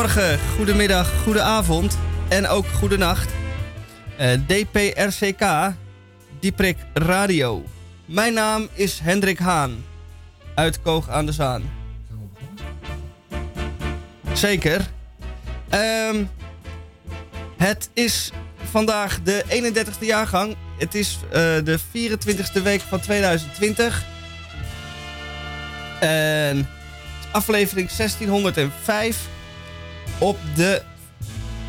[0.00, 3.30] Goedemorgen, goedemiddag, goedenavond en ook goedenacht.
[4.20, 5.72] Uh, DPRCK,
[6.38, 7.64] Dieprik Radio.
[8.04, 9.84] Mijn naam is Hendrik Haan,
[10.54, 11.62] uit Koog aan de Zaan.
[14.32, 14.90] Zeker.
[15.74, 16.30] Um,
[17.56, 18.30] het is
[18.70, 20.56] vandaag de 31ste jaargang.
[20.78, 24.04] Het is uh, de 24ste week van 2020.
[26.00, 26.68] En
[27.32, 29.28] aflevering 1605
[30.20, 30.82] op de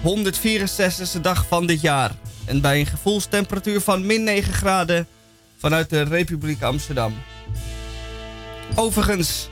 [0.03, 2.11] 164ste dag van dit jaar.
[2.45, 5.07] En bij een gevoelstemperatuur van min 9 graden
[5.57, 7.13] vanuit de Republiek Amsterdam.
[8.75, 9.49] Overigens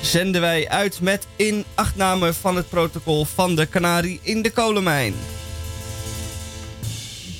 [0.00, 5.14] zenden wij uit met inachtname van het protocol van de Canarie in de kolenmijn.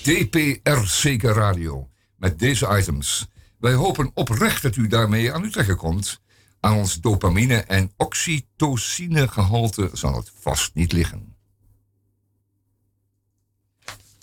[0.03, 1.89] DPR Zeker Radio.
[2.17, 3.27] Met deze items.
[3.59, 6.21] Wij hopen oprecht dat u daarmee aan uw trekken komt.
[6.69, 11.37] Aan ons dopamine- en oxytocinegehalte zal het vast niet liggen.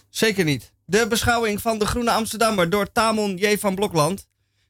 [0.09, 0.73] Zeker niet.
[0.85, 3.57] De beschouwing van de Groene Amsterdammer door Tamon J.
[3.57, 4.27] van Blokland.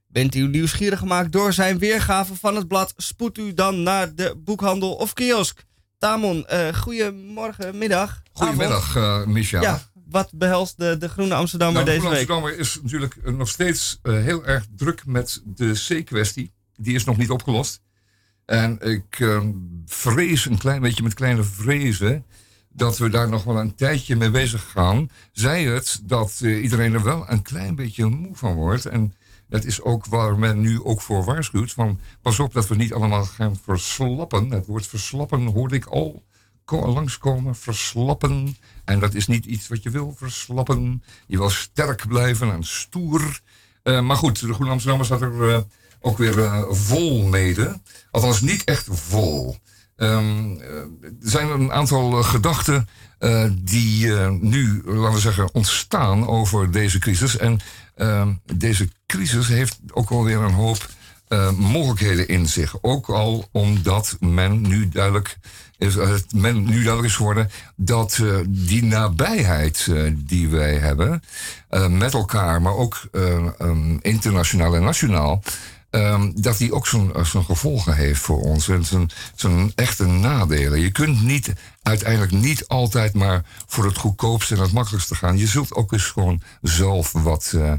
[0.07, 2.93] Bent u nieuwsgierig gemaakt door zijn weergave van het blad?
[2.97, 5.63] Spoed u dan naar de boekhandel of kiosk.
[5.97, 8.21] Tamon, uh, goedemorgen, middag.
[8.33, 9.61] Goedemiddag, uh, Micha.
[9.61, 12.19] Ja, wat behelst de, de Groene Amsterdammer nou, deze week?
[12.19, 16.95] De Groene Amsterdammer is natuurlijk nog steeds uh, heel erg druk met de C-kwestie die
[16.95, 17.81] is nog niet opgelost.
[18.45, 19.41] En ik uh,
[19.85, 22.25] vrees een klein beetje met kleine vrezen
[22.69, 25.09] dat we daar nog wel een tijdje mee bezig gaan.
[25.31, 28.85] Zij het dat uh, iedereen er wel een klein beetje moe van wordt.
[28.85, 29.13] En
[29.47, 31.71] dat is ook waar men nu ook voor waarschuwt.
[31.71, 34.51] Van, pas op dat we niet allemaal gaan verslappen.
[34.51, 36.23] Het woord verslappen hoorde ik al
[36.65, 37.55] langskomen.
[37.55, 38.57] Verslappen.
[38.85, 41.03] En dat is niet iets wat je wil verslappen.
[41.27, 43.41] Je wil sterk blijven en stoer.
[43.83, 45.65] Uh, maar goed, de Groene Amsterdammer staat
[46.05, 47.81] ook weer uh, vol mede.
[48.11, 49.57] Althans, niet echt vol.
[49.97, 50.61] Um,
[51.01, 52.87] er zijn een aantal gedachten
[53.19, 57.37] uh, die uh, nu, laten we zeggen, ontstaan over deze crisis.
[57.37, 57.59] En
[57.97, 60.87] uh, deze crisis heeft ook alweer een hoop
[61.57, 62.75] mogelijkheden in zich.
[62.81, 65.37] Ook al omdat men nu duidelijk
[65.77, 65.95] is,
[66.35, 71.23] men nu duidelijk is geworden dat die nabijheid die wij hebben
[71.89, 75.43] met elkaar, maar ook um, internationaal en nationaal,
[75.95, 78.67] Um, dat die ook zijn gevolgen heeft voor ons.
[78.69, 80.79] En zijn, zijn echte nadelen.
[80.79, 85.37] Je kunt niet uiteindelijk niet altijd maar voor het goedkoopste en het makkelijkste gaan.
[85.37, 87.73] Je zult ook eens gewoon zelf wat uh,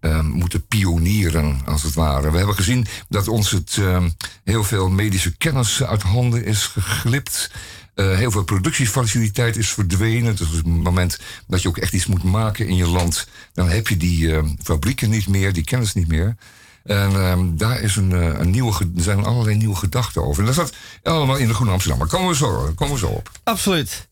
[0.00, 2.30] uh, moeten pionieren, als het ware.
[2.30, 4.04] We hebben gezien dat ons het uh,
[4.44, 7.50] heel veel medische kennis uit handen is geglipt.
[7.94, 10.36] Uh, heel veel productiefaciliteit is verdwenen.
[10.36, 13.68] Dus op het moment dat je ook echt iets moet maken in je land, dan
[13.68, 16.36] heb je die fabrieken niet meer, die kennis niet meer.
[16.84, 20.40] En um, daar is een, een nieuwe, zijn allerlei nieuwe gedachten over.
[20.40, 20.72] En dat staat
[21.02, 21.98] allemaal in de Groene Amsterdam.
[21.98, 23.30] Maar komen we zo, komen we zo op.
[23.44, 24.08] Absoluut.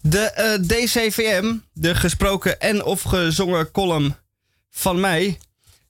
[0.00, 4.16] De uh, DCVM, de gesproken en of gezongen column
[4.70, 5.38] van mij.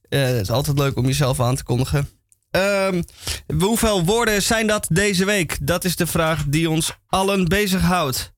[0.08, 2.08] Uh, het is altijd leuk om jezelf aan te kondigen.
[2.50, 2.88] Uh,
[3.58, 5.58] hoeveel woorden zijn dat deze week?
[5.60, 8.32] Dat is de vraag die ons allen bezighoudt.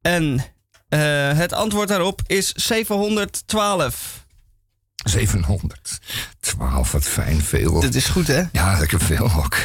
[0.00, 0.44] En
[1.36, 4.21] het antwoord daarop is 712.
[5.04, 7.80] 712, wat fijn veel.
[7.80, 8.42] Dat is goed, hè?
[8.52, 9.56] Ja, lekker veel ook.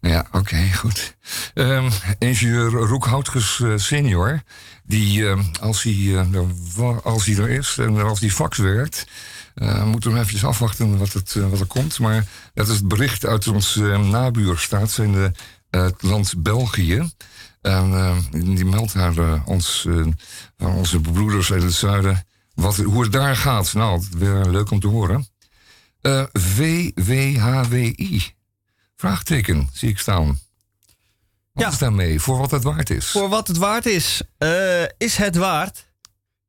[0.00, 1.16] Ja, oké, okay, goed.
[1.54, 1.88] Um,
[2.18, 4.42] ingenieur Roekhoutges uh, senior,
[4.84, 6.20] die uh, als, hij, uh,
[7.02, 9.06] als hij er is en als hij fax werkt...
[9.54, 11.98] Uh, moeten we even afwachten wat, het, wat er komt.
[11.98, 13.76] Maar dat is het bericht uit ons
[14.10, 15.30] nabuurstaat, zijn de,
[15.70, 17.10] het land België.
[17.60, 19.88] En die meldt haar, ons,
[20.58, 24.86] onze broeders uit het zuiden wat, hoe het daar gaat, nou, weer leuk om te
[24.86, 25.26] horen.
[26.02, 28.22] Uh, VWHWI.
[28.96, 30.26] Vraagteken, zie ik staan.
[31.52, 31.68] Wat ja.
[31.68, 32.20] is daarmee?
[32.20, 33.10] Voor wat het waard is?
[33.10, 34.22] Voor wat het waard is.
[34.38, 35.84] Uh, is het waard?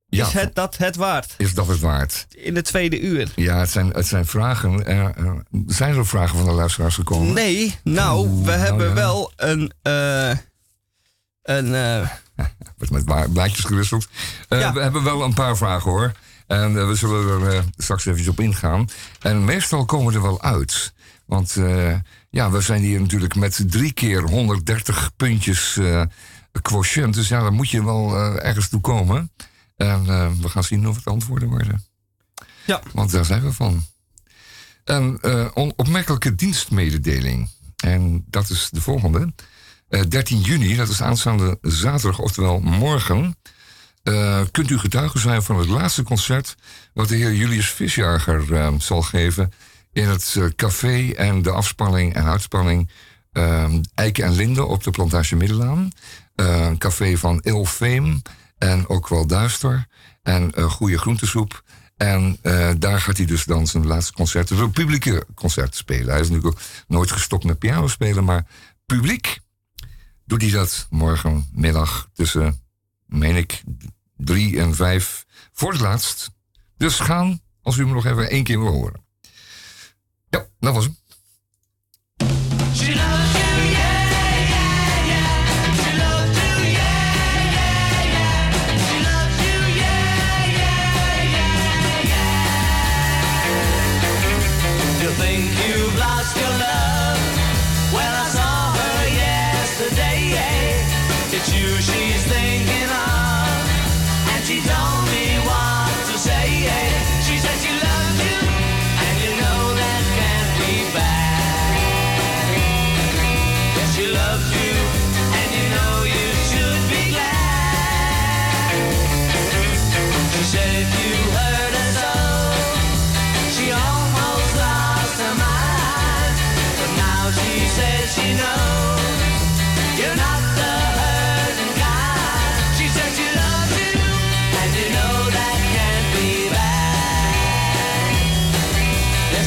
[0.10, 1.34] Ja, is het dat het waard?
[1.38, 2.28] Is dat het waard?
[2.30, 3.32] In de tweede uur.
[3.36, 4.92] Ja, het zijn, het zijn vragen.
[4.92, 7.34] Uh, zijn er vragen van de luisteraars gekomen?
[7.34, 8.94] Nee, nou, Oeh, we nou hebben ja.
[8.94, 9.74] wel een.
[11.42, 12.10] een
[12.78, 14.08] wordt met blaadjes gewisseld.
[14.50, 14.74] Uh, ja.
[14.74, 16.12] We hebben wel een paar vragen hoor.
[16.48, 18.90] En uh, we zullen er uh, straks even op ingaan.
[19.20, 20.94] En meestal komen we er wel uit.
[21.26, 21.58] Want
[22.30, 25.80] ja, we zijn hier natuurlijk met drie keer 130 puntjes
[26.62, 27.14] quotient.
[27.14, 29.32] Dus ja, dan moet je wel ergens toe komen.
[29.78, 30.06] En
[30.42, 31.84] we gaan zien of het antwoorden worden.
[32.66, 32.82] Ja.
[32.94, 33.86] Want daar zijn we van.
[34.84, 37.50] Een opmerkelijke dienstmededeling.
[37.78, 39.34] En dat is de volgende.
[39.90, 43.38] Uh, 13 juni, dat is aanstaande zaterdag, oftewel morgen.
[44.04, 46.56] Uh, kunt u getuige zijn van het laatste concert.
[46.94, 49.52] wat de heer Julius Visjager uh, zal geven.
[49.94, 52.90] in het café en de afspanning en uitspanning.
[53.96, 55.90] Eiken en Linde op de Plantage Middelaan.
[56.36, 58.22] eh, een café van Il Fame.
[58.58, 59.86] En ook wel duister.
[60.24, 61.64] En goede groentesoep.
[61.98, 62.38] En
[62.78, 66.10] daar gaat hij dus dan zijn laatste concerten, zo publieke concerten spelen.
[66.10, 68.46] Hij is natuurlijk nooit gestopt met piano spelen, maar
[68.86, 69.40] publiek
[70.28, 72.62] doet hij dat morgenmiddag tussen,
[73.06, 73.64] meen ik,
[74.18, 76.32] drie en vijf voor het laatst.
[76.78, 79.06] Dus gaan, als u me nog even één keer wil horen.
[80.30, 80.98] Ja, dat was hem.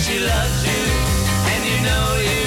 [0.02, 0.82] she loves you,
[1.52, 2.39] and you know you.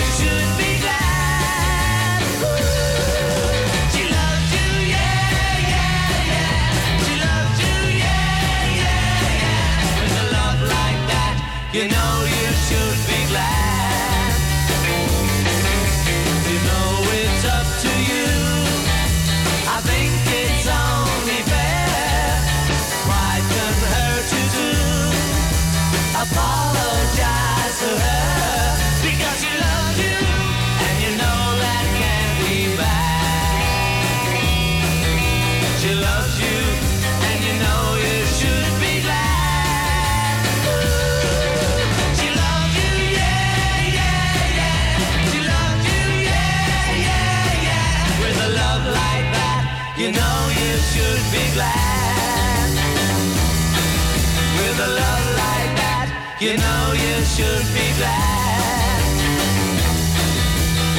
[56.43, 59.15] You know you should be glad.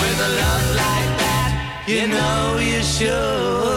[0.00, 3.74] With a love like that, you know you should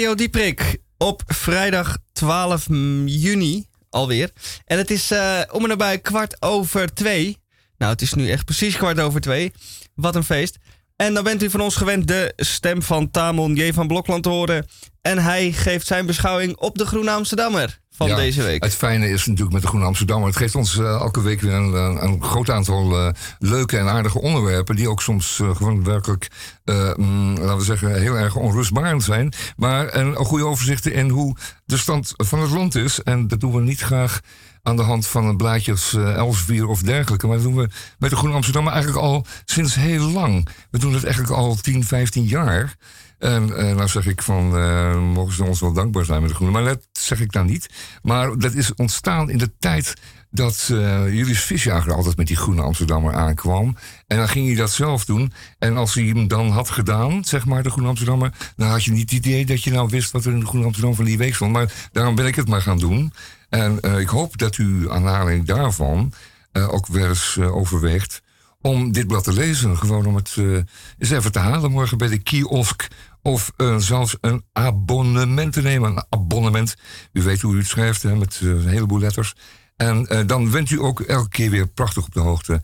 [0.00, 2.66] Radio Dieprik op vrijdag 12
[3.04, 4.30] juni alweer.
[4.64, 7.38] En het is eh, om en nabij kwart over twee.
[7.78, 9.52] Nou, het is nu echt precies kwart over twee.
[9.94, 10.56] Wat een feest.
[10.96, 13.72] En dan bent u van ons gewend de stem van Tamon J.
[13.72, 14.66] van Blokland te horen.
[15.00, 18.64] En hij geeft zijn beschouwing op de Groene Amsterdammer van Ja, deze week.
[18.64, 20.28] Het fijne is natuurlijk met de Groene Amsterdammer.
[20.28, 24.20] Het geeft ons eh, elke week weer een, een, groot aantal eh, leuke en aardige
[24.20, 24.76] onderwerpen.
[24.76, 26.28] Die ook soms eh, gewoon werkelijk,
[26.96, 29.32] mm, laten we zeggen, heel erg onrustbarend zijn.
[29.56, 33.02] Maar een, een goede overzicht in hoe de stand van het land is.
[33.02, 34.20] En dat doen we niet graag
[34.62, 37.26] aan de hand van een blaadje als eh, Elsevier of dergelijke.
[37.26, 40.48] Maar dat doen we met de Groene Amsterdammer eigenlijk al sinds heel lang.
[40.70, 42.74] We doen het eigenlijk al 10, 15 jaar.
[43.20, 46.36] En eh, nou zeg ik van, eh, mogen ze ons wel dankbaar zijn met de
[46.36, 46.52] Groene.
[46.52, 47.68] Maar dat zeg ik dan niet.
[48.02, 49.94] Maar dat is ontstaan in de tijd
[50.30, 53.76] dat eh Julius Visjager altijd met die Groene Amsterdammer aankwam.
[54.06, 55.32] En dan ging hij dat zelf doen.
[55.58, 58.32] En als hij hem dan had gedaan, zeg maar, de Groene Amsterdammer...
[58.56, 60.66] dan had je niet het idee dat je nou wist wat er in de Groene
[60.66, 61.52] Amsterdam van die week stond.
[61.52, 63.12] Maar daarom ben ik het maar gaan doen.
[63.48, 66.12] En ik hoop dat u aan aanleiding daarvan
[66.52, 68.22] ook weer eens overweegt
[68.60, 69.76] om dit blad te lezen.
[69.76, 70.36] Gewoon om het
[70.98, 72.88] eens even te halen morgen bij de kiosk.
[73.22, 75.90] Of eh, zelfs een abonnement te nemen.
[75.90, 76.76] Een abonnement.
[77.12, 79.34] U weet hoe u het schrijft, hè, met eh, een heleboel letters.
[79.76, 82.62] En eh, dan bent u ook elke keer weer prachtig op de hoogte.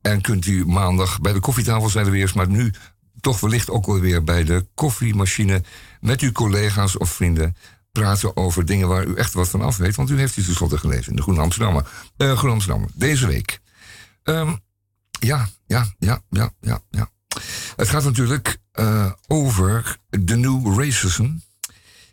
[0.00, 2.32] En kunt u maandag bij de koffietafel zijn er weer eens.
[2.32, 2.72] Maar nu
[3.20, 5.62] toch wellicht ook alweer bij de koffiemachine.
[6.00, 7.56] Met uw collega's of vrienden
[7.92, 9.96] praten over dingen waar u echt wat van af weet.
[9.96, 11.88] Want u heeft die tenslotte gelezen in de Groene Amsterdammer.
[12.16, 13.60] Eh Groene Amsterdammer, deze week.
[14.22, 14.54] Ehm,
[15.10, 17.10] ja, ja, ja, ja, ja, ja.
[17.76, 21.28] Het gaat natuurlijk eh, over de new racism.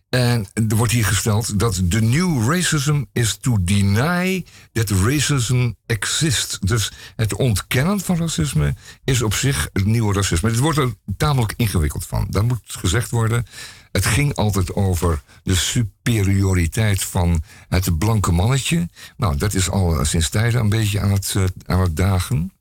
[0.10, 6.60] En er wordt hier gesteld dat de new racism is to deny that racism exists.
[6.60, 10.50] Dus het ontkennen van racisme is op zich het nieuwe racisme.
[10.50, 12.28] Het wordt er tamelijk ingewikkeld van.
[12.30, 13.46] Dat moet gezegd worden.
[13.92, 18.90] Het ging altijd over de superioriteit van het blanke mannetje.
[19.18, 22.54] Nou, dat is al eh, sinds tijden een beetje aan het, eh, aan het dagen.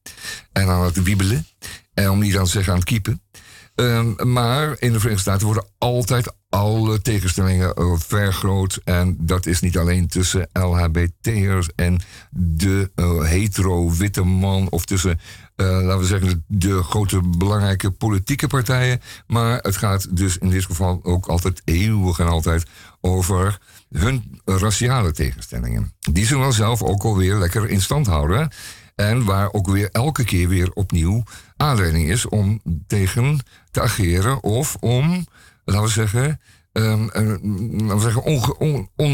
[0.53, 1.47] En aan het wiebelen.
[1.95, 3.21] En om niet aan te zeggen aan het kiepen.
[3.75, 8.81] Ehm, maar in de Verenigde Staten worden altijd alle tegenstellingen eh, vergroot.
[8.85, 12.01] En dat is niet alleen tussen LHBT'ers en
[12.31, 14.71] de eh, hetero-witte man.
[14.71, 15.21] Of tussen,
[15.57, 19.01] eh, laten we zeggen, de, grote belangrijke politieke partijen.
[19.27, 22.67] Maar het gaat dus in dit geval ook altijd eeuwig en altijd
[23.01, 23.59] over
[23.91, 25.93] hun raciale tegenstellingen.
[25.99, 28.51] Die ze dan zelf ook alweer lekker in stand houden.
[29.03, 31.23] En waar ook weer elke keer weer opnieuw
[31.57, 33.39] aanleiding is om tegen
[33.71, 35.27] te ageren of om,
[35.65, 36.41] laten we zeggen,
[36.73, 38.25] we zeggen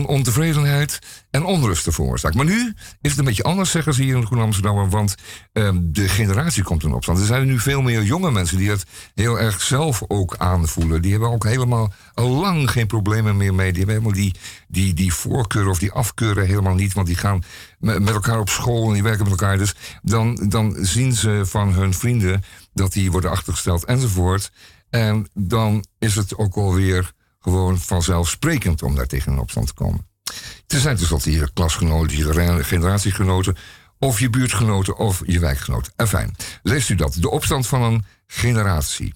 [0.07, 0.99] ontevredenheid
[1.31, 2.37] en onrust te veroorzaken.
[2.37, 5.15] Maar nu is het een beetje anders, zeggen ze hier in Groen Amsterdam, want
[5.53, 7.19] ehm, de generatie komt in opstand.
[7.19, 8.85] Er zijn nu veel meer jonge mensen die het
[9.15, 11.03] heel erg zelf ook aanvoelen.
[11.03, 13.73] Die hebben ook helemaal al lang geen problemen meer mee.
[13.73, 14.35] Die hebben helemaal die,
[14.69, 17.43] die, die voorkeuren of die afkeuren helemaal niet, want die gaan
[17.79, 19.59] me- met elkaar op school en die werken met elkaar.
[19.59, 22.43] Dus dan, dan zien ze van hun vrienden
[22.75, 24.51] dat die worden achtergesteld enzovoort.
[24.91, 27.13] En dan is het ook alweer
[27.51, 30.07] gewoon vanzelfsprekend om daar tegen in opstand te komen.
[30.67, 33.57] Er zijn tenslotte je klasgenoten, je generatiegenoten,
[33.99, 35.93] of je buurtgenoten of je wijkgenoten.
[35.97, 37.17] Enfin, leest u dat.
[37.21, 39.15] De opstand van een generatie.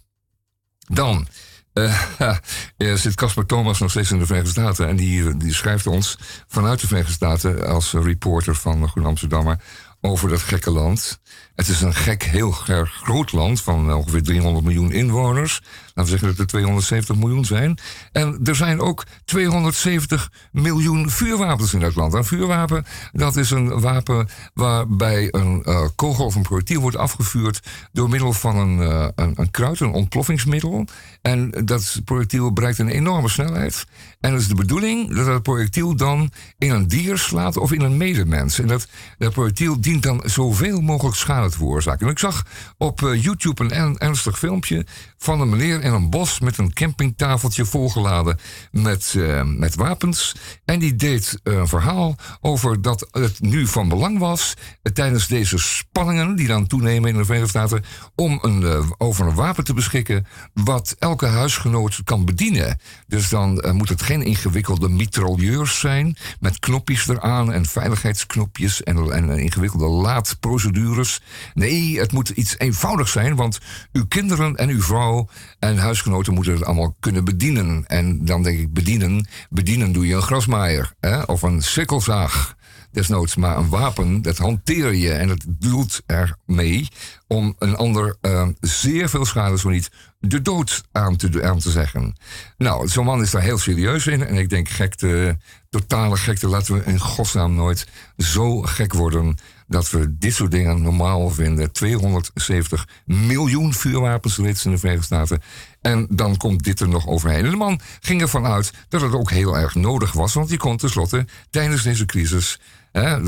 [0.78, 1.28] Dan
[1.72, 2.02] eh,
[2.76, 4.88] eh, zit Casper Thomas nog steeds in de Verenigde Staten.
[4.88, 9.60] En die, die schrijft ons vanuit de Verenigde Staten als reporter van Groen Amsterdammer
[10.00, 11.20] over dat gekke land.
[11.62, 12.50] Het is een gek, heel
[12.84, 15.60] groot land van ongeveer 300 miljoen inwoners.
[15.94, 17.78] Laten we zeggen dat er 270 miljoen zijn.
[18.12, 22.14] En er zijn ook 270 miljoen vuurwapens in dat land.
[22.14, 27.60] Een vuurwapen, dat is een wapen waarbij een eh, kogel of een projectiel wordt afgevuurd
[27.92, 30.86] door middel van een, eh, een, een kruid, een ontploffingsmiddel.
[31.22, 33.84] En dat projectiel bereikt een enorme snelheid.
[34.20, 37.80] En het is de bedoeling dat dat projectiel dan in een dier slaat of in
[37.80, 38.58] een medemens.
[38.58, 38.86] En dat,
[39.18, 42.06] dat projectiel dient dan zoveel mogelijk schade te veroorzaken.
[42.06, 42.44] En ik zag
[42.78, 44.86] op eh, YouTube een en- ernstig filmpje
[45.18, 48.38] van een meneer in een bos met een campingtafeltje volgeladen
[48.70, 50.34] met, eh, met wapens.
[50.64, 55.58] En die deed een verhaal over dat het nu van belang was eh, tijdens deze
[55.58, 60.26] spanningen die dan toenemen in de Verenigde Staten om een, over een wapen te beschikken
[60.54, 62.78] wat elke huisgenoot kan bedienen.
[63.06, 69.30] Dus dan moet het geen ingewikkelde mitrailleurs zijn met knopjes eraan en veiligheidsknopjes en, en
[69.38, 71.20] ingewikkelde laadprocedures.
[71.54, 73.58] Nee, het moet iets eenvoudigs zijn, want
[73.92, 77.84] uw kinderen en uw vrouw en huisgenoten moeten het allemaal kunnen bedienen.
[77.86, 81.22] En dan denk ik bedienen, bedienen doe je een grasmaaier hè?
[81.22, 82.54] of een sikkelzaag
[82.92, 86.88] desnoods, maar een wapen, dat hanteer je en dat doelt ermee
[87.26, 91.70] om een ander eh, zeer veel schade, zo niet de dood aan te, aan te
[91.70, 92.16] zeggen.
[92.56, 94.26] Nou, zo'n man is daar heel serieus in.
[94.26, 95.38] En ik denk, gekte,
[95.70, 97.86] totale gekte, laten we in godsnaam nooit
[98.16, 101.72] zo gek worden dat we dit soort dingen normaal vinden.
[101.72, 105.42] 270 miljoen vuurwapens reeds in de Verenigde Staten.
[105.80, 107.44] En dan komt dit er nog overheen.
[107.44, 110.34] En de man ging ervan uit dat het ook heel erg nodig was.
[110.34, 112.60] Want die kon tenslotte tijdens deze crisis.
[112.92, 113.20] Hè,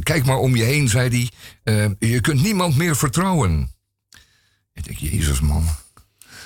[0.00, 1.30] kijk maar om je heen, zei hij.
[1.98, 3.70] eh, je kunt niemand meer vertrouwen.
[4.72, 5.64] Ik denk, Jezus man.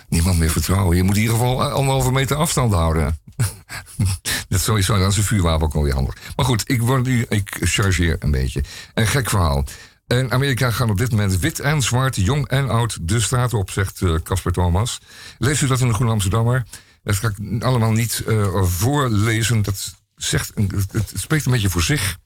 [0.08, 0.96] Niemand meer vertrouwen.
[0.96, 3.18] Je moet in ieder geval anderhalve meter afstand houden.
[4.48, 6.14] dat is sowieso dan zijn vuurwapen ook alweer handig.
[6.36, 8.64] Maar goed, ik, word nu, ik chargeer een beetje.
[8.94, 9.64] Een gek verhaal.
[10.06, 13.70] In Amerika gaan op dit moment wit en zwart, jong en oud de straat op,
[13.70, 15.00] zegt eh, Casper Thomas.
[15.38, 16.64] Leest u dat in de Groene Amsterdammer?
[17.02, 19.62] Dat ga ik allemaal niet eh, voorlezen.
[19.62, 22.16] Dat zegt, een- het, spreekt een beetje voor zich.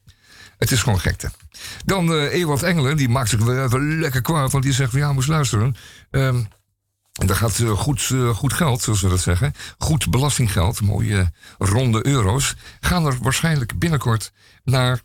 [0.59, 1.31] Het is gewoon gekte.
[1.85, 4.53] Dan eh Ewald Engelen, die maakt zich weer even lekker kwaad.
[4.53, 5.77] Want die zegt, ja, moest luisteren.
[6.11, 6.40] Ehm
[7.20, 9.54] en daar gaat eh, goed, eh, goed geld, zoals we dat zeggen.
[9.78, 12.54] Goed belastinggeld, mooie ronde euro's.
[12.80, 14.33] Gaan er waarschijnlijk binnenkort
[14.64, 15.00] naar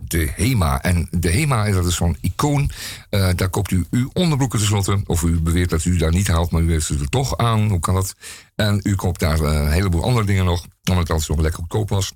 [0.00, 0.82] de HEMA.
[0.82, 2.70] En de HEMA, dat is zo'n icoon.
[3.10, 5.02] Eh, daar koopt u uw onderbroeken tenslotte.
[5.06, 7.68] Of u beweert dat u daar niet haalt, maar u heeft ze er toch aan.
[7.68, 8.14] Hoe kan dat?
[8.54, 10.60] En u koopt daar eh, een heleboel andere dingen nog.
[10.60, 12.12] Omdat het altijd zo lekker goedkoop was.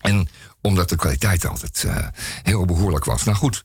[0.00, 0.28] En
[0.60, 2.06] omdat de kwaliteit altijd eh,
[2.42, 3.24] heel behoorlijk was.
[3.24, 3.64] Nou goed,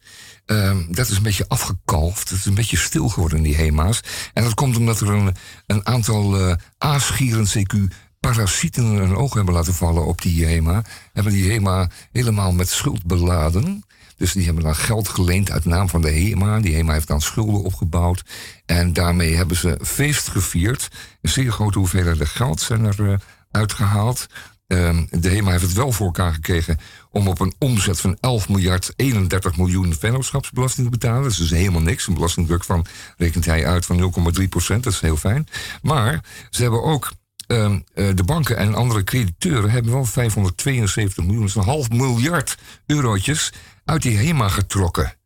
[0.50, 2.30] ehm, dat is een beetje afgekalfd.
[2.30, 4.02] Het is een beetje stil geworden in die HEMA's.
[4.34, 5.36] En dat komt omdat er een,
[5.66, 10.84] een aantal eh aasgieren CQ parasieten een oog hebben laten vallen op die HEMA.
[11.14, 13.84] Hebben die HEMA helemaal met schuld beladen.
[14.18, 16.60] Dus die hebben dan geld geleend uit naam van de HEMA.
[16.60, 18.24] Die HEMA heeft dan schulden opgebouwd.
[18.66, 20.88] En daarmee hebben ze feest gevierd.
[21.22, 23.18] Een zeer grote hoeveelheden geld zijn er eh,
[23.52, 24.28] uitgehaald.
[24.68, 26.80] Ehm, de HEMA heeft het wel voor elkaar gekregen
[27.12, 31.22] om op een omzet van 11 miljard 31 miljoen vennootschapsbelasting te betalen.
[31.24, 32.08] Dat is dus helemaal niks.
[32.08, 32.86] Een belastingdruk van,
[33.18, 34.84] rekent hij uit, van 0,3 procent.
[34.84, 35.48] Dat is heel fijn.
[35.82, 37.12] Maar ze hebben ook,
[37.48, 42.58] ehm, eh, de banken en andere crediteuren hebben wel 572 miljoen, dus een half miljard
[42.86, 43.54] eurotjes
[43.86, 45.18] uit die HEMA getrokken.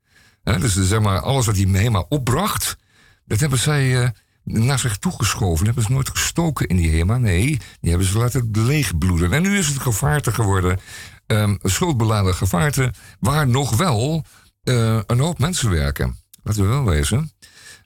[0.44, 2.78] Dus zeg maar, alles wat die HEMA opbracht,
[3.26, 4.10] dat hebben zij eh,
[4.44, 5.58] naar zich toegeschoven.
[5.58, 7.18] Dat hebben ze nooit gestoken in die HEMA.
[7.18, 7.46] Nee,
[7.80, 9.34] die hebben ze laten leegbloeden.
[9.34, 10.80] En nu is het gevaarte geworden.
[11.42, 12.94] Ehm schuldbeladen gevaarte.
[13.20, 14.26] Waar nog wel
[14.64, 16.18] eh, een hoop mensen werken.
[16.44, 17.32] Laten we wel wezen.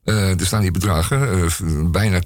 [0.03, 1.43] Eh, er staan hier bedragen.
[1.43, 1.51] eh,
[1.91, 2.19] bijna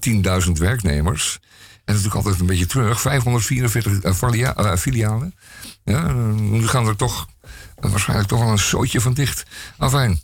[0.45, 1.39] 10.000 werknemers.
[1.85, 3.01] En natuurlijk altijd een beetje terug.
[3.01, 5.35] 544 eh, filia- eh, filialen.
[5.83, 7.27] Ja, nu gaan er toch
[7.79, 9.43] waarschijnlijk toch wel een zootje van dicht.
[9.77, 10.19] Afijn.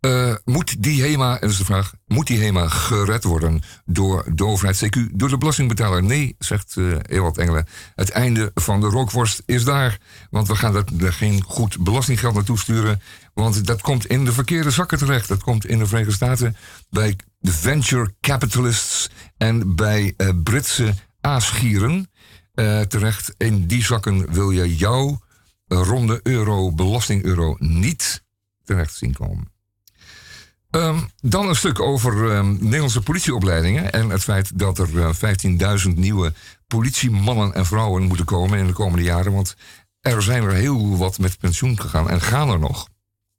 [0.00, 4.24] Eh, moet die HEMA, en dat is de vraag, moet die HEMA gered worden door
[4.34, 6.02] de overheid, CQ, door de belastingbetaler?
[6.02, 7.66] Nee, zegt eh Ewald Engelen.
[7.94, 9.98] Het einde van de rookworst is daar.
[10.30, 13.00] Want we gaan dat, er geen goed belastinggeld naartoe sturen.
[13.34, 15.28] Want dat komt in de verkeerde zakken terecht.
[15.28, 16.56] Dat komt in de Verenigde Staten
[16.90, 22.10] bij de venture capitalists en bij eh, Britse aasgieren
[22.88, 23.34] terecht.
[23.36, 25.20] In die zakken wil je jouw
[25.66, 28.24] ronde euro, belasting-euro, niet
[28.64, 29.54] terecht zien komen.
[30.76, 33.92] Ehm, dan een stuk over ehm, Nederlandse politieopleidingen.
[33.92, 35.14] En het feit dat er eh,
[35.86, 36.32] 15.000 nieuwe
[36.66, 39.32] politiemannen en vrouwen moeten komen in de komende jaren.
[39.32, 39.56] Want
[40.00, 42.88] er zijn er heel wat met pensioen gegaan en gaan er nog.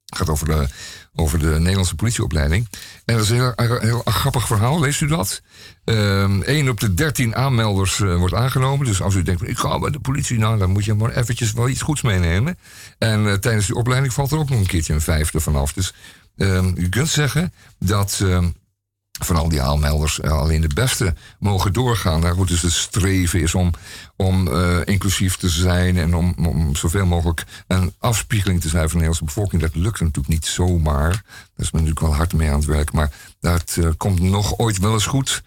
[0.06, 0.68] Het gaat over de,
[1.16, 2.68] over de Nederlandse politieopleiding.
[3.06, 5.42] En dat is een heel, grappig verhaal, leest u dat?
[5.84, 8.86] Eén 1 op de 13 aanmelders eh, wordt aangenomen.
[8.86, 11.52] Dus als u denkt, ik ga bij de politie, nou, dan moet je maar eventjes
[11.52, 12.58] wel iets goeds meenemen.
[12.98, 15.74] En eh, tijdens die opleiding valt er ook nog een keertje een vijfde vanaf.
[15.74, 15.94] Dus
[16.38, 18.48] ehm, u kunt zeggen dat ehm,
[19.20, 22.22] van al die aanmelders eh, alleen de beste mogen doorgaan.
[22.22, 23.72] Daar goed, dus het streven is om,
[24.16, 29.00] om eh, inclusief te zijn en om, om zoveel mogelijk een afspiegeling te zijn van
[29.00, 29.62] de Nederlandse bevolking.
[29.62, 31.10] Dat lukt natuurlijk niet zomaar.
[31.12, 34.58] Daar is men natuurlijk wel hard mee aan het werk, maar dat eh, komt nog
[34.58, 35.44] ooit wel eens goed.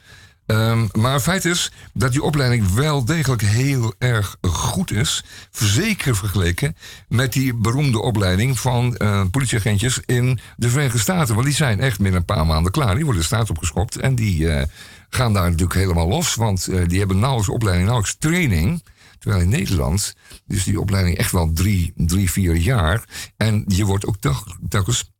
[0.50, 5.24] Ehm, maar het feit is dat die opleiding wel degelijk heel erg goed is.
[5.50, 6.76] Zeker vergeleken
[7.08, 11.34] met die beroemde opleiding van eh, politieagentjes in de Verenigde Staten.
[11.34, 12.94] Want die zijn echt binnen een paar maanden klaar.
[12.94, 14.66] Die worden de straat opgeschopt en die eh,
[15.08, 16.34] gaan daar natuurlijk helemaal los.
[16.34, 18.82] Want eh, die hebben nauwelijks opleiding, nauwelijks training.
[19.18, 20.14] Terwijl in Nederland
[20.46, 23.04] is die opleiding echt wel drie, drie vier jaar.
[23.36, 25.10] En je wordt ook tel- telkens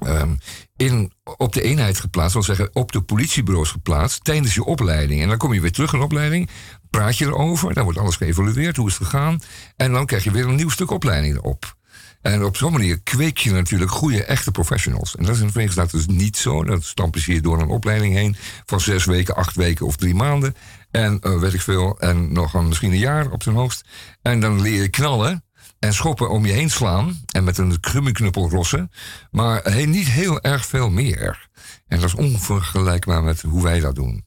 [0.00, 0.34] ehm,
[0.76, 5.22] in, op de eenheid geplaatst, wil zeggen op de politiebureaus geplaatst tijdens je opleiding.
[5.22, 6.48] En dan kom je weer terug in opleiding,
[6.90, 9.40] praat je erover, dan wordt alles geëvalueerd, hoe is het gegaan.
[9.76, 11.76] En dan krijg je weer een nieuw stuk opleiding erop.
[12.24, 15.16] En op zo'n manier kweek je natuurlijk goede, echte professionals.
[15.16, 16.64] En dat is in de Verenigde Staten dus niet zo.
[16.64, 20.14] Dat stampen ze je door een opleiding heen van zes weken, acht weken of drie
[20.14, 20.54] maanden.
[20.90, 23.84] En eh, weet ik veel, en nog een, misschien een jaar op zijn hoogst.
[24.22, 25.43] En dan leer je knallen
[25.84, 27.20] en schoppen om je heen slaan.
[27.30, 28.90] En met een gummiknuppel rossen.
[29.30, 31.48] Maar he- niet heel erg veel meer.
[31.86, 34.24] En dat is onvergelijkbaar met hoe wij dat doen.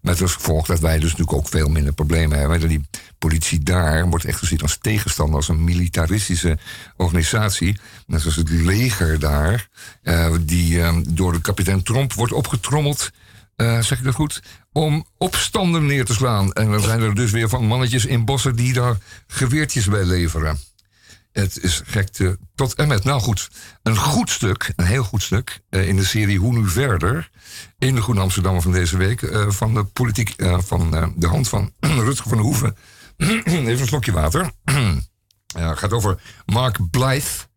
[0.00, 2.60] Met als gevolg dat wij dus natuurlijk ook veel minder problemen hebben.
[2.60, 2.88] Dat die
[3.18, 6.58] politie daar wordt echt gezien als tegenstander, als een militaristische
[6.96, 7.78] organisatie.
[8.06, 9.68] Net zoals het leger daar,
[10.02, 13.10] eh, die eh, door de kapitein Trump wordt opgetrommeld.
[13.56, 14.42] eh, zeg ik dat goed?
[14.72, 16.52] Om opstanden neer te slaan.
[16.52, 20.58] En dan zijn er dus weer van mannetjes in bossen die daar geweertjes bij leveren.
[21.34, 23.04] Het is gekte tot en met.
[23.04, 23.50] Nou goed,
[23.82, 25.60] een goed stuk, een heel goed stuk...
[25.70, 27.30] eh, in de serie Hoe Nu Verder...
[27.78, 29.22] in de Groene Amsterdammer van deze week...
[29.22, 32.76] eh, van de politiek eh, van de hand van Rutger van der Hoeven.
[33.44, 34.52] Even een slokje water.
[35.54, 37.48] het gaat over Mark Blythe.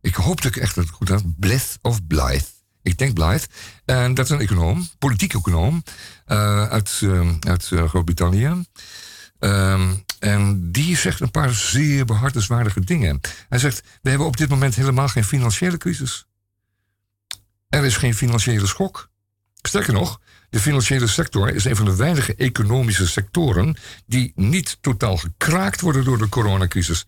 [0.00, 1.22] Ik hoop dat ik echt het goed had.
[1.38, 2.48] Blythe of Blythe.
[2.82, 3.46] Ik denk Blythe.
[3.84, 5.82] En dat is een econoom, politiek econoom...
[6.26, 7.00] uit,
[7.40, 8.64] uit Groot-Brittannië...
[9.38, 9.94] Ehm,
[10.24, 13.20] en die zegt een paar zeer behartenswaardige dingen.
[13.48, 16.26] Hij zegt: We hebben op dit moment helemaal geen financiële crisis.
[17.68, 19.10] Er is geen financiële schok.
[19.62, 25.16] Sterker nog, de financiële sector is een van de weinige economische sectoren die niet totaal
[25.16, 27.06] gekraakt worden door de coronacrisis.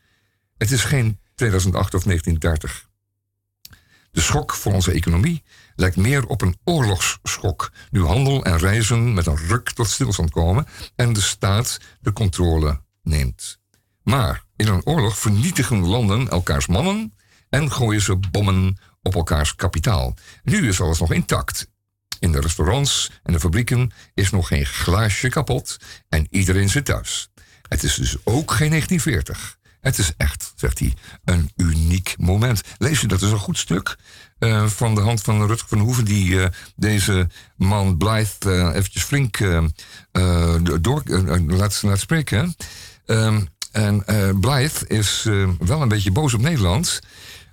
[0.58, 2.88] Het is geen 2008 of 1930.
[4.10, 5.42] De schok voor onze economie
[5.74, 7.72] lijkt meer op een oorlogsschok.
[7.90, 12.84] Nu handel en reizen met een ruk tot stilstand komen en de staat de controle
[13.06, 13.58] neemt.
[14.02, 17.12] Maar in een oorlog vernietigen landen elkaars mannen
[17.48, 20.14] en gooien ze bommen op elkaars kapitaal.
[20.42, 21.68] Nu is alles nog intact.
[22.18, 25.76] In de restaurants en de fabrieken is nog geen glaasje kapot
[26.08, 27.28] en iedereen zit thuis.
[27.68, 29.58] Het is dus ook geen 1940.
[29.80, 32.60] Het is echt, zegt hij, een uniek moment.
[32.78, 33.96] Lees je dat is een goed stuk
[34.38, 36.04] eh, van de hand van Rutger van Hoeven...
[36.04, 39.38] die eh, deze man Blythe eh, eventjes flink
[40.80, 41.02] door,
[41.46, 42.54] laat, laat spreken.
[43.06, 43.40] Ehm,
[43.72, 47.00] en eh Blythe is eh, wel een beetje boos op Nederland...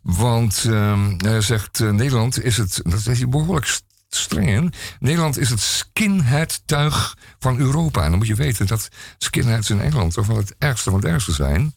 [0.04, 4.74] Want ehm, hij zegt, eh, Nederland is het, dat is hij behoorlijk st- streng in.
[5.00, 8.04] Nederland is het skinhead-tuig van Europa.
[8.04, 11.10] En dan moet je weten dat skinheads in Engeland toch wel het ergste van het
[11.10, 11.76] ergste zijn.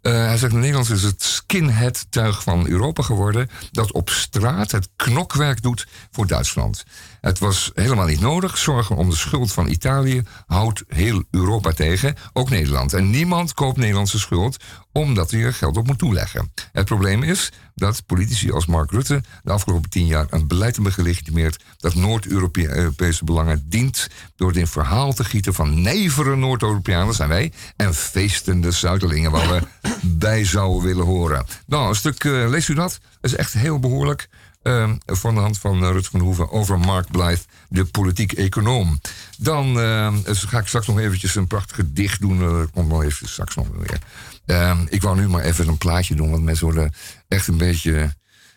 [0.00, 3.50] Eh, hij zegt, Nederland is het skinhead-tuig van Europa geworden...
[3.70, 6.84] dat op straat het knokwerk doet voor Duitsland.
[7.20, 8.58] Het was helemaal niet nodig.
[8.58, 12.92] Zorgen om de schuld van Italië houdt heel Europa tegen, ook Nederland.
[12.92, 14.56] En niemand koopt Nederlandse schuld
[14.92, 16.52] omdat hij er geld op moet toeleggen.
[16.72, 20.92] Het probleem is dat politici als Mark Rutte de afgelopen tien jaar een beleid hebben
[20.92, 27.28] gelegitimeerd dat Noord-Europese belangen dient door het in verhaal te gieten van nevere Noord-Europeanen, zijn
[27.28, 31.46] wij, en feestende Zuiderlingen waar we bij zouden willen horen.
[31.66, 33.00] Nou, een stuk, eh, leest u dat?
[33.20, 34.28] Dat is echt heel behoorlijk.
[34.62, 39.00] Eh, van de hand van uh, Rutger van Hoeven over Mark Blythe, de politiek econoom.
[39.38, 42.42] Dan eh, ga ik straks nog eventjes een prachtig gedicht doen.
[42.42, 43.98] eh, Dat komt nog even straks nog weer.
[44.46, 46.94] Eh, ik wou nu maar even een plaatje doen, want mensen worden
[47.28, 48.14] echt een beetje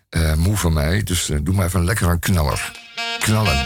[0.10, 1.04] eh, moe van mij.
[1.04, 2.72] Dus eh, doe maar even lekker een knaller.
[3.20, 3.66] Knallen.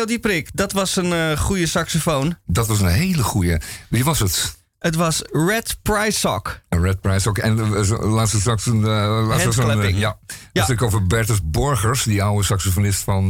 [0.00, 2.36] Radio Dieprik, dat was een eh, goede saxofoon.
[2.46, 3.60] Dat was een hele goede.
[3.88, 4.56] Wie was het?
[4.78, 6.60] Het was Red Prysock.
[6.68, 7.38] Een Red Price ook.
[7.38, 8.84] En uh, zo- laatst straks een.
[8.84, 9.98] eh, laatst was een eh, Handclapping.
[9.98, 10.18] ja.
[10.52, 13.28] Dat is over Bertus Borgers, die oude saxofonist van.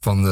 [0.00, 0.22] van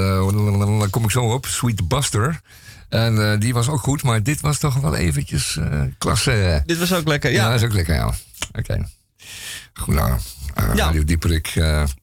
[0.79, 1.47] daar kom ik zo op.
[1.47, 2.41] Sweet Buster.
[2.89, 5.59] En die was ook goed, maar dit was toch wel eventjes
[5.99, 6.63] klasse.
[6.67, 7.51] Dit was ook lekker, Ja, ja.
[7.51, 8.15] dat is ook lekker, ja.
[8.53, 8.89] Oké.
[9.75, 10.09] Goed, nou.
[10.55, 10.75] Ja.
[10.75, 11.53] Radio Dieperik,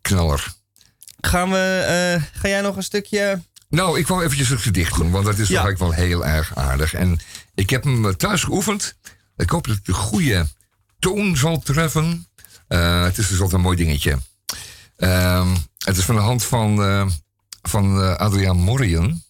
[0.01, 0.53] knaller.
[1.21, 3.41] Gaan we, ga jij nog een stukje...
[3.71, 5.61] Nou, ik wou eventjes een gedicht doen, want dat is Ja.
[5.63, 6.93] eigenlijk wel heel erg aardig.
[6.93, 7.19] En
[7.55, 8.95] ik heb hem eh, thuis geoefend.
[9.37, 10.47] Ik hoop dat ik de goede
[10.99, 12.27] toon zal treffen.
[12.67, 14.17] Eh, het is dus altijd een mooi dingetje.
[14.95, 17.05] Ehm, het is van de hand van, eh,
[17.61, 19.23] van Adriaan Morrian.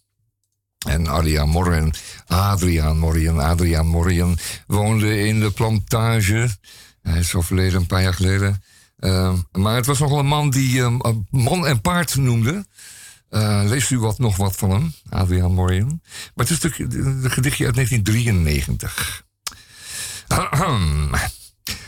[0.88, 1.94] En Adriaan Morrian,
[2.28, 6.50] Adriaan Morrian, Adriaan Morrian woonde in de plantage.
[7.02, 8.64] Hij is overleden een paar jaar geleden.
[9.00, 10.98] Ehm, maar het was nogal een man die ehm,
[11.30, 12.66] man en paard noemde.
[13.32, 16.02] Eh, leest u wat, nog wat van hem, Adriaan Morrian?
[16.36, 19.26] Maar het is natuurlijk een gedichtje uit 1993.
[20.28, 21.10] Ahem.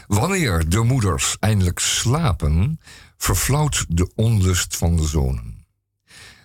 [0.08, 2.79] Wanneer de moeders eindelijk slapen,
[3.17, 5.65] verflauwt de onlust van de zonen.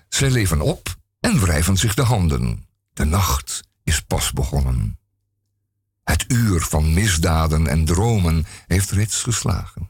[0.08, 2.66] Zij leven op en wrijven zich de handen.
[2.92, 4.98] De nacht is pas begonnen.
[6.04, 9.88] Het uur van misdaden en dromen heeft reeds geslagen.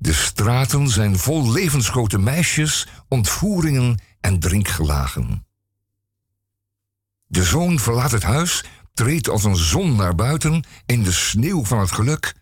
[0.00, 5.46] De straten zijn vol levensgrote meisjes, ontvoeringen en drinkgelagen.
[7.26, 11.78] De zoon verlaat het huis, treedt als een zon naar buiten in de sneeuw van
[11.78, 12.34] het geluk.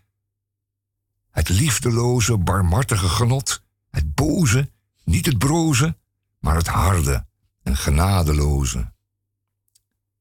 [1.31, 4.71] Het liefdeloze, barmhartige genot, het boze,
[5.03, 5.97] niet het broze,
[6.39, 7.27] maar het harde
[7.63, 8.93] en genadeloze.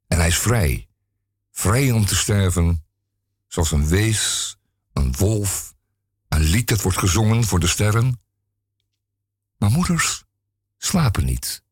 [0.07, 0.88] En hij is vrij,
[1.51, 2.85] vrij om te sterven,
[3.46, 4.57] zoals een wees,
[4.92, 5.75] een wolf,
[6.37, 8.20] een lied dat wordt gezongen voor de sterren.
[9.57, 10.25] Maar moeders
[10.79, 11.62] slapen niet.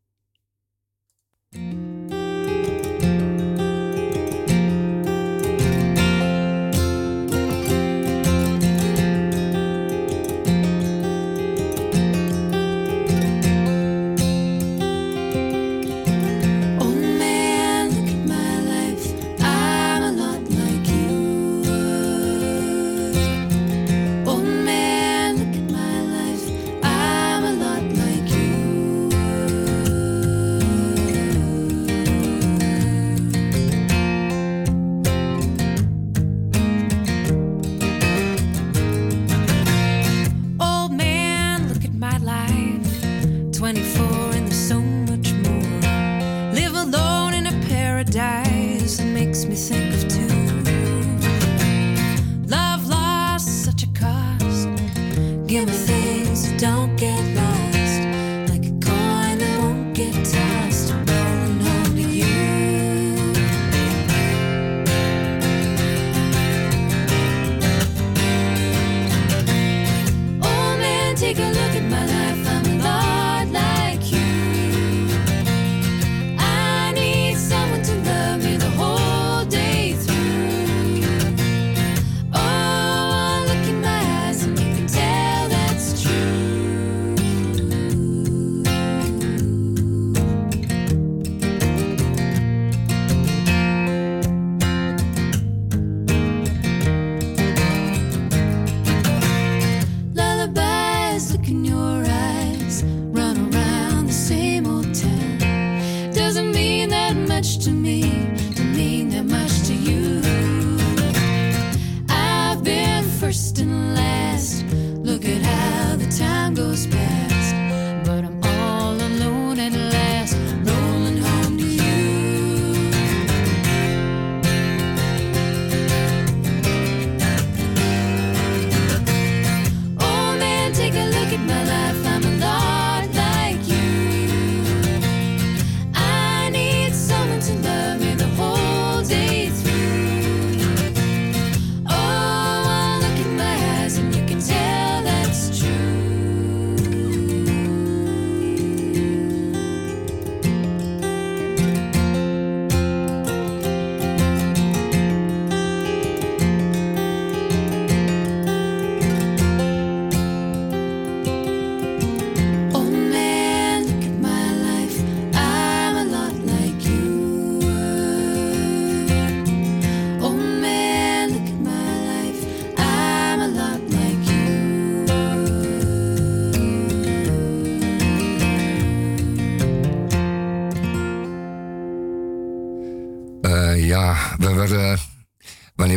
[137.55, 138.04] ainda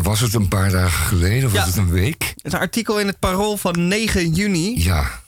[0.07, 0.33] was het?
[0.33, 1.45] Een paar dagen geleden?
[1.47, 1.59] Of Ja.
[1.59, 2.33] was het een week?
[2.41, 5.21] Het een artikel in het Parool van 9 juni Ja.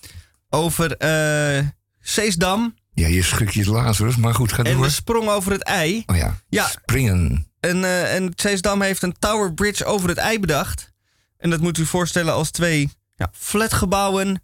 [0.50, 1.66] over eh
[2.00, 4.84] Zeesdam Ja, je schudt je Lazarus, maar goed, ga en door.
[4.84, 6.04] de sprong over het ei.
[6.06, 6.36] Oh ja.
[6.50, 6.68] Ja.
[6.68, 7.48] Springen.
[7.60, 10.92] En, eh en Zeesdam heeft een Tower Bridge over het ei bedacht.
[11.38, 14.42] En dat moet u voorstellen als twee ja, flatgebouwen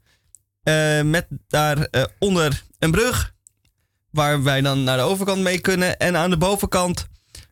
[0.64, 3.34] eh, met daaronder een brug.
[4.12, 5.98] Waar wij dan naar de overkant mee kunnen.
[6.00, 7.08] En aan de bovenkant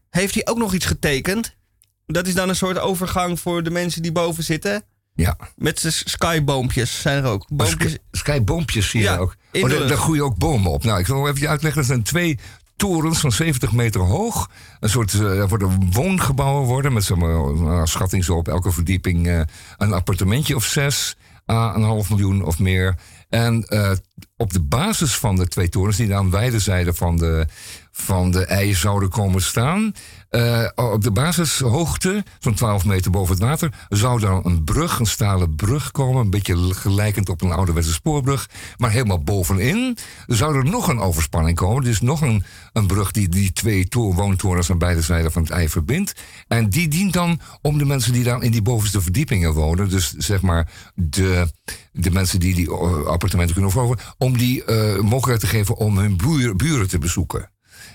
[0.09, 1.55] heeft hij ook nog iets getekend.
[2.05, 4.83] Dat is dan een soort overgang voor de mensen die boven zitten.
[5.15, 5.37] Ja.
[5.55, 7.45] Met de skyboompjes zijn er ook.
[7.49, 7.91] Boompjes.
[7.91, 9.35] Sk- Skyboompjes zie je Ja, ook.
[9.53, 10.83] Oh, daar, daar groeien ook bomen op.
[10.83, 11.81] Nou, ik zal even uitleggen.
[11.81, 12.39] Dat zijn twee
[12.75, 14.49] torens van 70 meter hoog.
[14.79, 16.93] Een soort, er worden woongebouwen worden.
[16.93, 17.21] Met zo'n
[17.63, 19.41] uh, schatting zo op elke verdieping eh,
[19.77, 21.15] een appartementje of zes.
[21.51, 22.95] à een half miljoen of meer.
[23.29, 23.91] En eh,
[24.37, 27.45] op de basis van de twee torens, die aan beide zijden van de,
[27.91, 29.93] van de ei zouden komen staan.
[30.33, 35.05] Eh, op de basishoogte, zo'n 12 meter boven het water, zou dan een brug, een
[35.05, 36.21] stalen brug komen.
[36.21, 38.49] Een beetje gelijkend op een ouderwetse spoorbrug.
[38.77, 41.83] Maar helemaal bovenin zou er nog een overspanning komen.
[41.83, 42.43] Dus nog een,
[42.73, 46.13] een brug die die twee to- woontorens aan beide zijden van het ei verbindt.
[46.47, 49.89] En die dient dan om de mensen die dan in die bovenste verdiepingen wonen.
[49.89, 51.47] Dus zeg maar de,
[51.91, 54.05] de mensen die die eh, appartementen kunnen overhouden.
[54.17, 57.51] Om die eh, mogelijkheid te geven om hun buur- buren te bezoeken.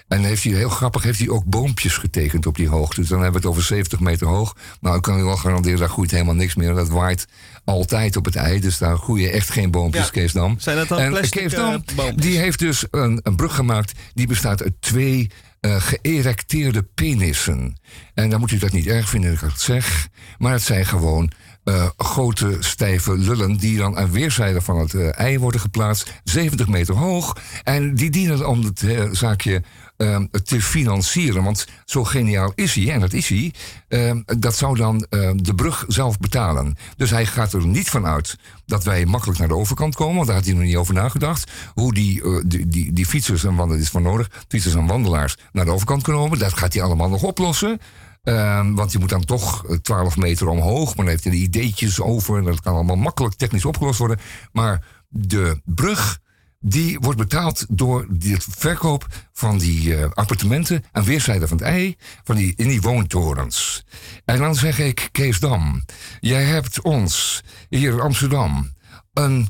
[0.09, 3.00] En heeft hij, heel grappig, heeft hij ook boompjes getekend op die hoogte.
[3.00, 4.56] Dus dan hebben we het over 70 meter hoog.
[4.81, 6.75] Nou, ik kan u wel garanderen, daar groeit helemaal niks meer.
[6.75, 7.27] Dat waait
[7.65, 8.61] altijd op het ei.
[8.61, 10.11] Dus daar groeien echt geen boompjes, Ja.
[10.11, 10.54] Keesdam.
[10.59, 12.23] Zijn dat dan en plastic, Keesdam, eh, boompjes?
[12.23, 13.92] die heeft dus een, een brug gemaakt.
[14.15, 15.31] Die bestaat uit twee
[15.61, 17.81] eh geërecteerde penissen.
[18.15, 20.09] En dan moet u dat niet erg vinden dat ik dat zeg.
[20.38, 21.31] Maar het zijn gewoon
[21.65, 26.13] eh, grote stijve lullen die dan aan weerszijden van het eh, ei worden geplaatst.
[26.25, 27.37] 70 meter hoog.
[27.65, 29.63] En die dienen om het eh, zaakje
[29.99, 31.42] eh, te financieren.
[31.42, 33.53] Want zo geniaal is hij, en dat is hij.
[33.88, 36.77] eh, dat zou dan eh, de brug zelf betalen.
[36.96, 38.37] Dus hij gaat er niet van uit
[38.67, 40.15] dat wij makkelijk naar de overkant komen.
[40.15, 41.51] Want daar had hij nog niet over nagedacht.
[41.75, 44.31] Hoe die, eh, die, die, fietsers en wandelaars is voor nodig.
[44.49, 46.38] Fietsers en wandelaars naar de overkant kunnen komen.
[46.38, 47.79] Dat gaat hij allemaal nog oplossen.
[48.23, 50.87] Ehm, want je moet dan toch eh, 12 meter omhoog.
[50.87, 52.42] Maar dan heeft hij de ideetjes over.
[52.42, 54.19] Dat kan allemaal makkelijk technisch opgelost worden.
[54.53, 56.19] Maar de brug,
[56.61, 61.96] die wordt betaald door de verkoop van die eh, appartementen aan weerszijden van het ei.
[62.25, 63.85] Van die, in die woontorens.
[64.25, 65.85] En dan zeg ik, Kees Dam.
[66.21, 68.73] Jij hebt ons hier in Amsterdam
[69.13, 69.48] een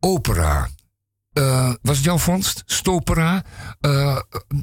[0.00, 0.68] opera
[1.38, 2.62] eh, was het jouw vondst?
[2.66, 3.44] Stopera?
[3.80, 4.16] eh,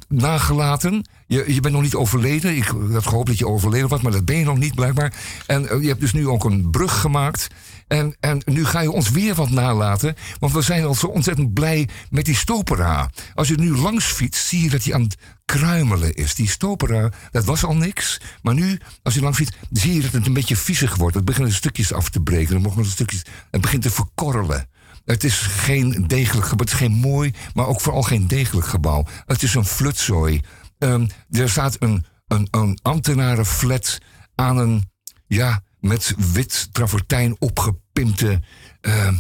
[0.08, 1.10] nagelaten.
[1.28, 2.56] Je, je bent nog niet overleden.
[2.56, 5.14] Ik had gehoopt dat je overleden was, maar dat ben je nog niet blijkbaar.
[5.48, 7.48] En eh, je hebt dus nu ook een brug gemaakt.
[7.88, 10.16] En, en nu ga je ons weer wat nalaten.
[10.40, 13.10] Want we zijn al zo ontzettend blij met die stopera.
[13.34, 16.36] Als je nu langs fietst, zie je dat hij aan het kruimelen is.
[16.36, 18.22] Die stopera, dat was al niks.
[18.42, 21.16] Maar nu, als je langs fietst, zie je dat het een beetje viezig wordt.
[21.16, 22.62] Het begint stukjes af te breken.
[22.62, 24.68] Mogen stukjes, het begint te verkorrelen.
[25.06, 26.66] Het is geen degelijk gebouw.
[26.66, 29.06] Het is geen mooi, maar ook vooral geen degelijk gebouw.
[29.26, 30.42] Het is een flutzooi.
[30.78, 33.98] Ehm, er staat een, een, een ambtenarenflat
[34.36, 34.90] aan een,
[35.28, 38.42] ja, met wit travertijn opgepimpte,
[38.82, 39.16] ehm,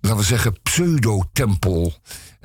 [0.00, 1.94] laten we zeggen, pseudotempel.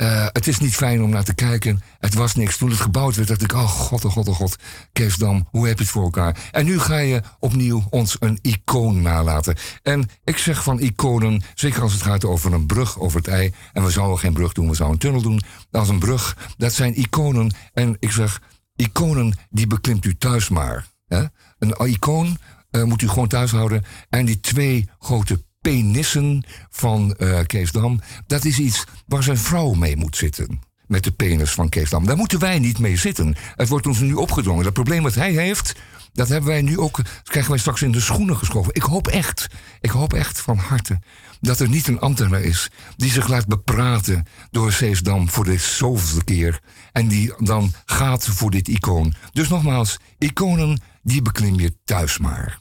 [0.02, 1.82] Eh, het is niet fijn om naar te kijken.
[1.99, 2.58] Het was niks.
[2.58, 4.56] Toen het gebouwd werd, dacht ik, oh god, oh god, oh god.
[4.91, 6.49] Keesdam, hoe heb je het voor elkaar?
[6.52, 9.56] En nu ga je opnieuw ons een icoon nalaten.
[9.84, 13.54] En ik zeg van iconen, zeker als het gaat over een brug over het ei.
[13.74, 15.41] En we zouden geen brug doen, we zouden een tunnel doen.
[15.72, 17.54] Als een brug, dat zijn iconen.
[17.74, 18.41] En ik zeg,
[18.76, 20.88] iconen, die beklimt u thuis maar.
[21.08, 21.24] Hè?
[21.60, 22.38] Een icoon
[22.72, 23.84] eh, moet u gewoon thuis houden.
[24.10, 29.74] En die twee grote penissen van eh Kees Dam, dat is iets waar zijn vrouw
[29.74, 30.59] mee moet zitten.
[30.88, 32.05] Met de penis van Kees Dam.
[32.05, 33.36] Daar moeten wij niet mee zitten.
[33.55, 34.64] Het wordt ons nu opgedrongen.
[34.64, 35.76] Dat probleem wat hij heeft,
[36.14, 38.74] dat hebben wij nu ook, krijgen wij straks in de schoenen geschoven.
[38.76, 39.47] Ik hoop echt,
[39.80, 40.99] ik hoop echt van harte
[41.41, 46.24] dat er niet een ambtenaar is die zich laat bepraten door Zeesdam voor de zoveelste
[46.24, 46.59] keer.
[46.91, 49.14] En die dan gaat voor dit icoon.
[49.32, 52.61] Dus nogmaals, iconen, die beklim je thuis maar.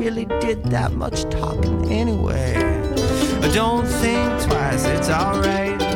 [0.00, 2.54] really did that much talking anyway.
[3.52, 5.89] Don't think twice, it's alright.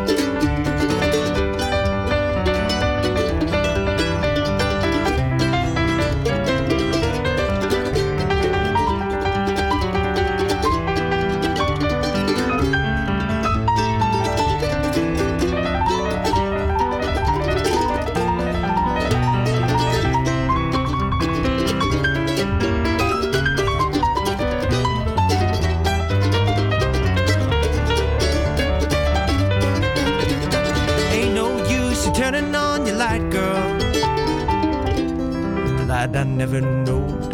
[36.34, 37.32] never knowed.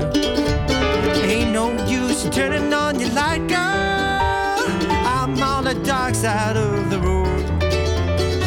[1.25, 3.59] Ain't no use turning on your light, girl.
[5.07, 7.41] I'm on the dark side of the road.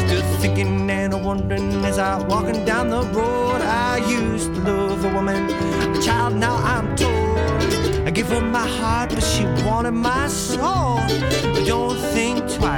[0.05, 3.61] Still thinking and wondering as I'm walking down the road.
[3.61, 8.07] I used to love a woman, a child, now I'm told.
[8.07, 10.99] I give her my heart, but she wanted my soul.
[11.65, 12.72] Don't think twice.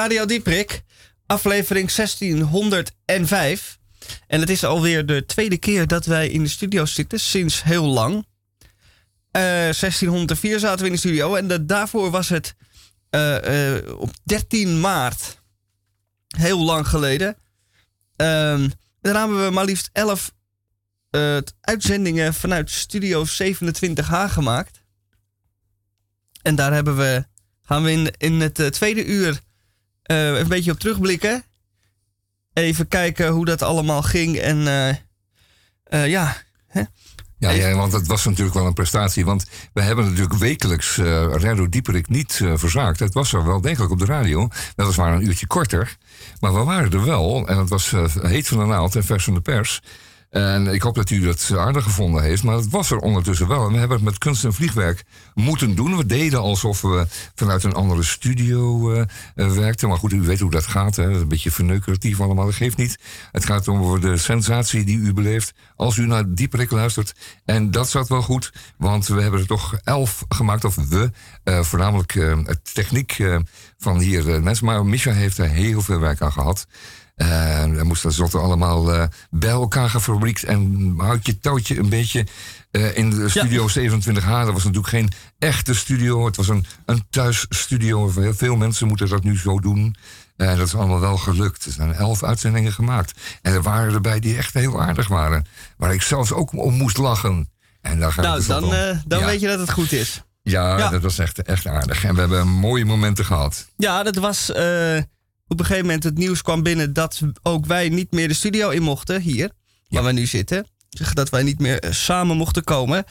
[0.00, 0.82] Radio Dieprik,
[1.26, 3.78] aflevering 1605.
[4.26, 7.84] En het is alweer de tweede keer dat wij in de studio zitten, sinds heel
[7.84, 8.26] lang.
[9.30, 12.54] Eh, 1604 zaten we in de studio en daarvoor was het
[13.10, 15.42] eh, eh, op 13 maart.
[16.28, 17.36] Heel lang geleden.
[18.16, 18.68] Ehm,
[19.00, 20.32] daar hebben we maar liefst 11
[21.60, 24.82] uitzendingen vanuit Studio 27H gemaakt.
[26.42, 27.24] En daar hebben we,
[27.62, 29.40] gaan we in, in het tweede uur
[30.10, 31.44] eh, een beetje op terugblikken.
[32.52, 34.36] Even kijken hoe dat allemaal ging.
[34.38, 34.88] En eh,
[35.84, 36.36] eh, ja,
[37.38, 39.24] Ja, ja, want dat was natuurlijk wel een prestatie.
[39.24, 42.98] Want we hebben natuurlijk wekelijks eh Radio Dieperik niet verzaakt.
[42.98, 44.48] Het was er wel degelijk op de radio.
[44.76, 45.96] Weliswaar een uurtje korter.
[46.40, 47.48] Maar we waren er wel.
[47.48, 49.80] En het was eh, heet van de naald en vers van de pers.
[50.30, 52.42] En ik hoop dat u dat aardig gevonden heeft.
[52.42, 53.66] Maar het was er ondertussen wel.
[53.66, 55.04] En we hebben het met kunst en vliegwerk
[55.34, 55.96] moeten doen.
[55.96, 59.00] We deden alsof we vanuit een andere studio eh,
[59.34, 59.88] eh, werkten.
[59.88, 60.96] Maar goed, u weet hoe dat gaat.
[60.96, 61.02] Hè?
[61.02, 62.44] Een beetje verneukeratief allemaal.
[62.44, 62.98] Dat geeft niet.
[63.32, 65.52] Het gaat om de sensatie die u beleeft.
[65.76, 67.14] Als u naar Dieperik luistert.
[67.44, 68.52] En dat zat wel goed.
[68.76, 70.64] Want we hebben er toch elf gemaakt.
[70.64, 71.10] Of we.
[71.44, 73.22] eh, voornamelijk eh, het techniek
[73.78, 74.42] van hier.
[74.62, 76.66] Maar Misha heeft er heel veel werk aan gehad.
[77.26, 80.44] En we moesten zotte allemaal eh, bij elkaar gefabriekt.
[80.44, 82.26] En houd je touwtje een beetje
[82.70, 84.26] eh, in de studio 27H.
[84.28, 86.26] Dat was natuurlijk geen echte studio.
[86.26, 88.12] Het was een, een thuisstudio.
[88.32, 89.96] Veel mensen moeten dat nu zo doen.
[90.36, 91.64] En dat is allemaal wel gelukt.
[91.64, 93.20] Er zijn elf uitzendingen gemaakt.
[93.42, 95.46] En er waren erbij die echt heel aardig waren.
[95.76, 97.50] Waar ik zelfs ook om moest lachen.
[97.80, 99.26] En daar nou, dus dan, eh, dan Ja.
[99.26, 100.22] weet je dat het goed is.
[100.42, 100.88] Ja, Ja.
[100.88, 102.04] dat was echt, echt aardig.
[102.04, 103.68] En we hebben mooie momenten gehad.
[103.76, 104.98] Ja, dat was eh,
[105.50, 108.68] op een gegeven moment het nieuws kwam binnen dat ook wij niet meer de studio
[108.70, 109.50] in mochten hier,
[109.88, 110.66] waar we nu zitten.
[111.12, 113.04] Dat wij niet meer eh, samen mochten komen.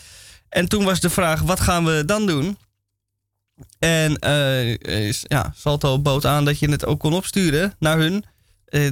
[0.49, 2.57] En toen was de vraag, wat gaan we dan doen?
[3.79, 4.19] En
[4.79, 8.23] is- ja, Salto bood aan dat je het ook kon opsturen naar hun,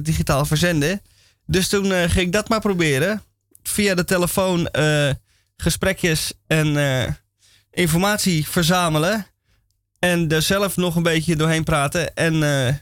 [0.02, 1.02] digitaal verzenden.
[1.46, 3.22] Dus toen ging ik dat maar proberen.
[3.62, 4.68] Via de telefoon
[5.56, 6.76] gesprekjes en
[7.70, 9.26] informatie verzamelen.
[9.98, 12.14] En er zelf nog een beetje doorheen praten.
[12.14, 12.38] En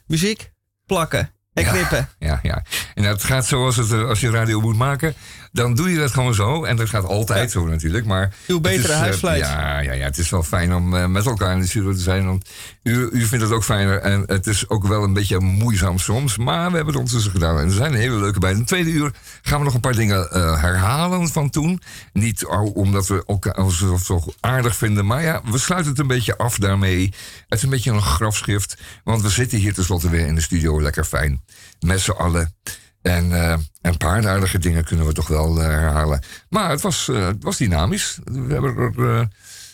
[0.06, 0.50] muziek
[0.86, 1.70] plakken en Ja.
[1.70, 2.08] knippen.
[2.18, 2.62] Ja, ja.
[2.94, 5.14] En dat gaat zoals het, eh, als je radio moet maken,
[5.56, 6.64] dan doe je dat gewoon zo.
[6.64, 8.04] En dat gaat altijd zo natuurlijk.
[8.04, 9.38] Maar Uw betere eh, huisvlijt.
[9.40, 12.00] ja, ja, ja, het is wel fijn om eh, met elkaar in de studio te
[12.00, 12.26] zijn.
[12.26, 12.48] Want
[12.82, 14.00] u, u vindt het ook fijner.
[14.00, 16.36] En het is ook wel een beetje moeizaam soms.
[16.36, 17.58] Maar we hebben het ondertussen gedaan.
[17.58, 18.50] En er zijn hele leuke bij.
[18.50, 21.80] In het tweede uur gaan we nog een paar dingen eh, herhalen van toen.
[22.12, 22.44] Niet
[22.74, 25.06] omdat we elkaar zo aardig vinden.
[25.06, 27.14] Maar ja, we sluiten het een beetje af daarmee.
[27.48, 28.76] Het is een beetje een grafschrift.
[29.04, 31.42] Want we zitten hier tenslotte weer in de studio lekker fijn.
[31.80, 32.54] Met z'n allen.
[33.06, 36.22] En eh, een paar aardige dingen kunnen we toch wel eh, herhalen.
[36.48, 38.18] Maar het was, eh, het was dynamisch.
[38.24, 39.28] We hebben er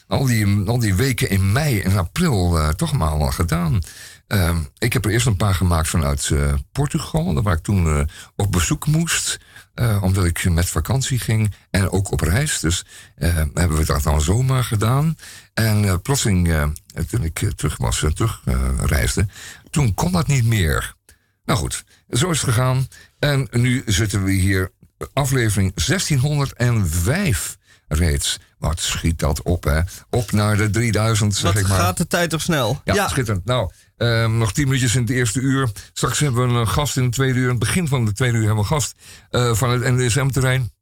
[0.06, 3.80] al, die, al die weken in mei en april toch maar gedaan.
[4.26, 6.30] Ehm, ik heb er eerst een paar gemaakt vanuit
[6.72, 9.38] Portugal, waar ik toen op bezoek moest.
[10.00, 12.60] omdat ik met vakantie ging en ook op reis.
[12.60, 12.84] Dus
[13.54, 15.16] hebben we dat dan zomaar gedaan.
[15.54, 16.70] En plotseling,
[17.10, 18.42] toen ik terug was, en terug
[18.80, 19.26] reisde,
[19.70, 20.94] toen kon dat niet meer.
[21.44, 22.86] Nou goed, zo is het gegaan.
[23.22, 24.70] En nu zitten we hier,
[25.12, 27.56] aflevering 1605
[27.88, 28.38] reeds.
[28.58, 29.80] Wat schiet dat op, hè?
[30.10, 31.78] Op naar de 3000, zeg Wat ik maar.
[31.78, 32.80] gaat de tijd toch snel?
[32.84, 33.44] Ja, schitterend.
[33.44, 35.70] Nou, ehm, nog tien minuutjes in het eerste uur.
[35.92, 37.44] Straks hebben we een gast in het tweede uur.
[37.44, 38.94] In het begin van de tweede uur hebben we een gast
[39.30, 40.72] eh, van het NDSM-terrein.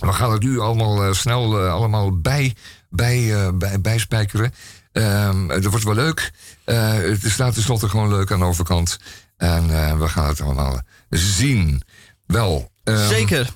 [0.00, 2.54] We gaan het nu allemaal eh, snel eh, allemaal bij,
[2.90, 4.52] bij, eh, bij, bijspijkeren.
[4.92, 6.32] Ehm, dat wordt wel leuk.
[6.64, 8.98] Eh, het staat tenslotte gewoon leuk aan de overkant.
[9.36, 11.82] En eh, we gaan het allemaal zien.
[12.26, 12.70] Wel.
[12.84, 13.50] ehm, Zeker.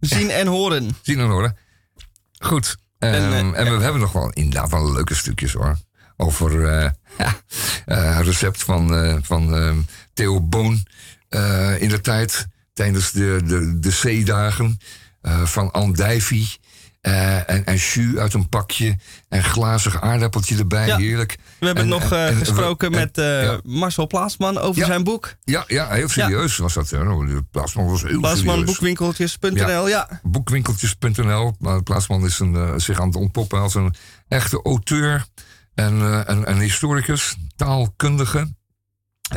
[0.00, 0.90] Zien en horen.
[1.02, 1.56] Zien en horen.
[2.38, 2.76] Goed.
[2.98, 5.78] Ehm, En, En, eh, we hebben nog wel inderdaad wel leuke stukjes hoor.
[6.16, 7.36] Over eh ja,
[7.86, 9.78] eh, recept van, eh, van ehm,
[10.12, 10.86] Theo Boon
[11.28, 12.46] eh, in de tijd.
[12.72, 13.90] Tijdens de, de, de
[15.20, 16.57] eh, van Andijvie.
[17.00, 18.96] Eh, en, en jus uit een pakje.
[19.28, 20.86] En glazig aardappeltje erbij.
[20.86, 20.96] Ja.
[20.96, 21.36] Heerlijk.
[21.58, 23.60] We hebben En- nog en- eh, en- gesproken en- met eh, ja.
[23.62, 24.86] Marcel Plaatsman over Ja.
[24.86, 25.34] zijn boek.
[25.44, 26.90] Ja, ja, heel serieus was dat.
[26.90, 26.98] hè.
[26.98, 28.20] De Plaatsman was heel serieus.
[28.20, 30.20] Plaatsmanboekwinkeltjes.nl, ja.
[30.22, 31.56] boekwinkeltjes.nl.
[31.58, 33.94] Maar Plaatsman is een, zich aan het ontpoppen als een
[34.28, 35.26] echte auteur
[35.74, 35.94] en
[36.30, 38.56] een, een historicus, taalkundige.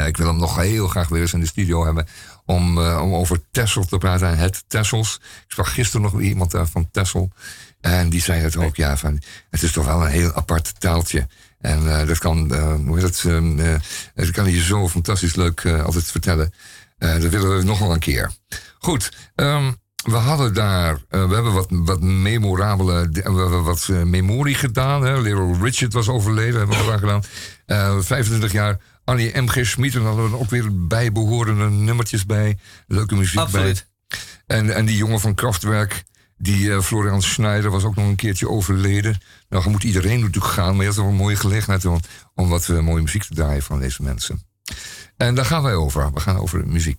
[0.05, 2.07] Ik wil hem nog heel graag weer eens in de studio hebben
[2.51, 5.15] om, eh, om over Tessel te praten en het Tessels.
[5.21, 7.31] Ik sprak gisteren nog iemand eh, van Tessel
[7.81, 11.27] en die zei het ook, ja, van, het is toch wel een heel apart taaltje.
[11.61, 13.59] En eh, dat kan, eh, hoe ehm,
[14.15, 16.53] eh, kan je zo fantastisch leuk altijd vertellen.
[16.97, 18.31] Dat willen we nog wel een keer.
[18.79, 19.71] Goed, ehm,
[20.03, 25.03] we hadden daar, we hebben wat, wat memorabele, we hebben wat memorie gedaan.
[25.03, 25.21] Hè.
[25.21, 27.23] Little Richard was overleden, hebben we daar gedaan.
[27.65, 28.79] Eh 25 jaar
[29.12, 29.66] Annie M.G.
[29.66, 32.57] Schmid, en daar hadden we ook weer bijbehorende nummertjes bij.
[32.88, 33.88] Leuke muziek Absoluut.
[34.07, 34.20] bij.
[34.57, 36.03] En, en die jongen van Kraftwerk,
[36.38, 39.18] die eh, Florian Schneider, was ook nog een keertje overleden.
[39.49, 41.99] Nou, moet iedereen natuurlijk gaan, maar je had wel een mooie gelegenheid om,
[42.36, 44.43] om wat eh, mooie muziek te draaien van deze mensen.
[45.18, 46.14] En daar gaan wij over.
[46.14, 46.97] We gaan over muziek,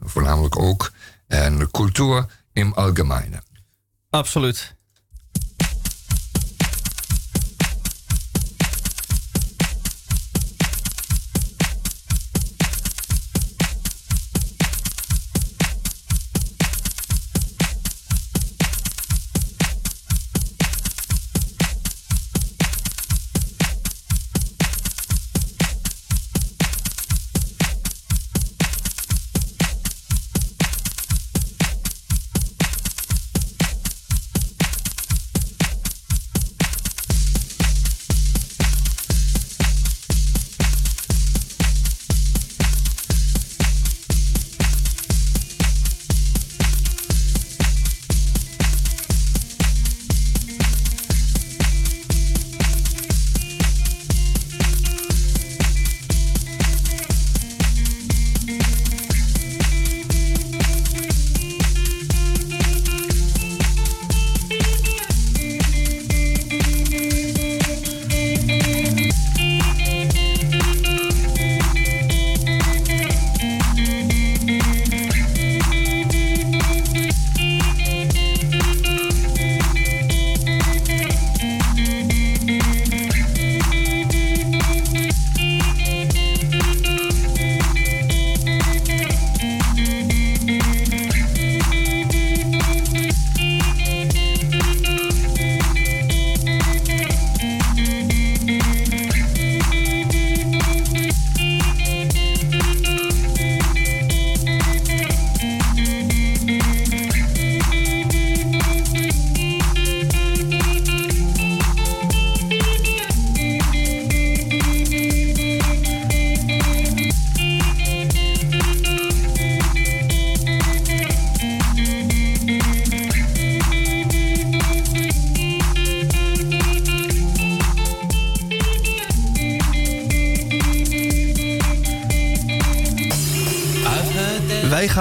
[0.00, 0.92] voornamelijk ook.
[1.26, 3.42] En cultuur in algemene.
[4.10, 4.74] Absoluut.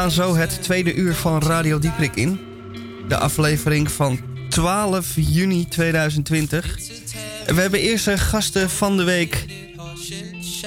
[0.01, 2.39] Gaan zo het tweede uur van Radio Dieprik in.
[3.07, 6.77] De aflevering van 12 juni 2020.
[7.45, 9.45] We hebben eerst een gasten van de week.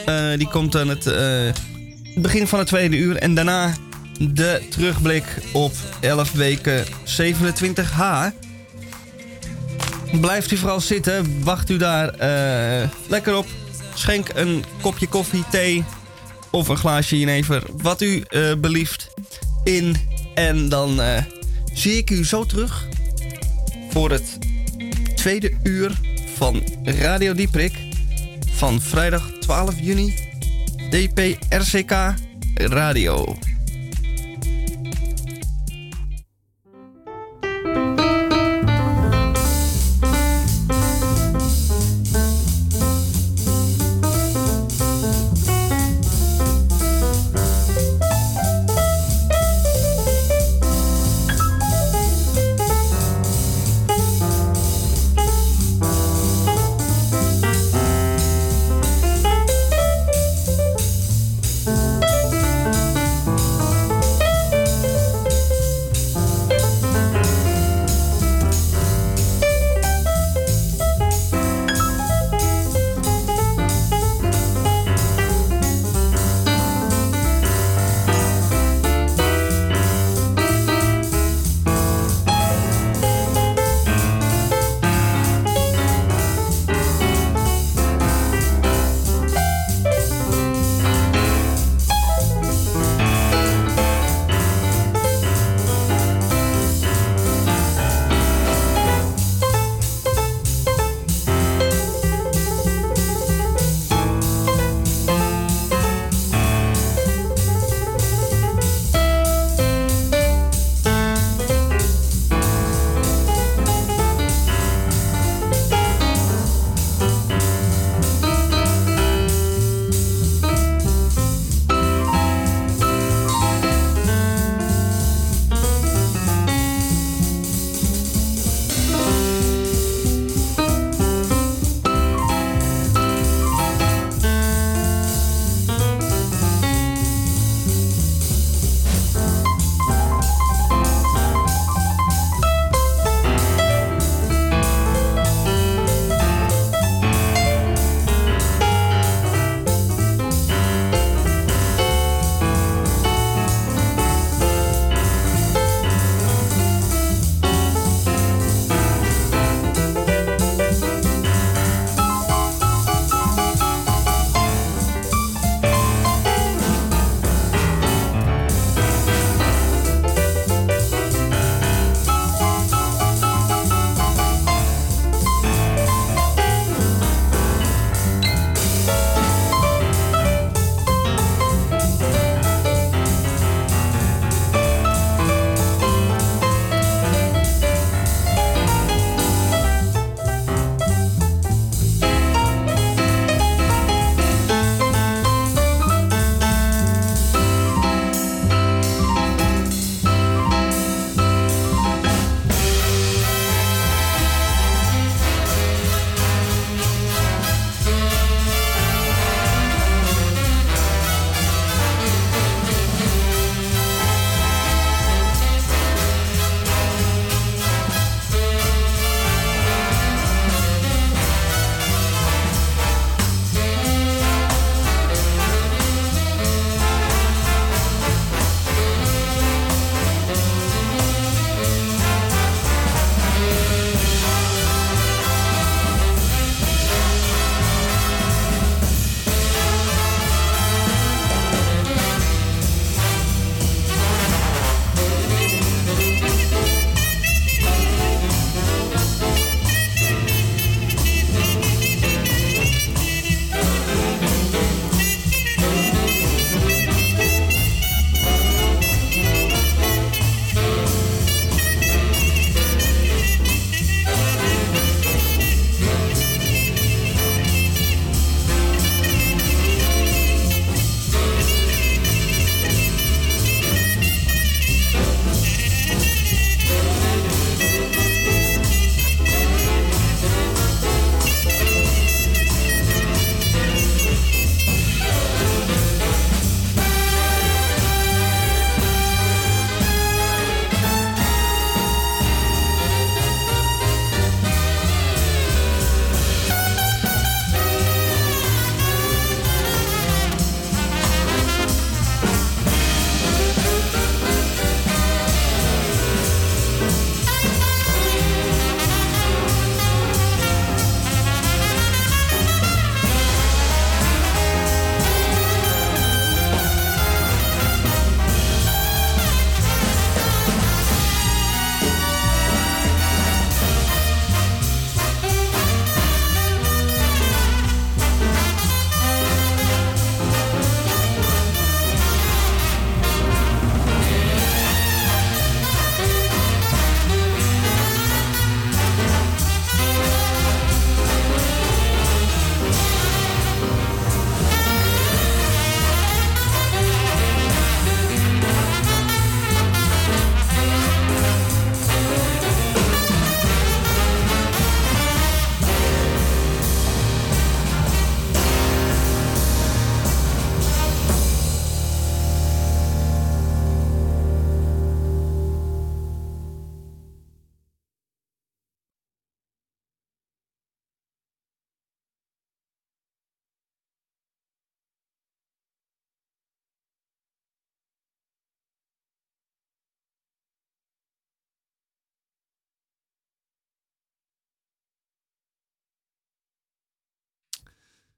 [0.04, 1.52] Eh, die komt aan het eh,
[2.16, 3.16] begin van het tweede uur.
[3.16, 3.74] En daarna
[4.18, 8.32] de terugblik op 11 weken 27H.
[10.20, 11.42] Blijft u vooral zitten.
[11.44, 13.46] Wacht u daar eh, lekker op.
[13.94, 15.84] Schenk een kopje koffie, thee
[16.54, 17.62] of een glaasje jenever.
[17.82, 19.13] Wat u eh, belieft
[19.64, 19.96] in.
[20.34, 21.22] En dan eh,
[21.72, 22.88] zie ik u zo terug
[23.90, 24.38] voor het
[25.14, 26.00] tweede uur
[26.36, 27.72] van Radio Dieprik
[28.50, 30.14] van vrijdag 12 juni.
[30.90, 32.14] DPRCK
[32.54, 33.36] Radio.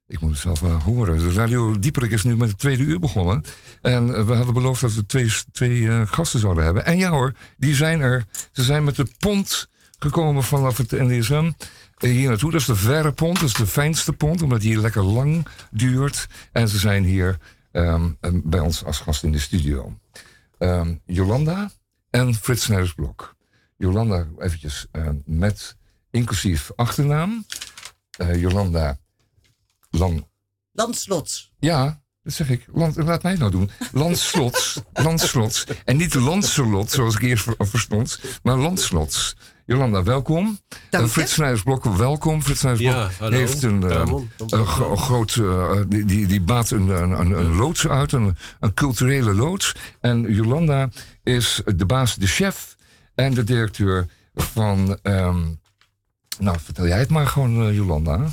[0.07, 1.17] Ik moet het zelf wel horen.
[1.17, 3.43] De Radio Dieperik is nu met het tweede uur begonnen.
[3.81, 6.85] En eh, we hadden beloofd dat we twee, twee eh, gasten zouden hebben.
[6.85, 8.25] En ja hoor, die zijn er.
[8.51, 11.51] Ze zijn met de pont gekomen vanaf het NDSM
[11.97, 12.51] eh, hier naartoe.
[12.51, 16.27] Dat is de verre pont, dat is de fijnste pont, omdat die lekker lang duurt.
[16.51, 17.37] En ze zijn hier
[17.71, 19.97] ehm, eh, bij ons als gast in de studio.
[20.57, 21.71] Ehm, Jolanda
[22.09, 23.35] en Frits Snijdersblok.
[23.77, 25.77] Jolanda eventjes eh, met
[26.11, 27.45] inclusief achternaam.
[28.17, 28.97] Eh, Jolanda
[30.71, 31.51] Landslots.
[31.59, 32.65] Ja, dat zeg ik.
[32.73, 33.69] Land, laat mij het nou doen.
[33.91, 34.81] Landslots.
[34.93, 35.65] Landslots.
[35.85, 39.35] En niet Lancelot, zoals ik eerst ver- verstond, maar Landslots.
[39.65, 40.59] Jolanda, welkom.
[40.69, 41.07] Dank Eh, je.
[41.07, 42.41] Frits Snijdersblok, welkom.
[42.43, 43.37] Frits Ja, hallo.
[43.37, 45.35] heeft een, Ramon, een gro- groot...
[45.35, 49.75] eh, die, die, die baat een, een, een, een loods uit, een, een culturele loods.
[49.99, 50.89] En Jolanda
[51.23, 52.75] is de baas, de chef
[53.15, 54.99] en de directeur van...
[55.01, 55.45] ehm,
[56.39, 58.27] nou, vertel jij het maar gewoon, Jolanda.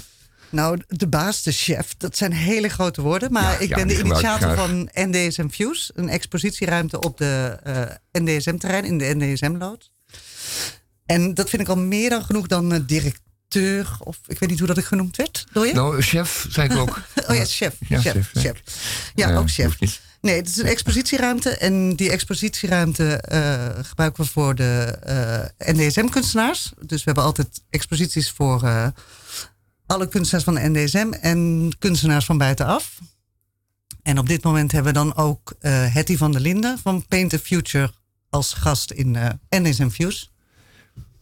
[0.55, 3.33] Nou, de baas, de chef, dat zijn hele grote woorden.
[3.33, 5.93] Maar Ja, ik ja, ben de initiator van NDSM Fuse.
[5.95, 9.91] Een expositieruimte op de eh, NDSM-terrein, in de NDSM-lood.
[11.07, 13.97] En dat vind ik al meer dan genoeg dan eh, directeur.
[13.99, 15.45] Of ik weet niet hoe dat ik genoemd werd.
[15.53, 15.73] Door je?
[15.73, 17.01] Nou, chef, zei ik ook.
[17.29, 17.75] oh ja, chef.
[17.89, 18.63] Ja, chef, chef, chef,
[19.15, 19.37] ja.
[19.37, 19.77] Ook chef.
[20.21, 21.51] Nee, het is een expositieruimte.
[21.51, 24.99] En die expositieruimte eh, gebruiken we voor de
[25.59, 26.73] NDSM-kunstenaars.
[26.81, 28.93] Dus we hebben altijd exposities voor
[29.87, 32.99] alle kunstenaars van de NDSM en kunstenaars van buitenaf.
[34.03, 37.31] En op dit moment hebben we dan ook eh Hetty van der Linden van Paint
[37.31, 37.93] the Future
[38.31, 40.27] als gast in eh, NDSM Fuse.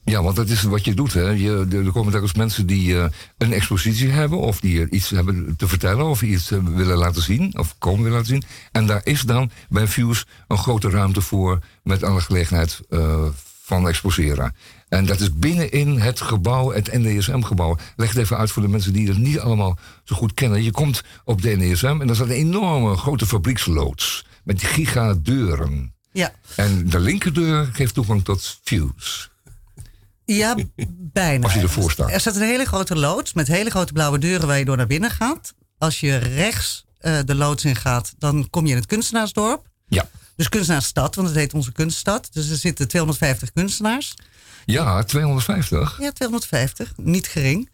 [0.05, 1.13] Ja, want dat is wat je doet.
[1.13, 1.29] Hè.
[1.29, 3.05] Je, er komen telkens mensen die eh,
[3.39, 4.39] een expositie hebben...
[4.39, 7.59] of die iets hebben te vertellen of iets willen laten zien...
[7.59, 8.43] of komen willen laten zien.
[8.73, 11.59] En daar is dan bij Fuse een grote ruimte voor...
[11.83, 12.81] met alle gelegenheid
[13.63, 14.55] van exposeren.
[14.93, 17.77] En dat is binnenin het gebouw, het NDSM-gebouw.
[17.97, 20.63] Leg het even uit voor de mensen die het niet allemaal zo goed kennen.
[20.63, 24.25] Je komt op de NDSM en daar staat een enorme grote fabrieksloods...
[24.45, 25.95] met gigadeuren.
[26.13, 29.29] Ja, En de linkerdeur geeft toegang tot Fuse.
[30.25, 30.57] ja
[30.89, 31.45] bijna.
[31.45, 32.11] Als je ervoor staat.
[32.11, 34.87] Er staat een hele grote loods met hele grote blauwe deuren waar je door naar
[34.87, 35.55] binnen gaat.
[35.79, 39.67] Als je rechts eh, de loods in gaat, dan kom je in het kunstenaarsdorp.
[39.89, 40.09] Ja.
[40.37, 42.29] Dus kunstenaarsstad, want het heet onze kunststad.
[42.33, 44.15] Dus er zitten 250 kunstenaars.
[44.65, 45.99] Ja, 250.
[46.01, 47.71] Ja, 250, niet gering.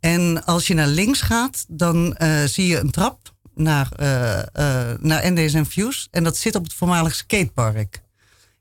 [0.00, 4.98] En als je naar links gaat, dan eh, zie je een trap naar, eh eh
[5.00, 6.08] naar NDSM Fuse.
[6.10, 8.02] En dat zit op het voormalig skatepark.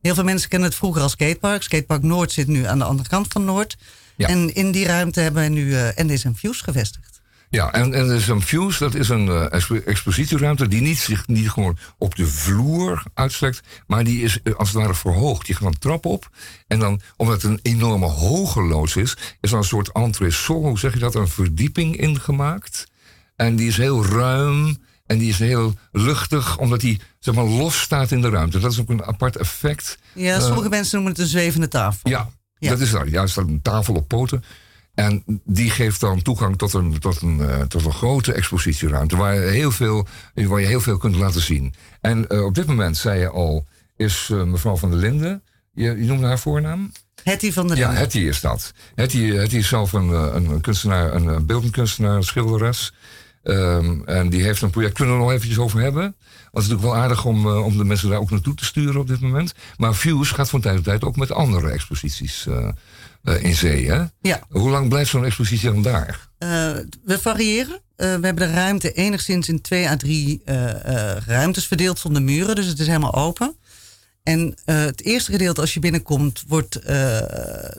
[0.01, 1.63] Heel veel mensen kennen het vroeger als skatepark.
[1.63, 3.77] Skatepark Noord zit nu aan de andere kant van Noord.
[4.17, 4.27] Ja.
[4.27, 7.08] En in die ruimte hebben wij nu NDSM Fuse gevestigd.
[7.49, 11.27] Ja, en, en is een Fuse, dat is een eh, expo- expositieruimte die niet, zich
[11.27, 15.47] niet gewoon op de vloer uitstrekt, maar die is eh, als het ware verhoogd.
[15.47, 16.29] Je gaat een trap op
[16.67, 20.79] en dan, omdat het een enorme hoge loods is, is er een soort entresol, hoe
[20.79, 22.87] zeg je dat, een verdieping ingemaakt.
[23.35, 27.81] En die is heel ruim en die is heel luchtig, omdat die zeg maar, los
[27.81, 28.59] staat in de ruimte.
[28.59, 29.97] Dat is ook een apart effect.
[30.13, 32.09] Ja, Eh, sommige mensen noemen het een zwevende tafel.
[32.09, 32.69] Ja, Ja.
[32.69, 33.09] dat is daar.
[33.09, 34.43] Ja, er staat een tafel op poten.
[34.99, 39.17] En die geeft dan toegang tot een, tot een, eh, tot een grote expositieruimte.
[39.17, 41.73] Waar je, heel veel, waar je heel veel kunt laten zien.
[42.01, 45.43] En eh, op dit moment, zei je al, is eh, mevrouw van der Linden.
[45.73, 46.91] Je, je noemde haar voornaam?
[47.23, 48.03] Hetty van der Ja, Linden.
[48.03, 48.73] Hetty is dat.
[48.95, 52.93] Hetty, Hetty is zelf een, een kunstenaar, een beeldend kunstenaar, een schilderes.
[53.43, 56.01] Ehm, en die heeft een project, kunnen we er nog eventjes over hebben.
[56.01, 56.15] Want
[56.51, 59.07] het is natuurlijk wel aardig om, om de mensen daar ook naartoe te sturen op
[59.07, 59.53] dit moment.
[59.77, 62.47] Maar Fuse gaat van tijd tot tijd ook met andere exposities
[63.23, 63.91] eh, in zee.
[63.91, 64.03] Hè?
[64.21, 64.41] Ja.
[64.49, 66.29] Hoe lang blijft zo'n expositie dan daar?
[66.37, 66.49] Eh,
[67.03, 67.81] we variëren.
[67.95, 70.41] Eh, we hebben de ruimte enigszins in twee à drie
[71.25, 72.55] ruimtes verdeeld zonder muren.
[72.55, 73.55] Dus het is helemaal open.
[74.23, 76.73] En het eerste gedeelte als je binnenkomt wordt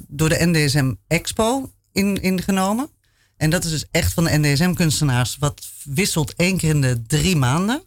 [0.09, 2.91] door de NDSM Expo in, ingenomen.
[3.36, 5.36] En dat is dus echt van de NDSM-kunstenaars.
[5.38, 7.82] Wat wisselt één keer in de drie maanden.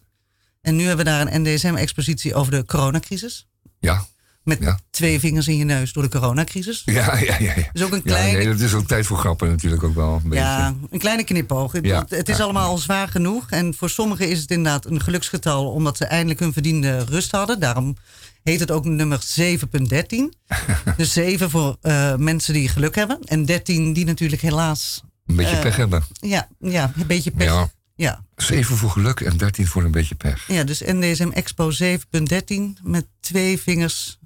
[0.62, 3.48] En nu hebben we daar een NDSM-expositie over de coronacrisis.
[3.80, 4.06] Ja,
[4.44, 4.80] Met Ja.
[4.90, 6.82] twee vingers in je neus door de coronacrisis.
[6.86, 7.36] ja, ja.
[7.40, 7.70] ja, ja.
[7.74, 10.22] Dus ook een Ja, kleine nee, dat is ook tijd voor grappen natuurlijk ook wel.
[10.26, 10.88] Een Ja, beetje.
[10.94, 11.72] een kleine knipoog.
[11.72, 12.44] Het- Ja, Het, is ja.
[12.44, 13.50] allemaal al zwaar genoeg.
[13.52, 15.72] En voor sommigen is het inderdaad een geluksgetal...
[15.72, 17.60] omdat ze eindelijk hun verdiende rust hadden.
[17.60, 17.96] Daarom
[18.44, 20.34] heet het ook nummer 7.13.
[20.98, 23.20] dus 7 voor eh, mensen die geluk hebben.
[23.24, 25.04] En 13 die natuurlijk helaas...
[25.26, 26.04] Een beetje eh, pech hebben.
[26.20, 27.48] Ja, ja een beetje pech.
[27.48, 27.54] Ja.
[27.60, 27.70] Ja.
[27.96, 28.24] Ja.
[28.46, 30.46] 7 voor geluk en 13 voor een beetje pech.
[30.66, 34.18] dus NDSM Expo 7.13 met twee vingers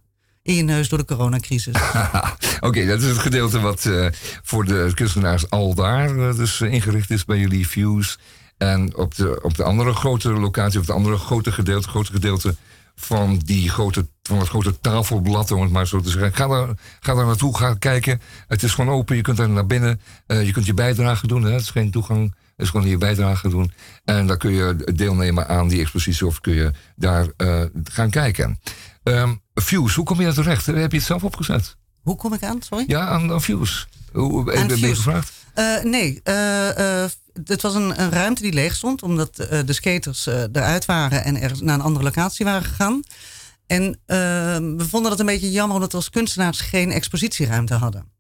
[0.48, 1.76] in je neus door de coronacrisis.
[2.60, 4.08] Oké, dat is het gedeelte wat eh,
[4.43, 8.20] voor de kunstenaars al daar eh, dus eh, ingericht is bij jullie Views.
[8.58, 12.56] En op de, op de andere grote locatie, op het andere grote gedeelte, grote gedeelte
[12.95, 16.34] van, die grote, van het grote tafelblad, om het maar zo te zeggen.
[16.34, 16.68] Ga daar,
[17.00, 18.22] ga daar naartoe, ga kijken.
[18.48, 20.02] Het is gewoon open, je kunt er naar binnen.
[20.28, 21.52] Je kunt je bijdrage doen, hè.
[21.52, 22.36] het is geen toegang.
[22.58, 23.72] Is gewoon je bijdrage doen.
[24.05, 28.60] En dan kun je deelnemen aan die expositie of kun je daar eh, gaan kijken.
[29.03, 30.66] Ehm Fuse, hoe kom je daar terecht?
[30.66, 31.76] Heb je het zelf opgezet?
[32.01, 32.62] Hoe kom ik aan?
[32.62, 32.84] Sorry?
[32.88, 33.86] Ja, aan, aan Fuse.
[34.14, 35.32] Hoe Aan ben je gevraagd?
[35.53, 37.10] Eh, nee, eh, eh,
[37.45, 41.24] het was een, een ruimte die leeg stond, omdat eh, de skaters eh, eruit waren
[41.24, 43.01] en er naar een andere locatie waren gegaan.
[43.68, 44.18] En eh,
[44.58, 48.16] we vonden dat een beetje jammer, omdat we als kunstenaars geen expositieruimte hadden.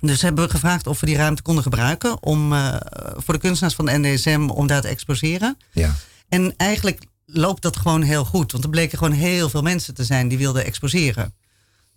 [0.00, 2.76] Dus hebben we gevraagd of we die ruimte konden gebruiken om eh,
[3.16, 5.56] voor de kunstenaars van de NDSM om daar te exposeren.
[5.72, 5.94] Ja.
[6.28, 10.04] En eigenlijk loopt dat gewoon heel goed, want er bleken gewoon heel veel mensen te
[10.04, 11.34] zijn die wilden exposeren.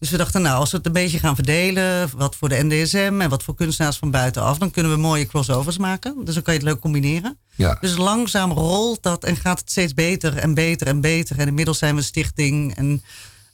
[0.04, 3.18] Dus we dachten, nou, als we het een beetje gaan verdelen, wat voor de NDSM
[3.20, 6.26] en wat voor kunstenaars van buitenaf, dan kunnen we mooie crossovers maken.
[6.26, 7.38] Dus dan kan je het leuk combineren.
[7.56, 7.78] Ja.
[7.82, 11.40] Dus langzaam rolt dat en gaat het steeds beter en beter en beter.
[11.40, 13.04] En inmiddels zijn we een stichting en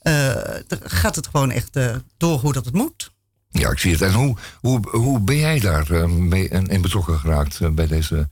[0.01, 0.35] eh,
[0.83, 3.11] gaat het gewoon echt eh, door hoe dat het moet.
[3.51, 4.01] Ja, ik zie het.
[4.01, 8.29] En hoe, hoe, hoe ben jij daar eh, mee in, betrokken geraakt eh, bij deze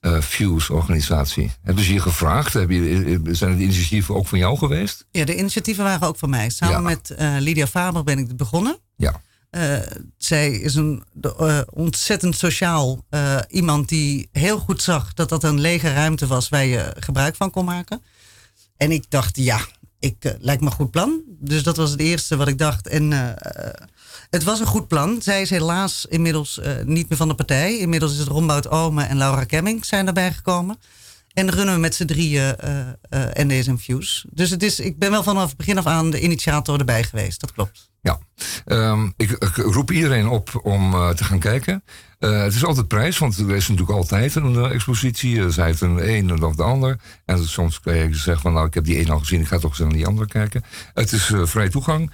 [0.00, 1.52] eh Fuse-organisatie?
[1.62, 2.52] Hebben ze je gevraagd?
[2.52, 5.06] Heb je, zijn het initiatieven ook van jou geweest?
[5.10, 6.50] Ja, de initiatieven waren ook van mij.
[6.50, 6.80] Samen Ja.
[6.80, 8.78] met Lydia Faber ben ik begonnen.
[8.96, 9.20] Ja.
[10.16, 13.04] Zij is een de, ontzettend sociaal
[13.48, 17.50] iemand die heel goed zag dat dat een lege ruimte was waar je gebruik van
[17.50, 18.02] kon maken.
[18.76, 19.60] En ik dacht, ja,
[19.98, 21.22] ik, lijkt me een goed plan.
[21.26, 22.86] Dus dat was het eerste wat ik dacht.
[22.86, 23.12] En
[24.36, 25.22] het was een goed plan.
[25.22, 27.78] Zij is helaas inmiddels eh, niet meer van de partij.
[27.78, 30.78] Inmiddels is het Rombout Ome en Laura Kemming zijn erbij gekomen.
[31.32, 32.86] En runnen we met z'n drieën eh
[33.32, 34.26] NDSM Fuse.
[34.30, 37.40] Dus het is, ik ben wel vanaf begin af aan de initiator erbij geweest.
[37.40, 37.90] Dat klopt.
[38.06, 38.18] Ja,
[38.64, 41.84] Ehm, ik, roep iedereen op om eh, te gaan kijken.
[42.18, 45.40] Eh, het is altijd prijs, want er is natuurlijk altijd een eh, expositie.
[45.40, 46.98] Er zij het een een of de ander.
[47.24, 49.58] En soms kan je zeggen van nou, ik heb die een al gezien, ik ga
[49.58, 50.62] toch eens naar die andere kijken.
[50.94, 52.10] Het is vrij toegang.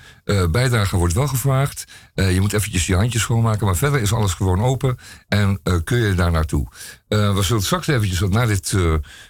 [0.50, 1.84] Bijdrage wordt wel gevraagd.
[2.14, 4.98] Je moet eventjes je handjes schoonmaken, maar verder is alles gewoon open.
[5.28, 6.66] En kun je daar naartoe.
[7.08, 8.74] We zullen straks eventjes, na, dit,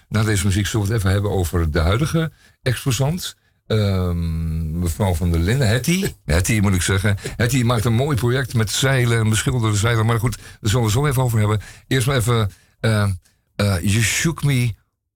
[0.07, 3.35] na deze muziek, zullen we het even hebben over de huidige exposant.
[3.73, 6.13] Ehm, mevrouw van der Linden, Hetty.
[6.25, 7.17] Hetty moet ik zeggen.
[7.35, 10.05] Hetty maakt een mooi project met zeilen en beschilderde zeilen.
[10.05, 11.61] Maar goed, daar zullen we zo even over hebben.
[11.87, 12.51] Eerst maar even.
[12.79, 14.73] eh, you shook me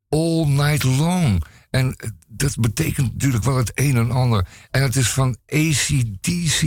[0.10, 1.44] all night long.
[1.70, 4.48] En eh, dat betekent natuurlijk wel het een en ander.
[4.72, 6.62] En het is van ACDC.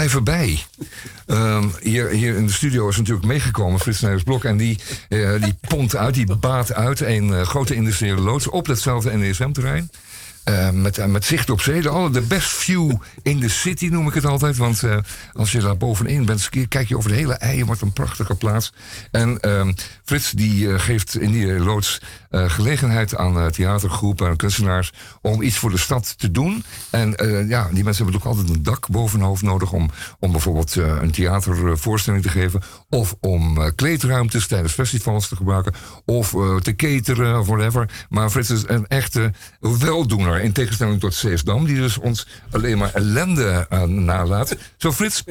[0.00, 0.64] Blijf erbij.
[1.26, 4.44] Ehm, hier, hier in de studio is natuurlijk meegekomen Frits Nijers-Blok.
[4.44, 4.78] En die,
[5.08, 9.90] eh, die pont uit, die baat uit een eh, grote industriële loods op datzelfde NESM-terrein.
[10.44, 11.82] Eh, met, eh, met zicht op zee.
[11.82, 12.92] De, de best view
[13.22, 14.56] in the city noem ik het altijd.
[14.56, 14.82] Want
[15.32, 17.64] als je daar bovenin bent, kijk je over de hele ei.
[17.64, 18.72] Wat een prachtige plaats.
[19.10, 19.72] En ehm,
[20.04, 22.00] Frits die geeft in die loods
[22.30, 26.64] eh, gelegenheid aan eh, theatergroepen en kunstenaars om iets voor de stad te doen.
[26.90, 29.90] En eh, ja, die mensen hebben ook altijd een dak boven hun hoofd nodig om,
[30.18, 32.62] om bijvoorbeeld een theatervoorstelling te geven.
[32.88, 35.72] Of om kleedruimtes tijdens festivals te gebruiken.
[36.04, 36.30] Of
[36.62, 38.06] te cateren of whatever.
[38.08, 40.40] Maar Frits is een echte weldoener.
[40.40, 44.56] In tegenstelling tot Zeesdam, die dus ons alleen maar ellende nalaat.
[44.76, 45.24] Zo Frits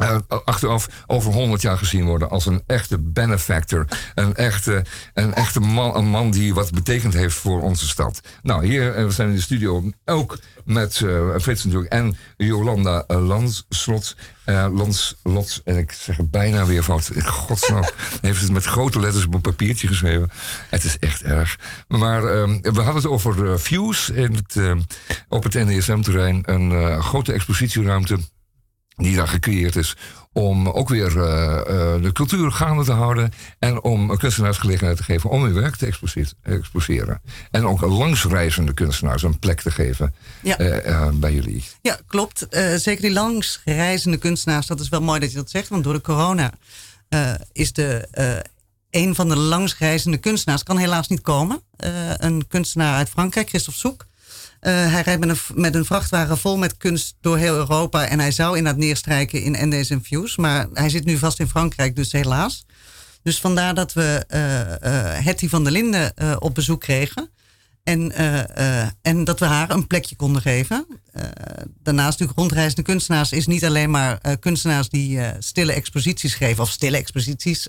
[0.00, 3.86] eh, achteraf over 100 jaar gezien worden als een echte benefactor.
[4.14, 8.20] Een echte, een echte man, een man die wat betekend heeft voor onze stad.
[8.42, 13.04] Nou, hier eh, we zijn in de studio ook met eh, Frits natuurlijk en Jolanda
[13.08, 14.16] uh, Landslot.
[14.72, 17.10] Landslot, en ik zeg het bijna weer fout.
[17.24, 17.84] Godsnaam
[18.20, 20.30] heeft het met grote letters op een papiertje geschreven.
[20.68, 21.58] Het is echt erg.
[21.88, 24.56] Maar eh, we hadden het over Fuse in het,
[25.28, 26.42] op het NDSM-terrein.
[26.44, 28.18] Een grote expositieruimte
[28.96, 29.96] die daar gecreëerd is
[30.32, 35.02] om ook weer eh, eh, de cultuur gaande te houden en om kunstenaars gelegenheid te
[35.02, 35.94] geven om hun werk te
[36.42, 37.20] exposeren.
[37.50, 40.58] En ook langsreizende kunstenaars een plek te geven Ja.
[40.58, 41.64] eh, bij jullie.
[41.82, 42.46] Ja, klopt.
[42.76, 45.68] Zeker die langsreizende kunstenaars, dat is wel mooi dat je dat zegt.
[45.68, 46.52] Want door de corona
[47.52, 48.08] is de,
[48.90, 51.62] een van de langsreizende kunstenaars, kan helaas niet komen.
[52.16, 54.06] Een kunstenaar uit Frankrijk, Christophe Soek.
[54.62, 58.06] Eh, hij rijdt met een, vrachtwagen vol met kunst door heel Europa.
[58.06, 60.36] En hij zou inderdaad neerstrijken in ND's en Views.
[60.36, 62.64] Maar hij zit nu vast in Frankrijk, dus helaas.
[63.22, 67.30] Dus vandaar dat we eh Hetty van der Linden op bezoek kregen.
[67.82, 68.12] En,
[69.02, 70.86] en dat we haar een plekje konden geven.
[71.82, 76.62] Daarnaast natuurlijk rondreizende kunstenaars is niet alleen maar kunstenaars die stille exposities geven.
[76.62, 77.68] Of stille exposities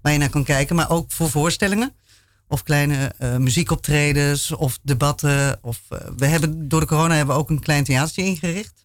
[0.00, 0.76] waar je naar kan kijken.
[0.76, 1.94] Maar ook voor voorstellingen.
[2.52, 5.58] Of kleine eh, muziekoptredens of debatten.
[5.62, 8.84] Of, eh, we hebben, door de corona hebben we ook een klein theatertje ingericht.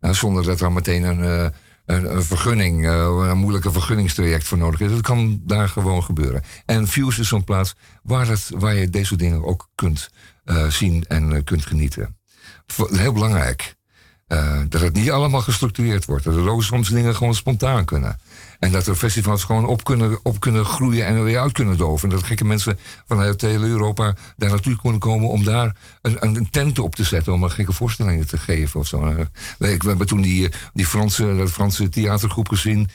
[0.00, 1.46] Uh, zonder dat er meteen een, uh,
[1.86, 4.90] een, een vergunning, een moeilijke vergunningstraject voor nodig is.
[4.90, 6.42] Dat kan daar gewoon gebeuren.
[6.66, 10.10] En Fuse is zo'n plaats waar, het, waar je deze dingen ook kunt
[10.68, 12.17] zien en kunt genieten
[12.76, 13.76] heel belangrijk.
[14.28, 16.24] Uh, dat het niet allemaal gestructureerd wordt.
[16.24, 18.18] Dat er ook soms dingen gewoon spontaan kunnen.
[18.58, 21.76] En dat er festivals gewoon op kunnen, op kunnen groeien en er weer uit kunnen
[21.76, 22.08] doven.
[22.08, 26.50] En dat gekke mensen vanuit heel Europa daar naartoe kunnen komen om daar een, een
[26.50, 27.32] tent op te zetten.
[27.32, 29.14] Om een gekke voorstellingen te geven of zo.
[29.58, 32.88] We, we hebben toen die, die Franse, dat Franse theatergroep gezien.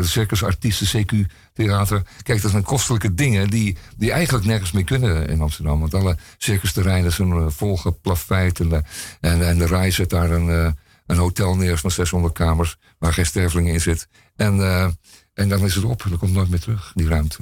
[0.00, 2.02] Circusartiesten, CQ theater.
[2.22, 5.80] Kijk, dat zijn kostelijke dingen die, die eigenlijk nergens meer kunnen in Amsterdam.
[5.80, 8.60] Want alle circusterreinen zijn volgeplaveid.
[8.60, 8.82] En de,
[9.20, 10.76] en, de RAI zet daar een,
[11.06, 14.08] een hotel neer van 600 kamers waar geen sterveling in zit.
[14.36, 14.88] En, uh,
[15.34, 16.04] en dan is het op.
[16.08, 17.38] Dat komt nooit meer terug, die ruimte.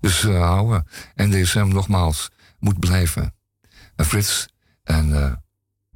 [0.00, 0.86] Dus uh, houden.
[1.14, 3.34] En DSM nogmaals moet blijven.
[3.96, 4.48] En Frits
[4.82, 5.38] en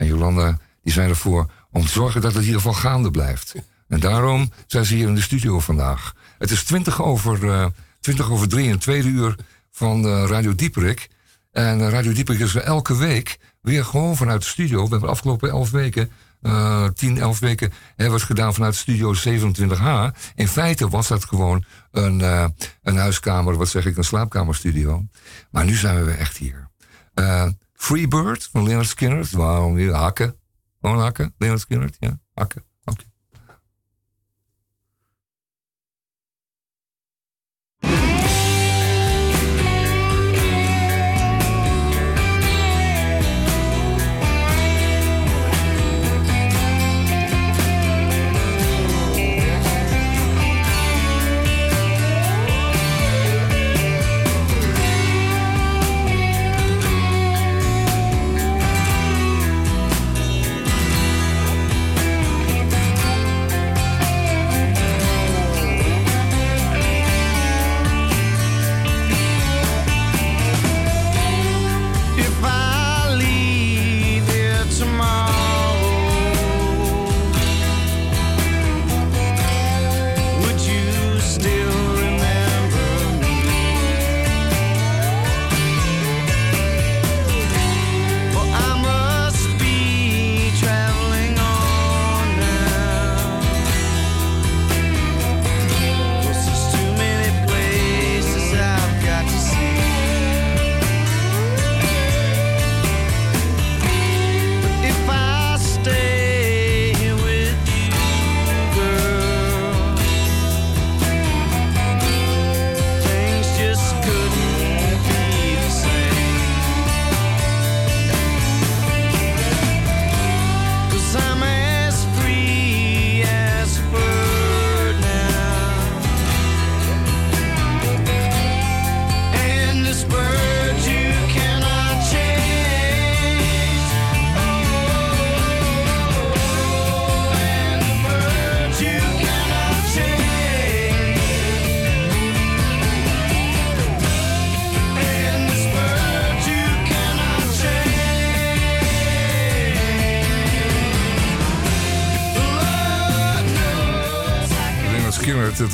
[0.00, 3.54] en Jolanda, die zijn ervoor om te zorgen dat het in ieder geval gaande blijft.
[3.88, 6.14] En daarom zijn ze hier in de studio vandaag.
[6.38, 7.66] Het is 20 over, eh
[8.00, 9.36] 20 over 3 en tweede uur
[9.70, 11.08] van eh, Radio Dieperik.
[11.50, 14.76] En eh, Radio Dieperik is er elke week weer gewoon vanuit de studio.
[14.76, 16.10] We hebben de afgelopen 11 weken,
[16.40, 20.16] eh 10, 11 weken, we het gedaan vanuit studio 27H.
[20.34, 22.44] In feite was dat gewoon een, eh,
[22.82, 25.06] een huiskamer, wat zeg ik, een slaapkamerstudio.
[25.50, 26.68] Maar nu zijn we echt hier.
[27.14, 29.28] Eh Freebird van Leonard Skinner.
[29.30, 29.90] Waarom niet?
[29.90, 30.36] Hakken.
[30.80, 31.34] Gewoon hakken.
[31.38, 32.18] Leonard Skinner, ja.
[32.34, 32.64] Hakken.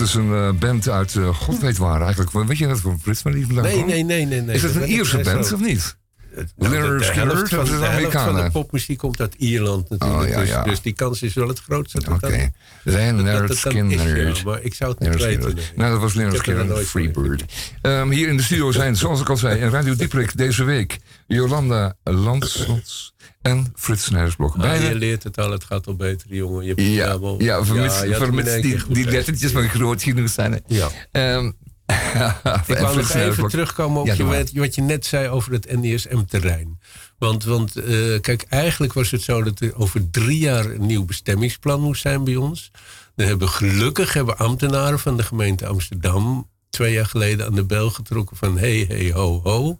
[0.06, 2.30] Is een eh, band uit eh, god weet waar eigenlijk.
[2.30, 4.56] Weet je dat van Brits, maar niet Nee, nee, nee, nee.
[4.56, 5.96] Is Dat een Ierse band of niet?
[6.36, 8.50] Helft van, dat is de helft van de Amerikanen.
[8.50, 10.30] popmuziek komt uit Ierland natuurlijk.
[10.30, 12.00] Oh, dus, dus die kans is wel het grootste.
[12.12, 12.50] Oké.
[12.84, 14.26] het Skinner.
[14.26, 15.58] ja, maar ik zou het niet weten.
[15.76, 17.44] Nou, dat was nooit van Freebird.
[17.82, 20.98] Ehm, hier in de studio zijn, zoals ik al zei, in Radio Dieprik deze week...
[21.26, 23.14] Jolanda Landslots
[23.46, 24.56] en Frits Snijdersblok.
[24.56, 26.62] Maar je leert het al, het gaat al beter, jongen.
[26.62, 30.62] Je hebt Ja, ja, vermits, in één die, die lettertjes maar groot genoeg zijn.
[30.66, 30.88] Ja.
[31.12, 31.50] Ehm,
[32.66, 35.72] Ik wou nog even terugkomen op Ja, je, wat, wat je net zei over het
[35.82, 36.78] NDSM-terrein.
[37.18, 41.04] Want, want eh, kijk, eigenlijk was het zo dat er over drie jaar een nieuw
[41.04, 42.70] bestemmingsplan moest zijn bij ons.
[43.14, 47.90] Dan hebben gelukkig hebben ambtenaren van de gemeente Amsterdam twee jaar geleden aan de bel
[47.90, 49.78] getrokken van hey, hey, ho, ho.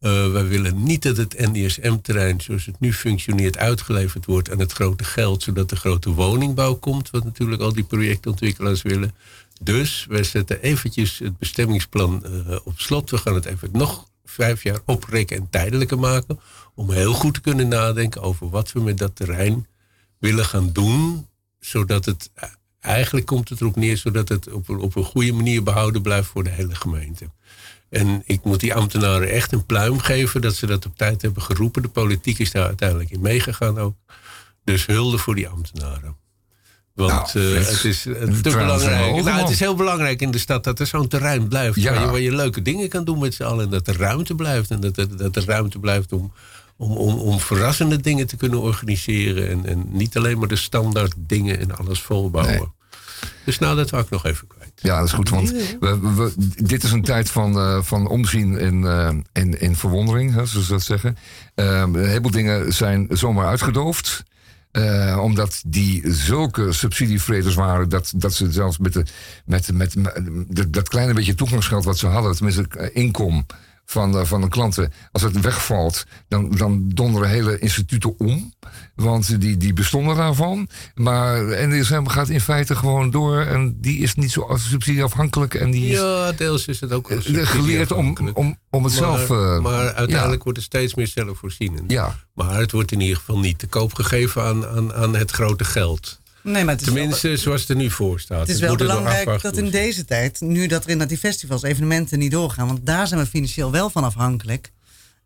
[0.00, 4.72] Eh, wij willen niet dat het NDSM-terrein zoals het nu functioneert uitgeleverd wordt aan het
[4.72, 9.14] grote geld, zodat de grote woningbouw komt, wat natuurlijk al die projectontwikkelaars willen.
[9.62, 13.10] Dus wij zetten eventjes het bestemmingsplan eh, op slot.
[13.10, 16.40] We gaan het even nog vijf jaar oprekken en tijdelijker maken.
[16.74, 19.66] Om heel goed te kunnen nadenken over wat we met dat terrein
[20.18, 21.26] willen gaan doen.
[21.58, 22.48] Zodat het, eh,
[22.80, 26.44] eigenlijk komt het erop neer, zodat het op, op een goede manier behouden blijft voor
[26.44, 27.30] de hele gemeente.
[27.90, 31.42] En ik moet die ambtenaren echt een pluim geven dat ze dat op tijd hebben
[31.42, 31.82] geroepen.
[31.82, 33.94] De politiek is daar uiteindelijk in meegegaan ook.
[34.64, 36.16] Dus hulde voor die ambtenaren.
[36.94, 39.24] Want Nou, eh, het is, te zijn belangrijk.
[39.24, 41.80] Nou, het is heel belangrijk in de stad dat er zo'n terrein blijft.
[41.80, 41.92] Ja.
[41.92, 43.64] Waar, je, waar je leuke dingen kan doen met z'n allen.
[43.64, 44.70] En dat er ruimte blijft.
[44.70, 46.32] En dat er, dat er ruimte blijft om,
[46.76, 49.48] om, om, om verrassende dingen te kunnen organiseren.
[49.48, 52.54] En, en niet alleen maar de standaard dingen en alles volbouwen.
[52.54, 52.79] Nee.
[53.44, 54.72] Dus nou, dat wou ik nog even kwijt.
[54.74, 56.32] Ja, dat is goed, want we, we- we-
[56.64, 60.66] dit is een tijd van, eh, van omzien in, eh, in, in verwondering, hè, zoals
[60.66, 61.16] ze dat zeggen.
[61.54, 64.22] Eh, een heleboel dingen zijn zomaar uitgedoofd.
[64.70, 69.04] eh, omdat die zulke subsidievreters waren dat, dat ze zelfs met, de,
[69.44, 73.46] met, met, met dat kleine beetje toegangsgeld wat ze hadden, tenminste eh, inkom
[73.90, 74.92] van, de, van de klanten.
[75.12, 78.54] Als het wegvalt, dan, dan donderen hele instituten om.
[78.94, 80.68] Want die, die bestonden daarvan.
[80.94, 83.40] Maar NDSM gaat in feite gewoon door.
[83.40, 85.54] En die is niet zo subsidieafhankelijk.
[85.54, 89.28] En die is Ja, deels is het ook eh, geleerd om, om, om het zelf...
[89.28, 90.44] maar, eh, maar uiteindelijk ja.
[90.44, 91.90] wordt het steeds meer zelfvoorzienend.
[91.90, 95.30] Ja, Maar het wordt in ieder geval niet te koop gegeven aan, aan, aan het
[95.30, 96.20] grote geld.
[96.42, 98.40] Nee, maar wel- Tenminste, zoals het er nu voor staat.
[98.40, 102.18] Het is wel belangrijk dat in deze tijd, nu dat er inderdaad die festivals, evenementen
[102.18, 104.72] niet doorgaan, want daar zijn we financieel wel van afhankelijk,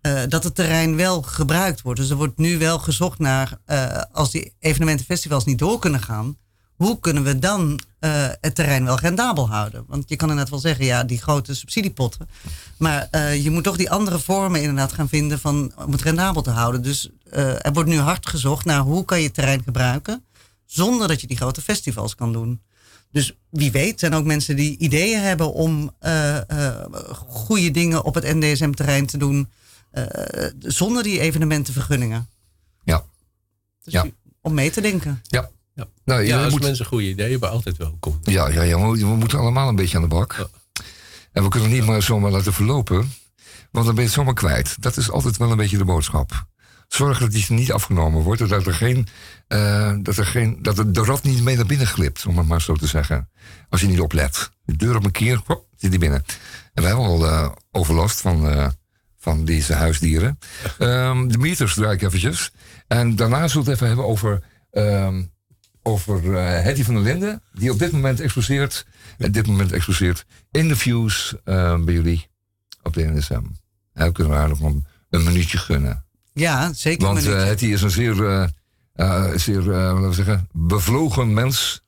[0.00, 2.00] eh, dat het terrein wel gebruikt wordt.
[2.00, 6.02] Dus er wordt nu wel gezocht naar, eh, als die evenementen, festivals niet door kunnen
[6.02, 6.36] gaan,
[6.74, 9.84] hoe kunnen we dan eh, het terrein wel rendabel houden?
[9.88, 12.28] Want je kan inderdaad wel zeggen, ja, die grote subsidiepotten.
[12.76, 16.50] Maar je moet toch die andere vormen inderdaad gaan vinden van, om het rendabel te
[16.50, 16.82] houden.
[16.82, 20.24] Dus er wordt nu hard gezocht naar hoe kan je het terrein gebruiken
[20.66, 22.62] zonder dat je die grote festivals kan doen.
[23.10, 26.84] Dus wie weet zijn ook mensen die ideeën hebben om eh, eh,
[27.16, 29.50] goede dingen op het NDSM-terrein te doen.
[29.90, 30.04] eh,
[30.58, 32.28] zonder die evenementenvergunningen.
[32.84, 33.04] ja,
[33.84, 34.06] Dus Ja.
[34.40, 35.20] Om mee te denken.
[35.22, 35.50] ja.
[35.74, 35.86] Ja.
[36.04, 38.18] Nou, je Ja, als moet, mensen goede ideeën hebben, altijd welkom.
[38.22, 40.48] ja, ja, ja, we, we moeten allemaal een beetje aan de bak.
[41.32, 43.12] En we kunnen het niet maar zomaar laten verlopen.
[43.70, 44.76] Want dan ben je het zomaar kwijt.
[44.82, 46.46] Dat is altijd wel een beetje de boodschap.
[46.88, 48.48] Zorg dat die niet afgenomen wordt.
[48.48, 49.06] Dat er geen,
[49.48, 52.46] eh, dat er geen, dat de, de rat niet mee naar binnen glipt, om het
[52.46, 53.28] maar zo te zeggen.
[53.68, 54.50] Als je niet oplet.
[54.64, 56.24] De deur op een keer, hop, zit die binnen.
[56.74, 58.68] En wij hebben al eh, overlast van, eh,
[59.18, 60.38] van deze huisdieren.
[60.78, 62.52] Ehm, de meters draai ik eventjes.
[62.86, 65.22] En daarna zullen we het even hebben over, ehm,
[65.82, 67.42] over Hetty van der Linden.
[67.52, 68.86] Die op dit moment exposeert.
[69.18, 72.28] En dit moment exposeert in de views eh, bij jullie
[72.82, 73.42] op de NSM.
[73.92, 76.03] We kunnen haar nog een, een minuutje gunnen.
[76.34, 77.06] Ja, zeker.
[77.06, 78.48] Want Hetty is een zeer,
[78.92, 81.82] eh, zeer laten we zeggen, bevlogen mens.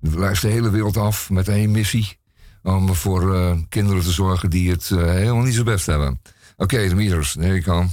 [0.00, 2.18] Reist de hele wereld af met één missie.
[2.62, 6.20] Om voor kinderen te zorgen die het helemaal niet zo best hebben.
[6.56, 7.88] Oké, de meters, there you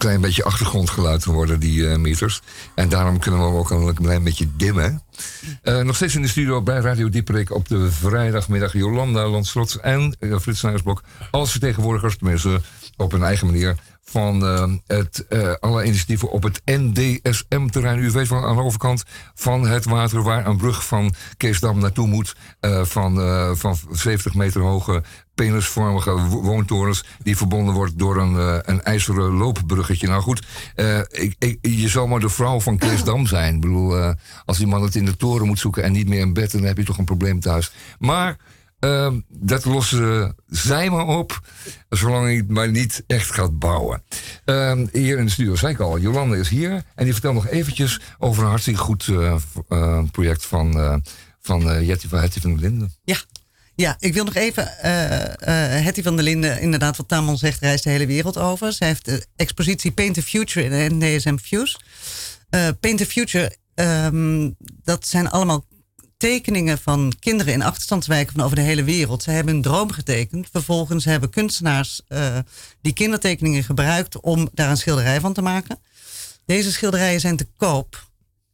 [0.00, 2.40] klein beetje achtergrondgeluid geworden, die eh, meters.
[2.74, 5.02] En daarom kunnen we hem ook een klein beetje dimmen.
[5.62, 8.72] Eh, nog steeds in de studio bij Radio Dieperik op de vrijdagmiddag.
[8.72, 12.60] Jolanda Landslot en uh, Frits Nuisblok als vertegenwoordigers, tenminste
[12.96, 13.76] op hun eigen manier,
[14.10, 17.98] van eh, het, eh, alle initiatieven op het NDSM-terrein.
[17.98, 19.04] U weet wel aan de overkant
[19.34, 22.34] van het water waar een brug van Keesdam naartoe moet.
[22.60, 23.14] eh, van,
[23.56, 25.02] van 70 meter hoge
[25.34, 30.06] penisvormige wo- woontorens die verbonden wordt door een, een ijzeren loopbruggetje.
[30.06, 30.46] Nou goed,
[31.38, 33.54] ik, je zal maar de vrouw van Keesdam zijn.
[33.54, 34.14] Ik bedoel,
[34.44, 36.62] als die man het in de toren moet zoeken en niet meer in bed, dan
[36.62, 37.72] heb je toch een probleem thuis.
[37.98, 38.36] Maar
[38.80, 41.40] ehm, dat lossen zij maar op,
[41.88, 44.02] zolang het maar niet echt gaat bouwen.
[44.44, 47.48] Ehm, hier in de studio zei ik al, Jolande is hier en die vertelt nog
[47.48, 49.36] eventjes over een hartstikke goed eh,
[49.68, 50.94] eh, project van, eh
[51.40, 52.92] van Jetty van Hetty van der Linden.
[53.04, 53.16] Ja.
[53.74, 54.68] Ja, ik wil nog even.
[55.82, 58.72] Hetty van der Linden, inderdaad, wat Tamon zegt, reist de hele wereld over.
[58.72, 61.78] Zij heeft de expositie Paint the Future in Fuse.
[62.50, 64.50] Eh, Paint the Future, ehm,
[64.82, 65.64] dat zijn allemaal
[66.20, 69.22] tekeningen van kinderen in achterstandswijken van over de hele wereld.
[69.22, 70.48] Ze hebben een droom getekend.
[70.52, 72.38] Vervolgens hebben kunstenaars eh,
[72.80, 75.78] die kindertekeningen gebruikt om daar een schilderij van te maken.
[76.44, 78.08] Deze schilderijen zijn te koop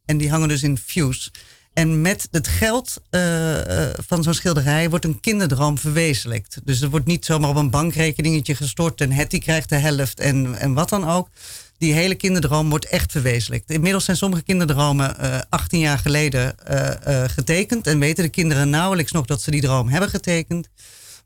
[0.05, 1.31] en die hangen dus in Fuse.
[1.73, 6.59] En met het geld eh, eh, van zo'n schilderij wordt een kinderdroom verwezenlijkt.
[6.63, 10.55] Dus er wordt niet zomaar op een bankrekeningetje gestort en Hetty krijgt de helft en,
[10.55, 11.29] en wat dan ook.
[11.77, 13.69] Die hele kinderdroom wordt echt verwezenlijkt.
[13.69, 17.87] Inmiddels zijn sommige kinderdromen eh 18 jaar geleden eh, eh, getekend.
[17.87, 20.69] En weten de kinderen nauwelijks nog dat ze die droom hebben getekend.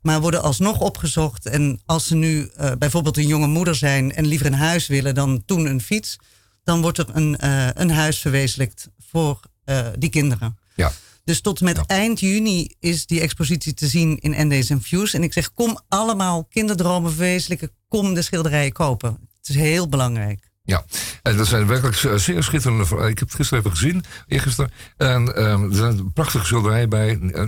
[0.02, 1.46] Maar worden alsnog opgezocht.
[1.46, 5.14] En als ze nu eh, bijvoorbeeld een jonge moeder zijn en liever een huis willen
[5.14, 6.16] dan toen een fiets.
[6.64, 10.58] Dan wordt er een, eh, een huis verwezenlijkt voor eh, die kinderen.
[10.74, 10.92] Ja.
[11.24, 15.14] Dus tot met eind juni is die expositie te zien in ND's Views.
[15.14, 17.70] En ik zeg, kom allemaal kinderdromen verwezenlijken.
[17.88, 19.28] Kom de schilderijen kopen.
[19.42, 20.50] Het is heel belangrijk.
[20.64, 20.84] Ja,
[21.22, 24.70] en dat zijn werkelijk zeer schitterende Ik heb het gisteren even gezien, eergisteren.
[24.96, 27.44] En ehm, er zijn prachtige schilderijen bij, eh,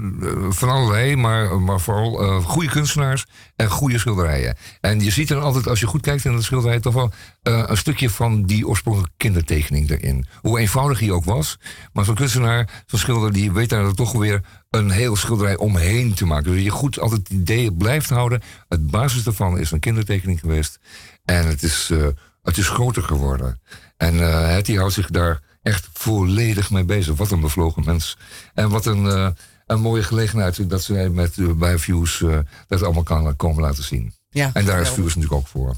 [0.49, 3.27] van allerlei, maar, maar vooral eh, goede kunstenaars
[3.57, 4.57] en goede schilderijen.
[4.81, 7.13] En je ziet dan altijd, als je goed kijkt in de schilderij, toch wel
[7.43, 10.27] eh, een stukje van die oorspronkelijke kindertekening erin.
[10.41, 11.59] Hoe eenvoudig die ook was,
[11.93, 14.41] maar zo'n kunstenaar, zo'n schilder, die weet daar toch weer
[14.71, 16.53] een heel schilderij omheen te maken.
[16.53, 18.43] Dus je goed altijd het idee blijft houden.
[18.69, 20.79] Het basis daarvan is een kindertekening geweest.
[21.25, 22.07] En het is, eh,
[22.43, 23.61] het is groter geworden.
[23.97, 27.17] En eh Hetty houdt zich daar echt volledig mee bezig.
[27.17, 28.17] Wat een bevlogen mens.
[28.55, 29.29] En wat een, eh,
[29.67, 32.25] een mooie gelegenheid dat zij met, eh, bij Views
[32.69, 34.15] dat allemaal kan komen laten zien.
[34.31, 34.89] Ja, En daar is.
[34.89, 35.75] Views natuurlijk ook voor.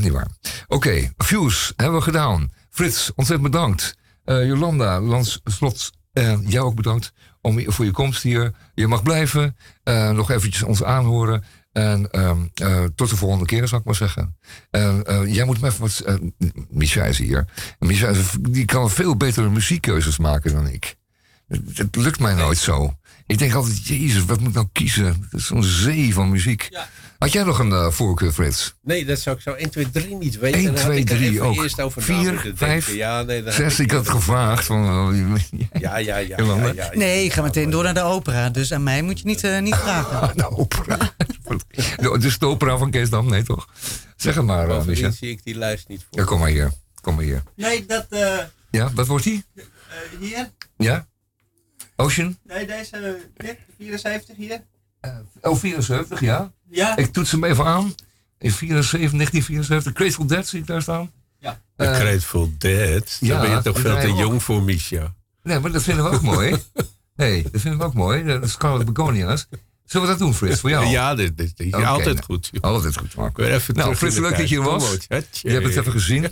[0.00, 0.28] Niet waar.
[0.66, 2.52] Oké, Views hebben we gedaan.
[2.70, 3.96] Frits, ontzettend bedankt.
[4.24, 5.90] Jolanda, Lans Slot,
[6.46, 8.52] jij ook bedankt om, voor je komst hier.
[8.74, 9.56] Je mag blijven,
[10.12, 11.44] nog eventjes ons aanhoren.
[11.74, 14.36] En ehm, eh, tot de volgende keer, zou ik maar zeggen.
[14.70, 15.98] En eh, jij moet me even wat...
[16.06, 16.14] eh,
[16.70, 17.44] Micha is hier.
[17.78, 20.96] Micha is- die kan veel betere muziekkeuzes maken dan ik.
[21.48, 22.94] Het, het lukt mij nooit zo.
[23.26, 25.06] Ik denk altijd, jezus, wat moet ik nou kiezen?
[25.06, 26.68] Het is zo'n zee van muziek.
[27.18, 28.74] Had jij nog een eh, voorkeur, Frits?
[28.82, 30.58] Nee, dat zou ik zo 1, 2, 3 niet weten.
[30.58, 31.54] 1, Dan had 2, ik er 3 even ook.
[31.62, 32.94] Eerst over na 4, moeten 5, denken.
[33.04, 33.80] Ja, nee, dan heb 6.
[33.80, 34.64] Ik had gevraagd.
[34.64, 34.84] Van,
[35.80, 36.16] Ja, ja, ja.
[36.16, 36.90] ja, ja, ja.
[36.92, 38.50] Nee, ik ga meteen door naar de opera.
[38.50, 40.36] Dus aan mij moet je niet, niet vragen.
[40.36, 41.14] de opera.
[42.18, 43.68] Dus de opera van Kees Dam, nee toch?
[44.16, 45.10] Zeg het maar, uh, Bovendien Micha.
[45.16, 46.18] zie ik die lijst niet voor.
[46.18, 46.72] Ja, kom maar hier.
[47.00, 47.42] Kom maar hier.
[47.56, 48.38] Nee, dat eh,
[48.70, 49.44] Ja, wat wordt die?
[50.20, 50.50] hier.
[50.76, 51.06] Ja?
[51.96, 52.38] Ocean?
[52.44, 54.60] Nee, deze dit, 74 hier.
[55.40, 56.52] Oh, 74, ja.
[56.70, 56.96] Ja.
[56.96, 57.94] Ik toets hem even aan.
[58.38, 59.92] In 74, 1974.
[59.94, 61.12] Grateful Dead zie ik daar staan.
[61.38, 61.60] Ja.
[61.76, 63.16] The Eh, Grateful Dead.
[63.20, 65.14] ja, Dan ben je toch veel te jong voor Misha.
[65.42, 66.56] Nee, maar dat vinden we ook mooi.
[67.16, 68.22] Nee, dat vinden we ook mooi.
[68.24, 69.46] De Scarlet Begonias.
[69.84, 70.86] Zullen we dat doen, Frits, voor jou?
[70.98, 72.48] Ja, dit, dit, altijd nou, goed.
[72.52, 72.62] joh.
[72.62, 73.42] Altijd goed, Marco.
[73.42, 74.96] Even Nou, Frits, leuk dat je er was.
[75.42, 76.28] Je hebt het even gezien.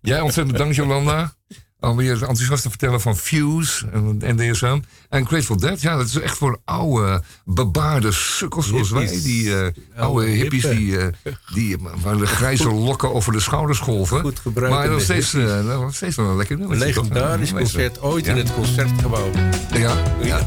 [0.00, 1.34] Jij ontzettend bedankt, Jolanda.
[1.80, 4.80] Om weer enthousiast te vertellen van Fuse en NDSM.
[5.08, 9.06] En Grateful Dead, ja, dat is echt voor oude, bebaarde sukkels zoals wij.
[9.06, 11.06] Die eh, oude hippies die, eh,
[11.54, 14.20] die waar de grijze lokken over de schouders golven.
[14.20, 16.78] Goed Maar nog steeds, eh, nog steeds wel een lekker Een nummer.
[16.78, 19.30] legendarisch concert ooit in het concertgebouw.
[19.72, 20.42] Ja, ja.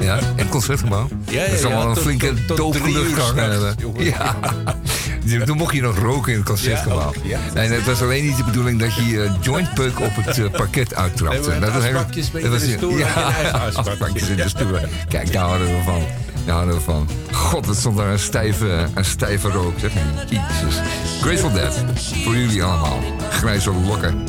[0.00, 1.08] Ja, in het concertgebouw.
[1.28, 3.74] Ja, ja, dat zal wel een tot- flinke s'nachts, hebben.
[3.78, 4.04] jongen.
[4.04, 4.34] Ja.
[5.44, 6.98] Toen mocht je nog roken in het concertgebouw.
[7.00, 7.38] Ja, ook, ja.
[7.54, 10.94] En het was alleen niet de bedoeling dat je eh, jointpeuk op het eh, parket
[10.94, 11.50] uittrapte.
[11.50, 13.86] Nee, dat was mee dat in was- de stoel, had je een eigen asbak.
[13.86, 14.78] asbakjes in de stoel.
[15.08, 16.02] Kijk, daar houden we van.
[16.44, 17.08] Daar houden we van.
[17.32, 19.74] God, het stond daar een stijve, een stijve rook.
[19.80, 19.92] Zeg.
[20.28, 20.80] Jezus.
[21.20, 21.84] Grateful Dead.
[22.24, 22.98] Voor jullie allemaal.
[23.30, 24.24] Grijze lokken.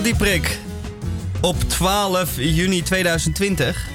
[0.00, 0.58] Radio Dieprik
[1.40, 3.88] op 12 juni 2020.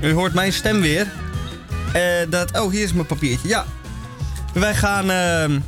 [0.00, 1.06] U hoort mijn stem weer.
[1.92, 3.48] Eh, dat, oh, hier is mijn papiertje.
[3.48, 3.66] Ja.
[4.54, 5.60] Wij gaan, ehm,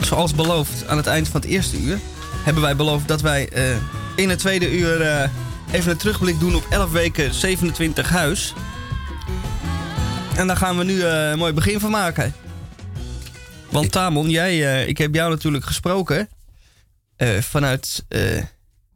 [0.00, 1.98] zoals beloofd, aan het eind van het eerste uur...
[2.44, 3.76] hebben wij beloofd dat wij eh,
[4.16, 5.30] in het tweede uur eh,
[5.70, 8.54] even een terugblik doen op 11 weken 27 huis.
[10.36, 12.34] En daar gaan we nu een mooi begin van maken.
[13.70, 16.28] Want Tamon, jij, ik heb jou natuurlijk gesproken
[17.40, 18.04] vanuit...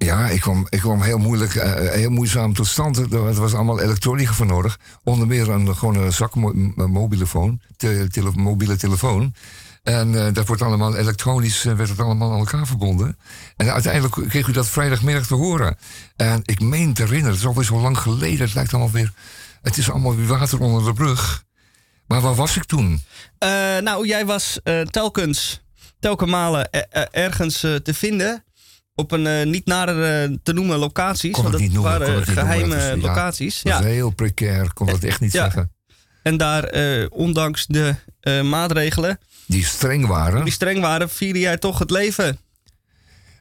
[0.03, 2.97] eh, Ja, ik kwam, ik kwam heel moeilijk, eh, heel moeizaam tot stand.
[2.97, 4.79] Er was allemaal elektronica voor nodig.
[5.05, 5.74] Onder meer een
[8.11, 9.35] tele, mobiele telefoon.
[9.83, 13.19] En eh, dat wordt allemaal elektronisch, eh, werd het allemaal aan elkaar verbonden.
[13.57, 15.77] En uiteindelijk kreeg u dat vrijdagmiddag te horen.
[16.16, 18.47] En ik meen te herinneren, het is alweer zo lang geleden.
[18.47, 19.12] Het lijkt allemaal weer,
[19.62, 21.45] het is allemaal weer water onder de brug.
[22.07, 23.03] Maar waar was ik toen?
[23.39, 23.49] Eh,
[23.79, 25.62] nou, jij was eh, telkens,
[26.01, 28.45] telkens malen eh, eh, ergens eh, te vinden.
[28.94, 31.32] Op een eh, niet nader eh, te noemen locaties.
[31.32, 33.60] Kon want dat noemen, waren noemen, geheime ja, locaties.
[33.62, 33.82] Ja.
[33.82, 35.43] heel precair, kon dat echt niet Ja.
[35.43, 35.73] zeggen.
[36.23, 37.94] En daar, eh, ondanks de
[38.43, 40.44] maatregelen Die streng waren.
[40.44, 42.39] die streng waren, vierde jij toch het leven.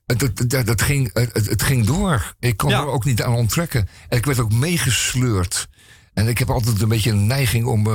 [0.05, 2.33] Dat, dat ging, het, het ging door.
[2.39, 2.79] Ik kon Ja.
[2.79, 3.87] er ook niet aan onttrekken.
[4.09, 5.67] En ik werd ook meegesleurd.
[6.13, 7.87] En ik heb altijd een beetje een neiging om,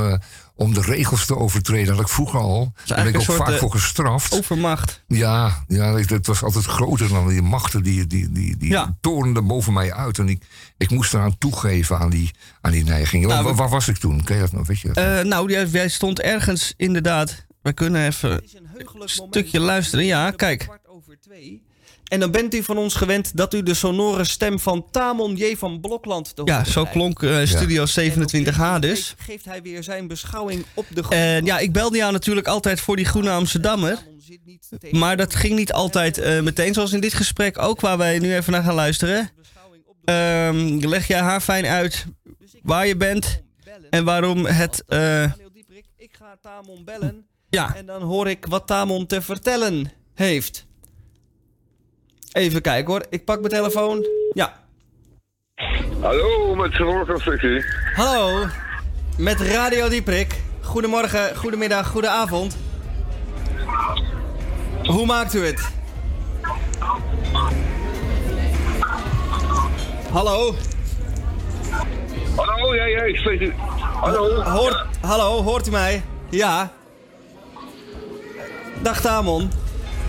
[0.56, 1.86] om de regels te overtreden.
[1.86, 2.72] Dat had ik vroeger al.
[2.86, 4.32] Daar ben ik ook vaak eh, voor gestraft.
[4.38, 5.02] Overmacht.
[5.08, 7.82] Ja, ja ik- het was altijd groter dan die machten.
[7.82, 8.96] Die, die, die, die Ja.
[9.00, 10.18] torenden boven mij uit.
[10.18, 10.42] En ik,
[10.76, 12.30] ik moest eraan toegeven aan die,
[12.60, 13.28] aan die neigingen.
[13.28, 14.24] Nou, waar, was ik toen?
[14.24, 14.66] Ken je dat nog?
[14.66, 14.96] Weet je dat?
[14.96, 17.44] Eh, nou, jij, jij stond ergens inderdaad.
[17.62, 20.04] We kunnen even een stukje luisteren.
[20.04, 20.68] Ja, kijk.
[22.08, 25.56] En dan bent u van ons gewend dat u de sonore stem van Tamon J.
[25.56, 29.14] van Blokland te Ja, zo klonk, eh, Studio 27H dus.
[29.18, 32.96] Geeft hij weer zijn beschouwing op de En ja, ik belde jou natuurlijk altijd voor
[32.96, 33.98] die Groene Amsterdammer.
[34.90, 38.34] Maar dat ging niet altijd eh, meteen, zoals in dit gesprek ook, waar wij nu
[38.34, 39.30] even naar gaan luisteren.
[40.04, 42.06] Ehm, leg jij haar fijn uit
[42.62, 43.42] waar je bent
[43.90, 44.84] en waarom het...
[44.86, 45.22] eh,
[45.96, 47.26] Ik ga Tamon bellen.
[47.50, 47.74] Ja.
[47.76, 50.65] En dan hoor ik wat Tamon te vertellen heeft.
[52.36, 53.02] Even kijken hoor.
[53.10, 54.06] Ik pak mijn telefoon.
[54.32, 54.52] Ja.
[56.00, 57.64] Hallo, met Verworkenstructie.
[57.94, 58.46] Hallo,
[59.18, 60.40] met Radio Dieprik.
[60.60, 62.56] Goedemorgen, goedemiddag, goedenavond.
[64.84, 65.68] Hoe maakt u het?
[70.10, 70.54] Hallo?
[72.36, 73.54] Hallo, ja, ja, ik spreek u.
[74.00, 74.42] Hallo.
[74.42, 76.02] Hoort, hallo, hoort u mij?
[76.30, 76.72] Ja.
[78.82, 79.50] Dag Tamon.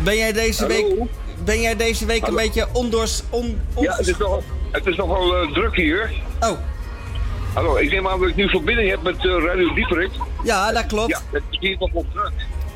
[0.04, 0.76] Ben jij deze Hallo?
[0.76, 1.10] week,
[1.48, 3.24] ben jij deze week een beetje ondoors...
[3.30, 6.12] On, on- Ja, het is nogal, het is nogal eh, druk hier.
[6.40, 6.58] Oh.
[7.54, 10.10] Hallo, ik neem aan dat ik nu verbinding heb met eh, Radio Dieperik.
[10.44, 11.10] Ja, dat klopt.
[11.10, 12.32] Ja, het is hier nogal druk.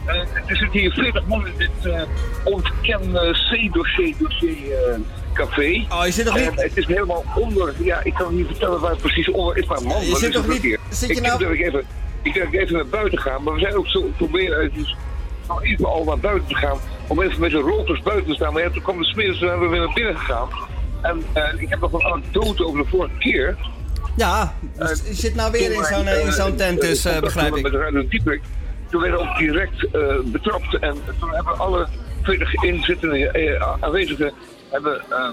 [0.06, 0.16] Eh
[0.48, 2.02] er zitten hier 40 man in dit uh,
[2.44, 4.58] ontken eh, C-dossier dossier,
[4.90, 4.96] eh,
[5.34, 5.86] café.
[5.90, 7.74] Oh, je zit nog niet- het is helemaal onder.
[7.84, 10.30] Ja, ik kan niet vertellen waar het precies onder is, maar man, Je wat zit
[10.30, 10.80] is toch druk niet- hier.
[10.90, 11.80] zit je ik nou- denk dat ik even,
[12.22, 14.72] ik denk dat ik even naar buiten ga, maar we zijn ook zo proberen het
[14.76, 14.96] is
[15.48, 16.78] nou even al naar buiten te gaan
[17.08, 18.54] om even met de rokers buiten te staan.
[18.54, 20.50] Maar ja, toen kwam de smiddags en zijn we weer naar binnen gegaan.
[21.02, 23.58] En eh, ik heb nog een anekdote over de vorige keer.
[24.16, 27.64] Ja, dus je zit nou weer in zo'n in zo'n tent dus, eh, begrijp ik.
[27.64, 28.42] Met Radio Dieperik.
[28.90, 30.80] Toen werden we ook direct eh, betrapt.
[30.80, 31.88] En toen hebben alle
[32.22, 34.34] 40 inzittende eh, aanwezigen
[34.70, 35.30] hebben, eh,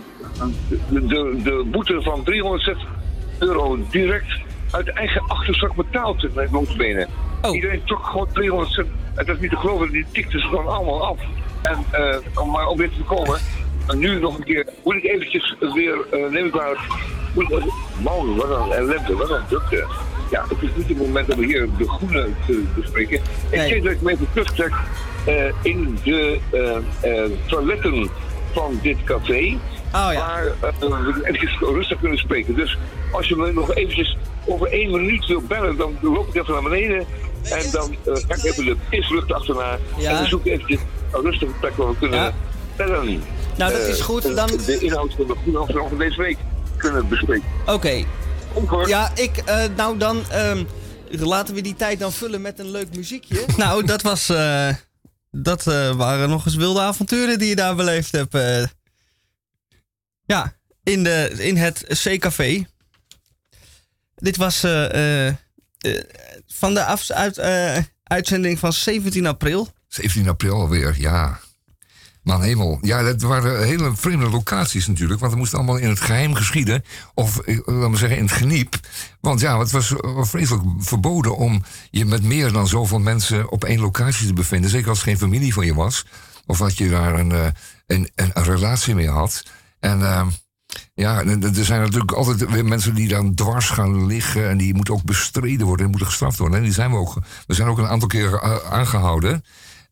[0.89, 2.89] de, de, de boete van 360
[3.39, 4.41] euro direct
[4.71, 7.09] uit eigen achterzak betaald met noodbenen.
[7.43, 7.55] Oh.
[7.55, 8.87] Iedereen trok gewoon 360.
[9.15, 11.19] Het is niet te geloven, die tikten ze gewoon allemaal af.
[11.63, 13.41] En eh, om maar om weer te komen,
[13.87, 16.87] en nu nog een keer, moet ik eventjes weer, eh, neem ik maar,
[17.35, 17.73] moet ik-
[18.03, 19.87] man, wat een ellende, wat een drukte.
[20.31, 23.17] Ja, het is niet het moment om hier de groene te bespreken.
[23.51, 23.69] Ik Nee.
[23.71, 24.73] denk dat ik me even terugtrek
[25.27, 26.39] eh, in de
[27.47, 28.11] toiletten
[28.53, 29.59] van dit café.
[29.95, 30.15] Oh ja.
[30.15, 32.55] Waar eh, we eventjes rustig kunnen spreken.
[32.55, 32.79] Dus
[33.13, 34.17] als je me nog eventjes
[34.47, 37.07] over één minuut wil bellen, dan loop ik even naar beneden.
[37.43, 39.79] En dan ga ik even de pislucht achterna.
[39.99, 40.09] Ja.
[40.11, 40.81] En dan zoek ik eventjes
[41.13, 42.33] rustige plek waar we kunnen Ja.
[42.77, 43.23] bellen.
[43.57, 46.37] Nou, dat is Eh, goed, dan- De inhoud van de Groene van deze week
[46.77, 47.49] kunnen bespreken.
[47.67, 48.05] Oké.
[48.53, 48.89] Ongehoord.
[48.89, 50.65] Ja, ik, eh, nou dan, ehm,
[51.11, 53.45] laten we die tijd dan vullen met een leuk muziekje.
[53.57, 54.69] nou, dat was, eh,
[55.31, 58.35] dat eh, waren nog eens wilde avonturen die je daar beleefd hebt.
[58.35, 58.65] eh.
[60.25, 60.53] Ja,
[60.83, 62.67] in, de, in het C-café.
[64.15, 65.35] Dit was eh, eh,
[65.79, 66.03] eh,
[66.47, 69.69] van de af, uit, eh, uitzending van 17 april.
[69.89, 71.41] 17 april alweer, ja.
[72.23, 72.79] Man hemel.
[72.83, 75.21] Ja, dat waren hele vreemde locaties natuurlijk.
[75.21, 76.85] Want het moest allemaal in het geheim geschieden.
[77.15, 78.75] Of, eh, laten we zeggen, in het geniep.
[79.21, 83.65] Want ja, het was eh, vreselijk verboden om je met meer dan zoveel mensen op
[83.65, 84.71] één locatie te bevinden.
[84.71, 86.07] Zeker als het geen familie van je was.
[86.47, 87.47] Of dat je daar een, eh,
[87.87, 89.43] een, een, relatie mee had.
[89.81, 90.01] En
[90.95, 94.49] ja, er zijn natuurlijk altijd weer mensen die dan dwars gaan liggen.
[94.49, 96.59] En die moeten ook bestreden worden en moeten gestraft worden.
[96.59, 97.19] En die zijn we ook.
[97.47, 99.45] We zijn ook een aantal keer eh, aangehouden.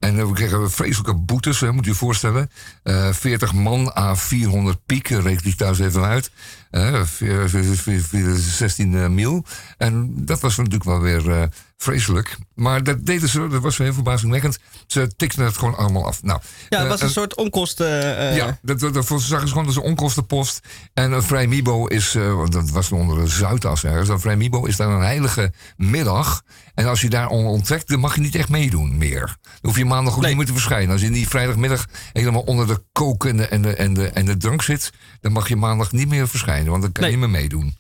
[0.06, 2.50] En eh, we kregen vreselijke boetes, hè, moet je je voorstellen.
[2.82, 6.30] Eh 40 man à 400 piek, reken die thuis even uit.
[6.70, 9.44] Eh, veer- veer- veer- veer- 16 eh, mil.
[9.78, 11.42] En dat was natuurlijk wel weer eh,
[11.76, 12.36] vreselijk.
[12.54, 14.58] Maar dat deden ze, dat was heel verbazingwekkend.
[14.86, 16.22] Ze tikten het gewoon allemaal af.
[16.22, 18.18] Nou, Ja, het eh, was een en- soort onkosten...
[18.18, 20.60] eh, ja, dat, dat, dat zagen ze gewoon als een onkostenpost.
[20.94, 24.08] En een Vrij Mibo is, eh, want dat was onder de Zuidas ergens.
[24.08, 26.42] Een Vrij Mibo is dan een heilige middag.
[26.74, 29.26] En als je daar on- onttrekt, dan mag je niet echt meedoen meer.
[29.26, 30.28] Dan hoef je maandag ook Nee.
[30.28, 30.92] niet meer te verschijnen.
[30.92, 34.24] Als je die vrijdagmiddag helemaal onder de kook en de, en de, en de, en
[34.24, 36.70] de drank zit, dan mag je maandag niet meer verschijnen.
[36.70, 37.76] Want dan kan je niet meer meedoen.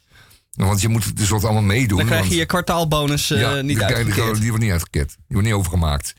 [0.56, 1.98] Want je moet dus wat allemaal meedoen.
[1.98, 4.40] Dan krijg je je kwartaalbonus ja, niet die, uitgekeerd.
[4.40, 5.08] die wordt niet uitgekeerd.
[5.08, 6.14] Die wordt niet overgemaakt.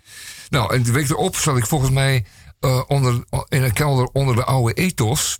[0.50, 2.26] Nou, en de week erop zat ik volgens mij
[2.60, 5.38] eh, onder, in een kelder onder de oude ethos.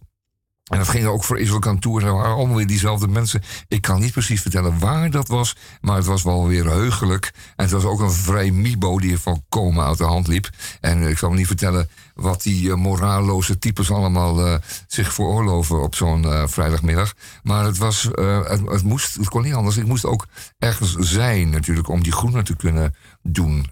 [0.68, 2.02] En dat ging er ook voor Israël aan toe.
[2.02, 3.42] Er waren allemaal weer diezelfde mensen.
[3.68, 5.56] Ik kan niet precies vertellen waar dat was.
[5.82, 7.32] Maar het was wel weer heugelijk.
[7.56, 10.50] En het was ook een vrij mibo die van komen uit de hand liep.
[10.82, 14.56] En eh, ik zal me niet vertellen wat die eh, moraalloze types allemaal eh,
[14.88, 17.14] zich veroorloven op zo'n eh, vrijdagmiddag.
[17.44, 19.78] Maar het, was, het, het, moest, het kon niet anders.
[19.78, 20.28] Ik moest ook
[20.58, 23.72] ergens zijn natuurlijk om die groene te kunnen doen.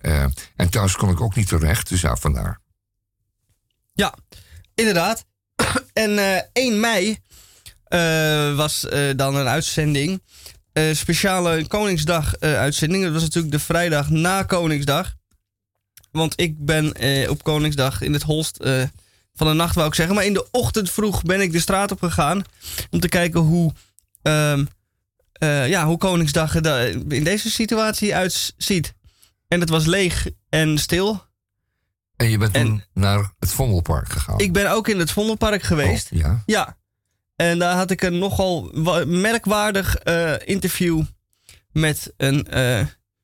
[0.55, 1.89] En thuis kon ik ook niet terecht.
[1.89, 2.59] Dus ja, vandaar.
[3.93, 4.13] Ja,
[4.75, 5.25] inderdaad.
[5.93, 7.17] En eh 1 mei
[8.55, 10.21] was dan een uitzending.
[10.91, 13.03] Speciale Koningsdag-uitzending.
[13.03, 15.15] dat was natuurlijk de vrijdag na Koningsdag.
[16.15, 18.83] Want ik ben eh, op Koningsdag in het holst eh,
[19.33, 20.15] van de nacht, wou ik zeggen.
[20.15, 22.43] Maar in de ochtend vroeg ben ik de straat op gegaan.
[22.89, 23.73] Om te kijken hoe,
[24.21, 24.65] ehm,
[25.31, 28.93] eh, ja, hoe Koningsdag er in deze situatie uitziet.
[29.47, 31.23] En het was leeg en stil.
[32.15, 34.39] En je bent toen En- naar het Vondelpark gegaan.
[34.39, 36.11] Ik ben ook in het Vondelpark geweest.
[36.11, 36.43] Oh, ja.
[36.45, 36.77] Ja.
[37.35, 40.03] En daar had ik een nogal wa- merkwaardig
[40.45, 41.01] interview
[41.71, 42.47] met een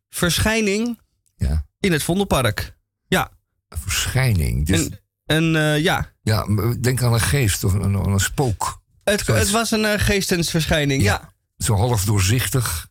[0.09, 0.99] verschijning
[1.35, 1.65] ja.
[1.79, 2.79] in het Vondelpark.
[3.11, 3.31] Ja.
[3.69, 4.65] Een verschijning.
[4.65, 6.45] Dus, En, en eh, ja, ja,
[6.79, 8.81] denk aan een geest of een, een, een spook.
[9.03, 11.01] het, het was een eh, geestensverschijning.
[11.03, 11.33] Ja.
[11.57, 12.87] Zo half doorzichtig.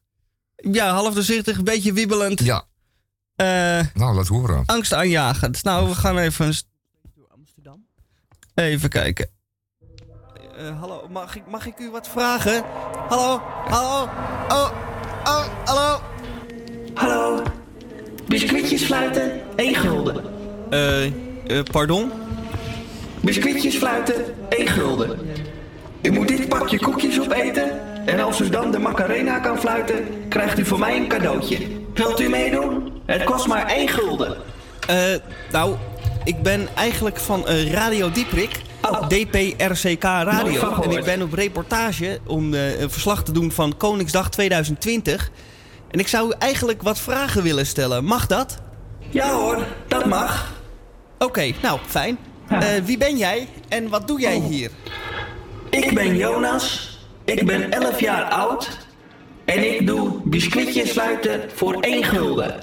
[0.56, 0.92] ja.
[0.92, 2.40] half doorzichtig, een beetje wiebelend.
[2.40, 2.64] Ja,
[3.36, 3.46] eh,
[3.94, 4.62] nou, laat horen.
[4.66, 5.62] angstaanjagend.
[5.64, 6.46] Nou, we gaan even...
[6.46, 6.68] een st-
[8.54, 9.30] Even kijken.
[10.56, 12.64] Eh, hallo, mag ik, mag ik u wat vragen?
[13.08, 13.38] Hallo,
[13.68, 14.02] hallo,
[14.48, 14.70] oh,
[15.24, 16.00] oh, hallo.
[16.94, 17.42] Hallo.
[18.30, 20.24] Biscuitjes fluiten, 1 gulden.
[20.70, 21.12] Eh, eh,
[21.70, 22.10] pardon?
[23.20, 24.14] Biscuitjes fluiten,
[24.48, 25.18] 1 gulden.
[26.02, 27.70] U moet dit pakje koekjes opeten.
[28.06, 31.58] En als u dan de Macarena kan fluiten, krijgt u van mij een cadeautje.
[31.94, 32.92] Wilt u meedoen?
[33.06, 34.36] Het kost maar 1 gulden.
[34.86, 34.96] Eh,
[35.52, 35.76] nou,
[36.24, 38.60] ik ben eigenlijk van eh, Radio Dieprik.
[38.82, 39.08] Oh.
[39.08, 40.80] DPRCK Radio.
[40.82, 45.30] En ik ben op reportage om eh, een verslag te doen van Koningsdag 2020.
[45.90, 48.04] En ik zou u eigenlijk wat vragen willen stellen.
[48.04, 48.58] Mag dat?
[49.10, 50.52] Ja hoor, dat mag.
[51.18, 52.18] Oké, nou, fijn.
[52.48, 54.46] Eh, wie ben jij en wat doe jij Oh.
[54.46, 54.70] hier?
[55.70, 56.98] Ik ben Jonas.
[57.24, 58.68] Ik ben 11 jaar oud.
[59.44, 62.54] En ik doe biscuitjes fluiten voor 1 gulden.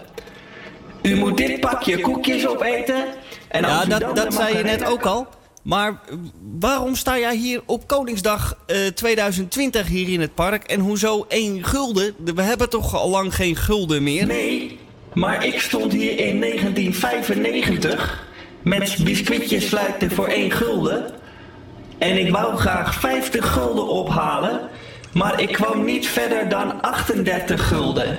[1.01, 3.05] U moet dit pakje koekjes opeten.
[3.47, 5.27] En als Ja, dat, dat zei je net ook al.
[5.67, 6.15] Maar eh,
[6.59, 10.63] waarom sta jij hier op Koningsdag eh, 2020 hier in het park?
[10.63, 12.15] En hoezo één gulden?
[12.35, 14.25] We hebben toch al lang geen gulden meer?
[14.25, 14.79] Nee,
[15.13, 18.27] maar ik stond hier in 1995
[18.61, 21.11] met biscuitjes fluiten voor 1 gulden.
[21.97, 24.59] En ik wou graag 50 gulden ophalen,
[25.13, 28.17] maar ik kwam niet verder dan 38 gulden.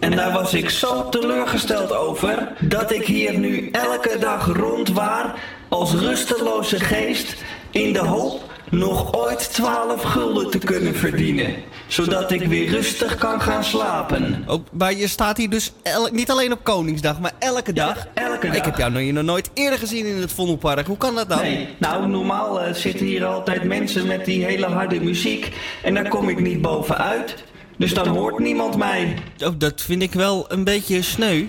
[0.00, 5.34] En daar was ik zo teleurgesteld over dat ik hier nu elke dag rondwaar
[5.68, 7.36] als rusteloze geest
[7.70, 11.54] in de hoop nog ooit 12 gulden te kunnen verdienen.
[11.86, 14.44] Zodat ik weer rustig kan gaan slapen.
[14.46, 15.72] Ook, maar je staat hier dus
[16.12, 18.06] niet alleen op Koningsdag, maar elke dag.
[18.14, 18.56] elke dag.
[18.56, 20.86] Ik heb jou nog, nog nooit eerder gezien in het Vondelpark.
[20.86, 21.40] Hoe kan dat dan?
[21.40, 25.52] Nee, nou normaal eh, zitten hier altijd mensen met die hele harde muziek
[25.82, 27.34] en daar kom ik niet bovenuit.
[27.80, 29.16] Dus dan hoort niemand mij.
[29.44, 31.44] Oh, dat vind ik wel een beetje sneu.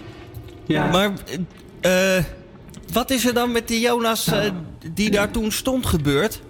[0.65, 0.85] Ja.
[0.89, 1.11] Maar
[1.81, 2.23] eh, eh,
[2.93, 4.39] wat is er dan met die Jonas eh,
[4.93, 6.41] die daar toen stond gebeurd?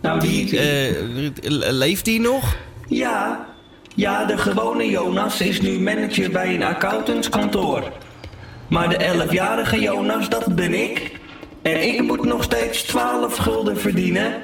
[0.00, 0.96] nou, die, Eh,
[1.42, 2.56] le- leeft die nog?
[2.88, 3.46] ja,
[3.94, 7.92] ja, de gewone Jonas is nu manager bij een accountantskantoor.
[8.68, 11.12] Maar de 11-jarige Jonas, dat ben ik.
[11.62, 14.34] En ik moet nog steeds 12 gulden verdienen.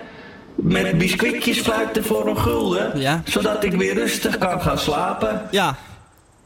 [0.62, 3.00] Met biscuitjes fluiten voor een gulden.
[3.00, 3.22] Ja.
[3.24, 5.42] Zodat ik weer rustig kan gaan slapen.
[5.50, 5.76] Ja.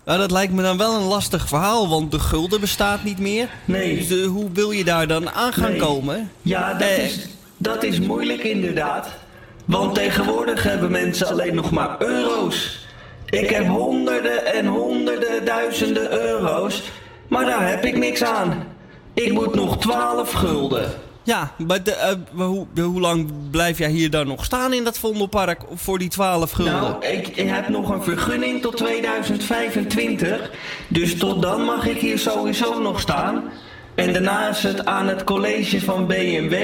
[0.05, 3.49] Nou, dat lijkt me dan wel een lastig verhaal, want de gulden bestaat niet meer.
[3.65, 3.97] Nee.
[3.97, 5.81] Dus eh, hoe wil je daar dan aan gaan Nee.
[5.81, 6.31] komen?
[6.43, 9.09] Ja, dat Eh, is, dat is moeilijk inderdaad.
[9.65, 12.87] Want tegenwoordig hebben mensen alleen nog maar euro's.
[13.27, 16.83] Ik heb honderden en honderden duizenden euro's,
[17.29, 18.65] maar daar heb ik niks aan.
[19.15, 20.93] Ik moet nog 12 gulden.
[21.25, 24.99] Ja, maar de, eh, hoe, hoe lang blijf jij hier dan nog staan in dat
[24.99, 26.75] Vondelpark voor die 12 gulden?
[26.75, 30.51] Nou, ik, ik heb nog een vergunning tot 2025.
[30.89, 33.43] Dus tot dan mag ik hier sowieso nog staan.
[33.95, 36.55] En daarna is het aan het college van BMW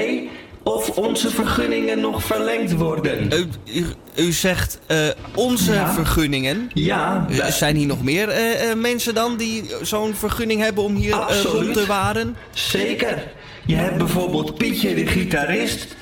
[0.63, 3.29] of onze vergunningen nog verlengd worden.
[3.33, 4.97] U, u, u zegt eh,
[5.35, 5.93] onze Ja.
[5.93, 6.69] vergunningen.
[6.73, 8.29] Ja, Eh, zijn hier nog meer
[8.77, 11.15] mensen dan die zo'n vergunning hebben om hier
[11.51, 12.35] rond te waren?
[12.53, 13.23] zeker.
[13.65, 15.95] Je hebt bijvoorbeeld Pietje de gitarist,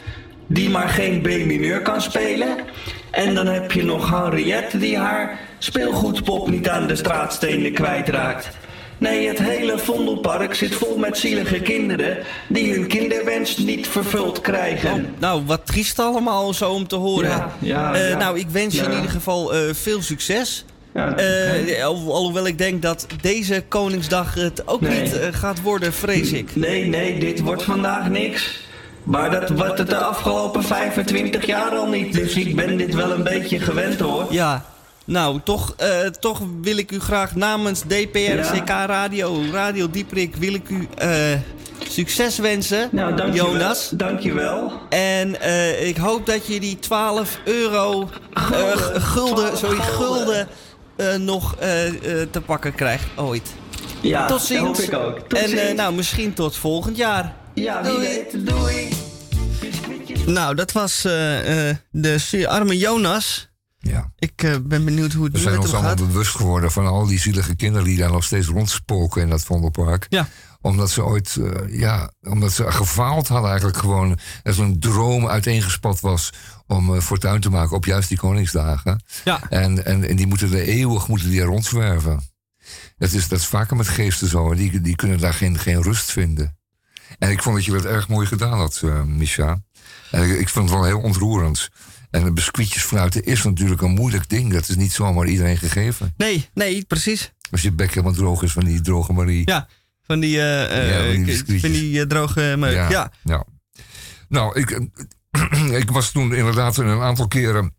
[0.47, 2.57] die maar geen B-mineur kan spelen.
[3.11, 8.49] En dan heb je nog Henriette die haar speelgoedpop niet aan de straatstenen kwijtraakt.
[8.97, 12.17] Nee, het hele Vondelpark zit vol met zielige kinderen
[12.47, 15.15] die hun kinderwens niet vervuld krijgen.
[15.19, 17.29] Nou, wat triest allemaal zo om te horen.
[17.29, 18.17] Ja, ja, Eh, ja.
[18.17, 20.65] Nou, ik wens je in ieder geval eh, veel succes.
[20.93, 25.01] Ja, Eh, al- alhoewel ik denk dat deze Koningsdag het ook Nee.
[25.01, 26.55] niet eh, gaat worden, vrees ik.
[26.55, 28.59] Nee, nee, dit wordt vandaag niks.
[29.03, 32.14] Maar dat wordt het de afgelopen 25 jaar al niet.
[32.14, 34.26] Dus ik ben dit wel een beetje gewend hoor.
[34.30, 34.65] Ja,
[35.05, 40.69] nou, toch, eh, toch wil ik u graag namens DPRCK Radio, Radio Dieprik, wil ik
[40.69, 40.88] u
[41.89, 43.51] succes wensen, Nou, dankjewel.
[43.51, 43.89] Jonas.
[43.93, 44.72] Dankjewel.
[44.89, 45.35] En
[45.88, 49.01] ik hoop dat je die 12 euro Gulden.
[49.01, 50.47] gulden, 12 sorry, gulden.
[50.98, 53.53] Eh, nog eh, eh, te pakken krijgt ooit.
[54.02, 54.61] Ja, tot dat ziens.
[54.61, 55.19] hoop ik ook.
[55.19, 55.74] Tot en eh, ziens.
[55.78, 57.36] nou, misschien tot volgend jaar.
[57.53, 58.07] ja, wie doei.
[58.07, 58.45] weet.
[58.48, 58.88] Doei.
[60.26, 63.49] Nou, dat was eh, eh, de zeer arme Jonas.
[63.80, 64.11] Ja.
[64.19, 66.07] Ik eh, ben benieuwd hoe het We nu zijn met ons allemaal gaat.
[66.07, 70.06] bewust geworden van al die zielige kinderen die daar nog steeds rondspoken in dat Vondelpark.
[70.10, 70.28] Ja.
[70.61, 74.17] Omdat ze ooit, eh, ja, omdat ze gefaald hadden eigenlijk gewoon.
[74.43, 76.34] Er een droom uiteengespat was
[76.67, 79.03] om eh, fortuin te maken op juist die Koningsdagen.
[79.25, 79.49] Ja.
[79.49, 82.21] En, en, en die moeten er eeuwig moeten die er rondzwerven.
[82.97, 84.55] Dat is, dat is vaker met geesten zo.
[84.55, 86.57] Die, die kunnen daar geen, geen rust vinden.
[87.19, 89.61] En ik vond dat je dat erg mooi gedaan had, eh Misha.
[90.11, 91.69] En ik, ik vond het wel heel ontroerend.
[92.09, 94.53] En de biscuitjes fluiten is natuurlijk een moeilijk ding.
[94.53, 96.13] Dat is niet zomaar iedereen gegeven.
[96.17, 97.34] Nee, nee, precies.
[97.51, 99.41] Als je bek helemaal droog is van die droge Marie.
[99.45, 99.67] Ja,
[100.07, 102.89] van die, eh, eh, van die van die eh, droge meuk.
[102.89, 103.11] Ja.
[103.23, 103.43] ja.
[104.29, 104.81] Nou, ik,
[105.81, 107.75] ik was toen inderdaad een aantal keren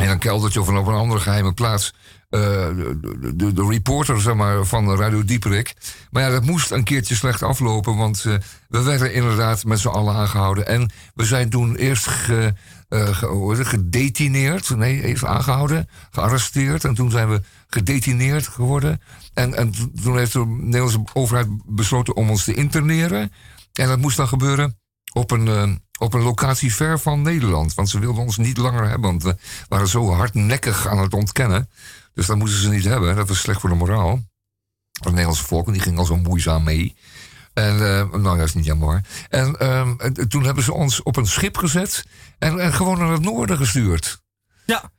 [0.00, 1.94] in een keldertje of op een andere geheime plaats.
[2.28, 2.98] de,
[3.34, 5.74] de, de reporter zeg maar, van Radio Dieperik.
[6.10, 7.96] Maar ja, dat moest een keertje slecht aflopen.
[7.96, 8.22] Want
[8.68, 10.66] we werden inderdaad met z'n allen aangehouden.
[10.66, 12.52] En we zijn toen eerst ge,
[12.98, 14.76] het, gedetineerd.
[14.76, 16.84] Nee, eerst aangehouden, gearresteerd.
[16.84, 19.00] En toen zijn we gedetineerd geworden.
[19.34, 19.72] En, en
[20.02, 23.32] toen heeft de Nederlandse overheid besloten om ons te interneren.
[23.72, 24.78] En dat moest dan gebeuren
[25.12, 27.74] op een, eh, op een locatie ver van Nederland.
[27.74, 29.10] Want ze wilden ons niet langer hebben.
[29.10, 29.36] Want we
[29.68, 31.70] waren zo hardnekkig aan het ontkennen.
[32.14, 33.16] Dus dat moesten ze niet hebben.
[33.16, 34.20] Dat was slecht voor de moraal.
[34.92, 35.72] Het Nederlandse volk.
[35.72, 36.96] Die ging al zo moeizaam mee.
[37.52, 38.88] En, eh, nou, dat is niet jammer.
[38.88, 39.00] hoor.
[39.28, 42.04] En ehm, en toen hebben ze ons op een schip gezet.
[42.38, 44.20] En, en gewoon naar het noorden gestuurd.
[44.66, 44.90] Ja.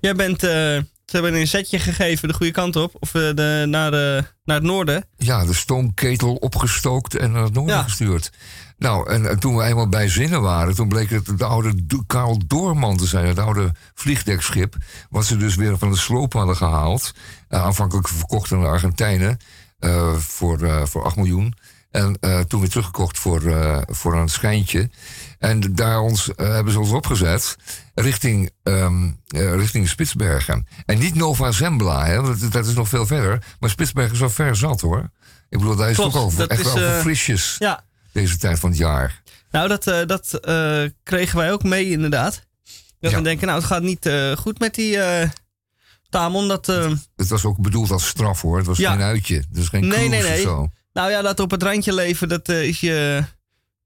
[0.00, 0.84] Jij bent, eh, ze
[1.18, 2.96] hebben een setje gegeven de goede kant op.
[3.00, 5.04] Of eh, de, naar, de, naar het noorden.
[5.16, 7.82] Ja, de stoomketel opgestookt en naar het noorden Ja.
[7.82, 8.30] gestuurd.
[8.78, 11.74] Nou, en, en toen we eenmaal bij zinnen waren, toen bleek het de oude
[12.06, 14.76] Karl Doorman te zijn, het oude vliegdekschip,
[15.10, 17.12] wat ze dus weer van de sloop hadden gehaald.
[17.48, 19.38] Eh, aanvankelijk verkocht aan de Argentijnen
[20.18, 21.54] voor, voor 8 miljoen.
[21.92, 24.90] En eh, toen weer teruggekocht voor, eh, voor een schijntje.
[25.38, 27.56] En daar ons, eh, hebben ze ons opgezet
[27.94, 30.66] richting, ehm, eh, richting Spitsbergen.
[30.86, 33.44] En niet Nova Zembla, hè, dat is nog veel verder.
[33.60, 35.10] Maar Spitsbergen is wel ver zat hoor.
[35.48, 37.84] Ik bedoel, daar is Klopt, het ook over, echt is, wel over frisjes Ja.
[38.12, 39.22] deze tijd van het jaar.
[39.50, 40.40] Nou, dat, dat
[41.02, 42.46] kregen wij ook mee inderdaad.
[43.00, 43.16] Dat Ja.
[43.16, 44.98] we denken, nou, het gaat niet goed met die
[46.12, 46.48] Tamon.
[46.48, 48.56] Dat, eh, Het was ook bedoeld als straf hoor.
[48.56, 48.92] Het was Ja.
[48.92, 49.36] geen uitje.
[49.36, 50.32] Het was geen Nee, nee, nee.
[50.32, 50.68] of zo.
[50.92, 53.24] Nou ja, dat op het randje leven, dat eh, is je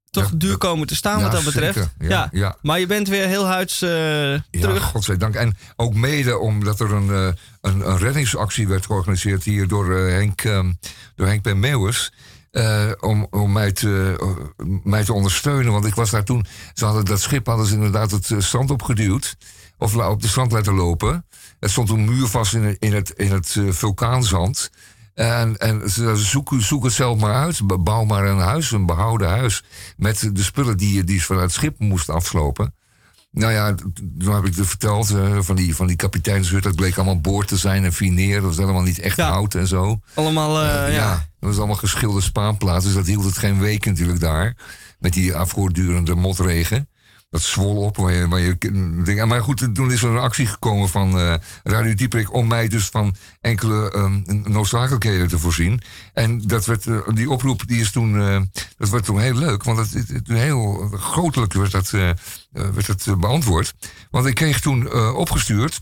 [0.09, 1.77] toch Ja, duur komen te staan Ja, wat dat betreft.
[1.77, 2.09] zeker.
[2.09, 2.57] Ja, ja.
[2.61, 3.89] Maar je bent weer heel huids eh,
[4.31, 4.83] Ja, terug.
[4.83, 5.35] godzijdank.
[5.35, 7.27] En ook mede omdat er een, eh,
[7.61, 10.73] een, een reddingsactie werd georganiseerd hier door eh, Henk, ehm,
[11.15, 12.11] door Henk Ben Meeuwers.
[12.51, 15.71] eh, om om mij, te, eh, mij te ondersteunen.
[15.71, 16.45] Want ik was daar toen.
[16.73, 19.35] Ze hadden dat schip hadden ze inderdaad het eh, strand opgeduwd.
[19.77, 21.25] Of op de strand laten lopen.
[21.59, 24.69] Het stond een muur vast in, het- in het, in het eh, vulkaanzand.
[25.17, 27.83] En, en ze zoek, zoek het zelf maar uit.
[27.83, 29.63] Bouw maar een huis, een behouden huis.
[29.95, 32.73] Met de spullen die je die ze vanuit het schip moest afslopen.
[33.31, 33.75] Nou ja,
[34.19, 36.63] toen heb ik het verteld eh, van die, van die kapiteinshut.
[36.63, 38.35] Dat bleek allemaal boord te zijn en fineer.
[38.35, 39.29] Dat was helemaal niet echt Ja.
[39.29, 39.99] hout en zo.
[40.13, 40.87] Allemaal, eh, ja.
[40.87, 41.11] ja.
[41.39, 42.85] dat was allemaal geschilderde spaanplaats.
[42.85, 44.55] Dus dat hield het geen week natuurlijk daar.
[44.99, 46.89] Met die afvoordurende motregen.
[47.37, 47.97] Dat zwol op.
[47.97, 48.57] Waar je, waar je,
[49.03, 51.33] ding- maar goed, toen is er een actie gekomen van eh,
[51.63, 52.33] Radio Dieprik...
[52.33, 55.81] om mij dus van enkele ehm, noodzakelijkheden te voorzien.
[56.13, 58.41] En dat werd, eh, die oproep die is toen, eh,
[58.77, 59.63] dat werd toen heel leuk.
[59.63, 63.73] Want het, het, het- heel grotelijk werd dat, werd dat beantwoord.
[64.11, 65.79] Want ik kreeg toen opgestuurd...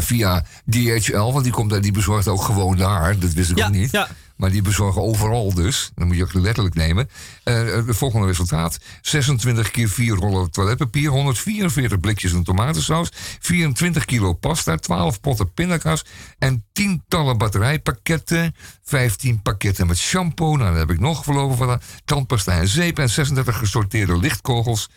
[0.00, 3.18] Via DHL, want die, komt, daar- die bezorgt ook gewoon daar.
[3.18, 3.90] Dat wist ik Ja, ook niet.
[3.90, 4.08] ja.
[4.38, 5.90] Maar die bezorgen overal dus.
[5.94, 7.08] Dan moet je ook letterlijk nemen.
[7.44, 7.56] Eh
[7.86, 8.78] het volgende resultaat.
[9.00, 11.10] 26 keer 4 rollen toiletpapier.
[11.10, 13.08] 144 blikjes een tomatensaus.
[13.40, 14.76] 24 kilo pasta.
[14.76, 16.04] 12 potten pindakaas.
[16.38, 18.54] En tientallen batterijpakketten.
[18.82, 20.56] 15 pakketten met shampoo.
[20.56, 21.80] Nou, daar heb ik nog verlopen van.
[22.04, 22.98] Tandpasta en zeep.
[22.98, 24.88] En 36 gesorteerde lichtkogels.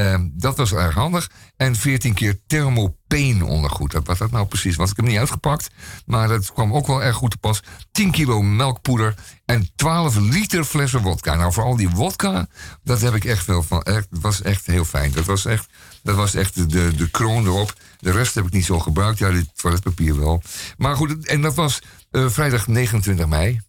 [0.00, 1.30] Ehm, dat was erg handig.
[1.56, 3.92] En 14 keer thermopeen ondergoed.
[4.04, 5.70] Wat dat nou precies was, ik heb hem niet uitgepakt.
[6.06, 7.62] Maar dat kwam ook wel erg goed te pas.
[7.92, 9.14] 10 kilo melkpoeder
[9.44, 11.34] en 12 liter flessen wodka.
[11.34, 12.46] Nou, vooral die wodka,
[12.82, 13.82] dat heb ik echt veel van.
[13.84, 15.12] Dat was echt heel fijn.
[15.12, 15.68] Dat was echt,
[16.02, 17.74] dat was echt de, de, de kroon erop.
[17.98, 19.18] De rest heb ik niet zo gebruikt.
[19.18, 20.42] Ja, dit toiletpapier wel.
[20.76, 23.60] Maar goed, en dat was eh, vrijdag 29 mei.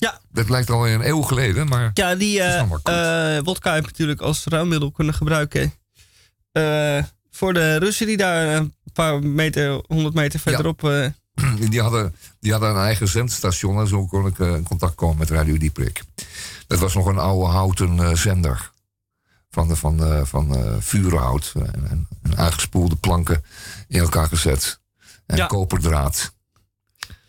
[0.00, 0.20] Ja.
[0.32, 1.90] Dat lijkt alweer een eeuw geleden, maar...
[1.94, 5.72] Ja, die eh, wodka heb je natuurlijk als ruimmiddel kunnen gebruiken.
[6.52, 10.84] Eh, voor de Russen die daar een paar meter, 100 meter verderop.
[10.84, 11.06] eh,
[11.70, 15.30] Die hadden, die hadden een eigen zendstation en zo kon ik in contact komen met
[15.30, 16.02] Radio Dieprik.
[16.66, 18.70] Dat was nog een oude houten zender.
[19.50, 21.52] Van, de, van, van vuurhout.
[21.56, 23.44] En, en, en aangespoelde planken
[23.88, 24.80] in elkaar gezet.
[25.26, 25.46] En Ja.
[25.46, 26.32] koperdraad.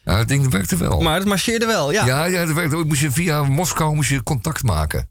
[0.09, 1.01] Ja, dat ding werkte wel.
[1.01, 2.05] maar het marcheerde wel, ja.
[2.05, 2.75] ja, ja, dat werkte.
[2.75, 2.85] ook.
[2.85, 5.09] Moest je, via Moskou moest je contact maken.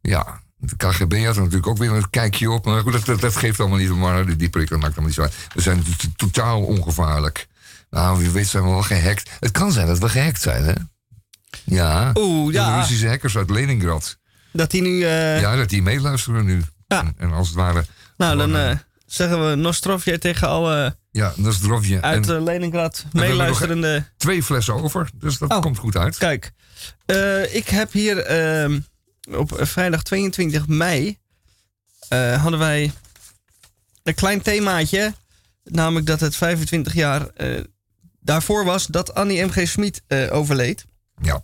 [0.00, 2.64] Ja, de KGB had er natuurlijk ook weer een kijkje op.
[2.64, 3.94] Maar goed, dat, dat, dat geeft allemaal niet.
[3.94, 5.52] Maar de Dieprik, dat maakt allemaal niet zo.
[5.54, 5.84] We zijn
[6.16, 7.46] totaal ongevaarlijk.
[7.90, 9.30] Nou, wie weet zijn we wel gehackt.
[9.40, 10.72] Het kan zijn dat we gehackt zijn, hè?
[11.64, 12.10] Ja.
[12.14, 12.78] Oeh, Door de ja.
[12.78, 14.18] Russische hackers uit Leningrad.
[14.52, 15.02] Dat die nu.
[15.04, 16.62] eh, Ja, dat die meeluisteren nu.
[16.86, 17.00] Ja.
[17.00, 17.84] En, en als het ware...
[18.16, 18.76] nou, dan gewoon, eh,
[19.14, 21.32] zeggen we Nostrovje tegen alle Ja,
[21.62, 22.02] drofje.
[22.02, 24.06] uit En eh, Leningrad meeluisterende.
[24.16, 25.60] twee flessen over, dus dat Oh.
[25.60, 26.16] komt goed uit.
[26.16, 26.52] Kijk,
[27.06, 28.80] eh, ik heb hier ehm,
[29.30, 31.18] op vrijdag 22 mei
[32.08, 32.92] eh, hadden wij
[34.02, 35.14] een klein themaatje.
[35.64, 37.26] Namelijk dat het 25 jaar
[38.20, 39.68] daarvoor was dat Annie M.G.
[39.68, 40.84] Smit overleed.
[41.22, 41.42] Ja.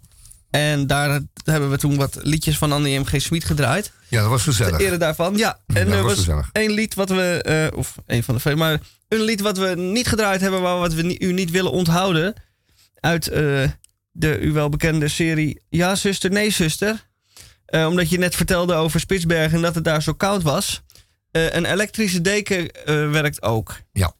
[0.51, 3.20] En daar hebben we toen wat liedjes van Annie M.G.
[3.20, 3.93] Smit gedraaid.
[4.09, 4.81] ja, dat was Ter gezellig.
[4.81, 5.60] ere daarvan, ja.
[5.66, 8.81] En dat er was één lied wat we, eh, of een van de vele, maar
[9.09, 12.35] een lied wat we niet gedraaid hebben, maar wat we ni- u niet willen onthouden.
[13.01, 13.68] Uit eh,
[14.12, 17.09] de u wel bekende serie Ja, zuster, nee, zuster.
[17.66, 20.82] Eh, omdat je net vertelde over Spitsbergen en dat het daar zo koud was.
[21.31, 22.70] Een elektrische deken
[23.12, 23.77] werkt ook.
[23.93, 24.12] Ja.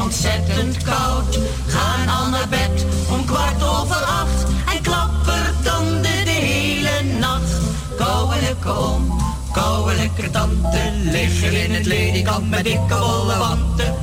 [0.00, 1.38] Ontzettend koud.
[1.66, 4.44] Gaan al naar bed om kwart over acht
[4.74, 7.52] en klappertanden de hele nacht.
[7.96, 9.22] Kouwelijke oom,
[9.52, 13.94] kouwelijke tante liggen in het ledikant met dikke wollen wanten.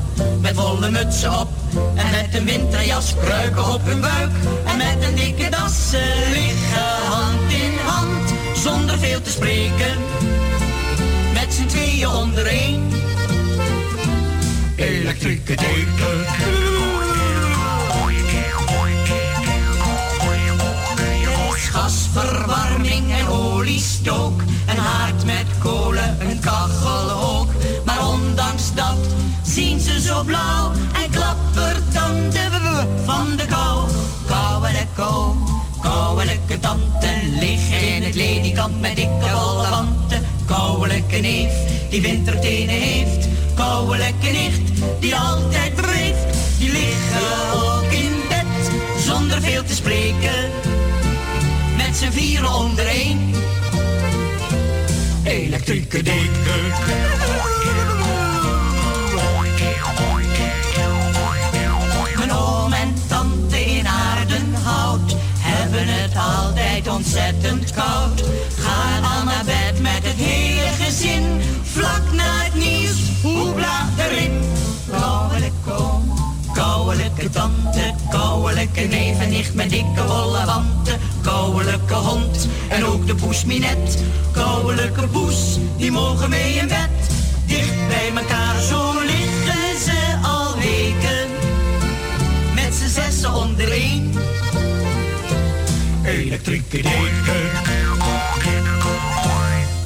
[0.42, 1.50] Met wollen mutsen op
[1.96, 4.32] en met een winterjas kruiken op hun buik.
[4.66, 5.92] En met een dikke das
[6.34, 9.98] liggen hand in hand zonder veel te spreken
[11.34, 12.91] met z'n tweeën onder één.
[14.82, 16.26] Elektrieke deken.
[20.98, 24.42] Er gasverwarming en oliestook.
[24.68, 27.48] Een haard met kolen, een kachel ook.
[27.86, 28.98] Maar ondanks dat
[29.44, 30.72] zien ze zo blauw
[31.04, 33.90] en klappertanden van de kou.
[34.28, 37.10] Kouwelijke oom, kouwelijke tante
[37.40, 40.26] liggen in het ledikant met dikke wollen wanten.
[40.46, 41.54] Kouwelijke neef
[41.90, 43.31] die wintertenen heeft.
[43.62, 44.62] Kouwelijke nicht
[45.00, 46.38] die altijd breekt.
[46.58, 50.50] Die liggen ook in bed zonder veel te spreken.
[51.78, 53.34] Met z'n vieren onder één.
[55.24, 56.62] Elektrieke deken.
[62.18, 68.24] Mijn oom en tante in Aardenhout hebben het altijd ontzettend koud.
[68.58, 71.42] Gaan al naar bed met het hele gezin,
[77.32, 81.00] tante, kouwelijke neef en nicht met dikke wollen wanten.
[81.22, 84.04] Kouwelijke hond en ook de poes Minet.
[84.32, 86.90] Kouwelijke poes, die mogen mee in bed.
[87.46, 91.28] Dicht bij elkaar, zo liggen ze al weken
[92.56, 94.14] met z'n zessen onder één.
[96.04, 97.50] Elektrieke deken.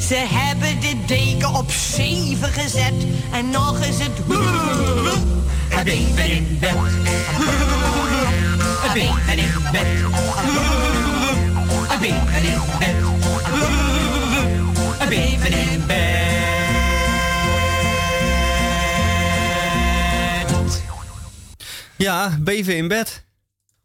[0.07, 2.93] Ze hebben de deken op zeven gezet
[3.31, 4.25] en nog is het
[5.77, 6.73] een baby in bed.
[6.73, 6.93] Een
[8.93, 9.87] baby in bed.
[11.99, 12.25] Baby in
[12.67, 12.95] bed.
[15.71, 16.03] In bed.
[21.97, 23.23] Ja, beven in bed.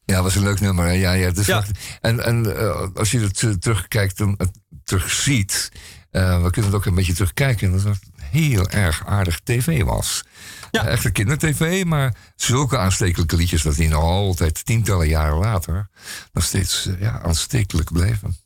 [0.04, 0.84] Ja, was een leuk nummer.
[0.84, 0.90] hè?
[0.92, 1.58] Ja, ja, het is Ja.
[1.58, 4.50] echt- En, en eh, als je het eh, terugkijkt en het
[4.84, 5.68] terugziet,
[6.10, 10.24] eh we kunnen het ook een beetje terugkijken, dat het heel erg aardig tv was.
[10.70, 10.86] Ja.
[10.86, 15.88] Echt een kindertv, maar zulke aanstekelijke liedjes dat die nog altijd tientallen jaren later
[16.32, 18.36] nog steeds eh, ja, aanstekelijk bleven.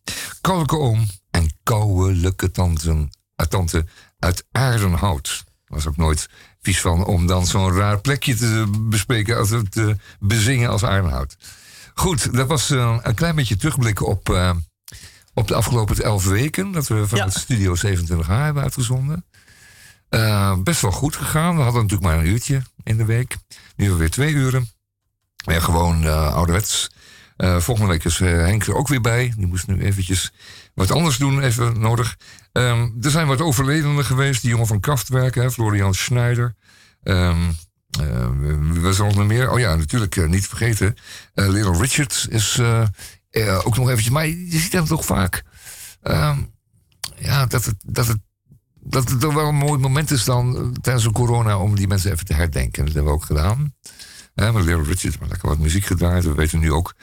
[0.41, 2.91] Kouwelijke oom en kouwelijke tante,
[3.37, 3.87] uh, tante
[4.19, 5.45] uit aardenhout.
[5.67, 6.29] Was ook nooit
[6.63, 11.37] vies van om dan zo'n raar plekje te bespreken als het te bezingen als aardenhout.
[11.95, 14.51] Goed, dat was eh, een klein beetje terugblikken op, eh,
[15.35, 16.73] op de afgelopen elf weken.
[16.73, 17.25] Dat we van Ja.
[17.25, 19.25] het Studio 27H hebben uitgezonden.
[20.15, 21.57] Eh, best wel goed gegaan.
[21.57, 23.36] We hadden natuurlijk maar een uurtje in de week.
[23.77, 24.69] Nu we weer twee uren.
[25.36, 26.91] Ja, gewoon eh, ouderwets.
[27.36, 29.32] Eh, volgende week is Henk er ook weer bij.
[29.36, 30.32] Die moest nu eventjes
[30.74, 32.16] wat anders doen, even nodig.
[32.53, 34.41] Ehm, er zijn wat overledenen geweest.
[34.43, 36.55] Die jongen van Kraftwerk, hè, Florian Schneider.
[37.03, 37.36] Eh,
[38.61, 39.51] wie was er nog meer?
[39.51, 40.97] Oh ja, natuurlijk niet vergeten.
[41.35, 42.61] Little Richard is
[43.65, 44.11] ook nog eventjes...
[44.11, 45.43] Maar je ziet hem toch vaak...
[46.03, 46.39] ehm,
[47.19, 48.19] ja, dat het, dat het
[48.85, 51.89] dat het toch wel een mooi moment is dan eh, tijdens de corona om die
[51.89, 52.85] mensen even te herdenken.
[52.85, 53.74] Dat hebben we ook gedaan.
[54.35, 56.24] Met Little Richard, maar lekker wat muziek gedraaid.
[56.24, 56.94] We weten nu ook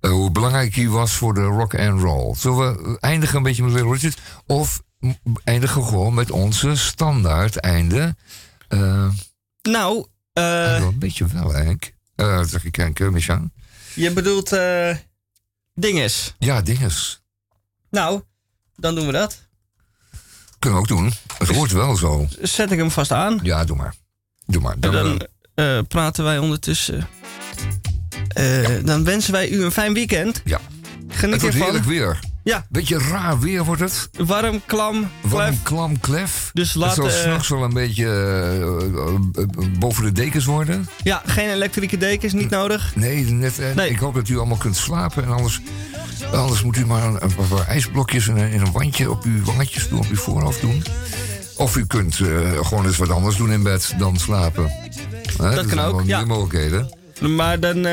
[0.00, 2.34] eh, hoe belangrijk hij was voor de rock and roll.
[2.34, 4.18] Zullen we eindigen een beetje met Little Richard?
[4.46, 4.82] Of
[5.44, 8.16] eindigen gewoon met onze standaard einde?
[8.68, 9.08] Eh,
[9.62, 11.92] Nou, eh, een beetje wel, Henk.
[12.14, 13.52] Eh zeg ik, Henk, uh, Michaan?
[13.94, 14.96] je bedoelt eh
[15.74, 16.34] dinges.
[16.38, 17.22] Ja, dinges.
[17.90, 18.22] Nou,
[18.76, 19.48] dan doen we dat.
[20.62, 21.12] Kunnen we ook doen.
[21.38, 22.26] Het hoort wel zo.
[22.40, 23.38] Zet ik hem vast aan.
[23.42, 23.94] Ja, doe maar.
[24.46, 24.76] Doe maar.
[24.80, 27.08] En Dan, eh, eh, praten wij ondertussen.
[28.28, 30.42] Eh, dan wensen wij u een fijn weekend.
[30.44, 30.60] ja.
[31.08, 31.60] Geniet Het wordt ervan.
[31.62, 32.18] heerlijk weer.
[32.44, 34.10] Ja, Beetje raar weer wordt het.
[34.18, 35.48] warm, klam, klef.
[35.48, 36.50] een klam klef.
[36.52, 40.44] Dus het laat, zal eh, s'nachts wel een beetje eh, eh, eh, boven de dekens
[40.44, 40.88] worden.
[41.02, 42.92] Ja, geen elektrische dekens, niet nodig.
[42.96, 43.90] Nee, net, Nee.
[43.90, 45.24] ik hoop dat u allemaal kunt slapen.
[45.24, 45.60] En anders,
[46.32, 49.44] anders moet u maar een, een paar ijsblokjes in een, in een wandje op uw
[49.44, 50.82] wangetjes doen, op uw voorhoofd doen.
[51.56, 52.14] Of u kunt
[52.62, 54.72] gewoon eens wat anders doen in bed dan slapen.
[55.42, 56.24] Hè, kan ook, ja.
[56.24, 56.98] mogelijkheden.
[57.20, 57.86] Maar dan,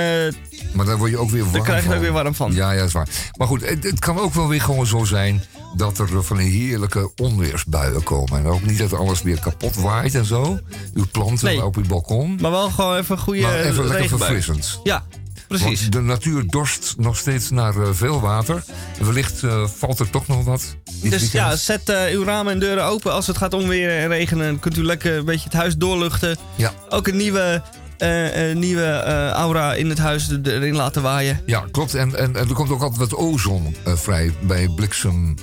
[0.72, 1.96] Maar daar word je ook weer warm dan krijg je er van.
[1.98, 2.54] ook weer warm van.
[2.54, 3.08] Ja, ja, dat is waar.
[3.38, 5.44] Maar goed, het, het kan ook wel weer gewoon zo zijn
[5.76, 8.40] dat er van die heerlijke onweersbuien komen.
[8.40, 10.60] En ook niet dat alles weer kapot waait en zo.
[10.94, 11.66] Uw planten Nee.
[11.66, 12.38] op uw balkon.
[12.41, 14.32] Maar wel gewoon even een goede Maar even lekker regenbui.
[14.32, 14.80] verfrissend.
[14.84, 15.04] Ja,
[15.48, 15.80] precies.
[15.82, 18.64] Want de natuur dorst nog steeds naar eh, veel water.
[19.00, 20.76] En wellicht eh, valt er toch nog wat.
[20.86, 21.32] Dus weekend.
[21.32, 24.46] ja, zet eh, uw ramen en deuren open als het gaat onweren en regenen.
[24.48, 26.38] Dan kunt u lekker een beetje het huis doorluchten.
[26.56, 26.74] Ja.
[26.90, 27.62] Ook een nieuwe,
[28.00, 31.42] eh, eh, nieuwe eh, aura in het huis er- erin laten waaien.
[31.46, 31.94] Ja, klopt.
[31.96, 35.36] En, en, en er komt ook altijd wat ozon vrij bij bliksem,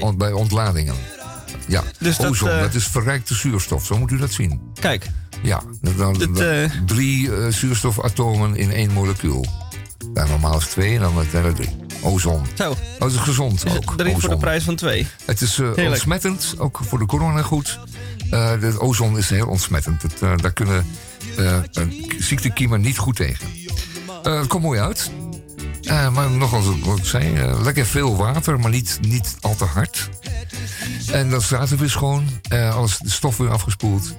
[0.00, 0.94] ont- bij ontladingen.
[1.66, 3.86] Ja, Dus dat, ozon, dat is verrijkte zuurstof.
[3.86, 4.60] Zo moet u dat zien.
[4.80, 5.06] Kijk,
[5.42, 9.46] Ja, dan, dan- Dit, dan- drie zuurstofatomen in één molecuul.
[10.14, 11.76] Ja, normaal is twee en dan zijn er drie.
[12.02, 12.42] Ozon.
[12.54, 12.70] zo.
[12.70, 13.96] Oh, dat is gezond Is ook.
[13.96, 15.06] drie voor de prijs van twee.
[15.24, 17.78] Het is ontsmettend, ook voor de corona goed.
[18.30, 20.02] De ozon is heel ontsmettend.
[20.02, 20.86] Het, daar kunnen
[22.18, 23.46] ziektekiemen niet goed tegen.
[24.22, 25.10] Eh, het komt mooi uit.
[25.82, 29.64] Eh, maar nogals wat ik zei, eh, lekker veel water, maar niet, niet al te
[29.64, 30.08] hard.
[31.12, 32.40] En dan staat er weer schoon.
[32.48, 34.14] eh, alles de stof weer afgespoeld.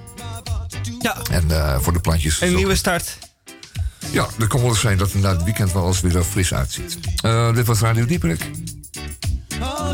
[1.00, 2.40] Ja, En eh, voor de plantjes.
[2.40, 3.18] een nieuwe start.
[4.10, 6.24] Ja, dat kan wel eens zijn dat het na het weekend wel eens weer er
[6.24, 6.98] fris uitziet.
[7.22, 8.50] Eh, dit was Radio Dieperik.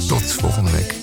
[0.08, 0.94] Tot volgende week.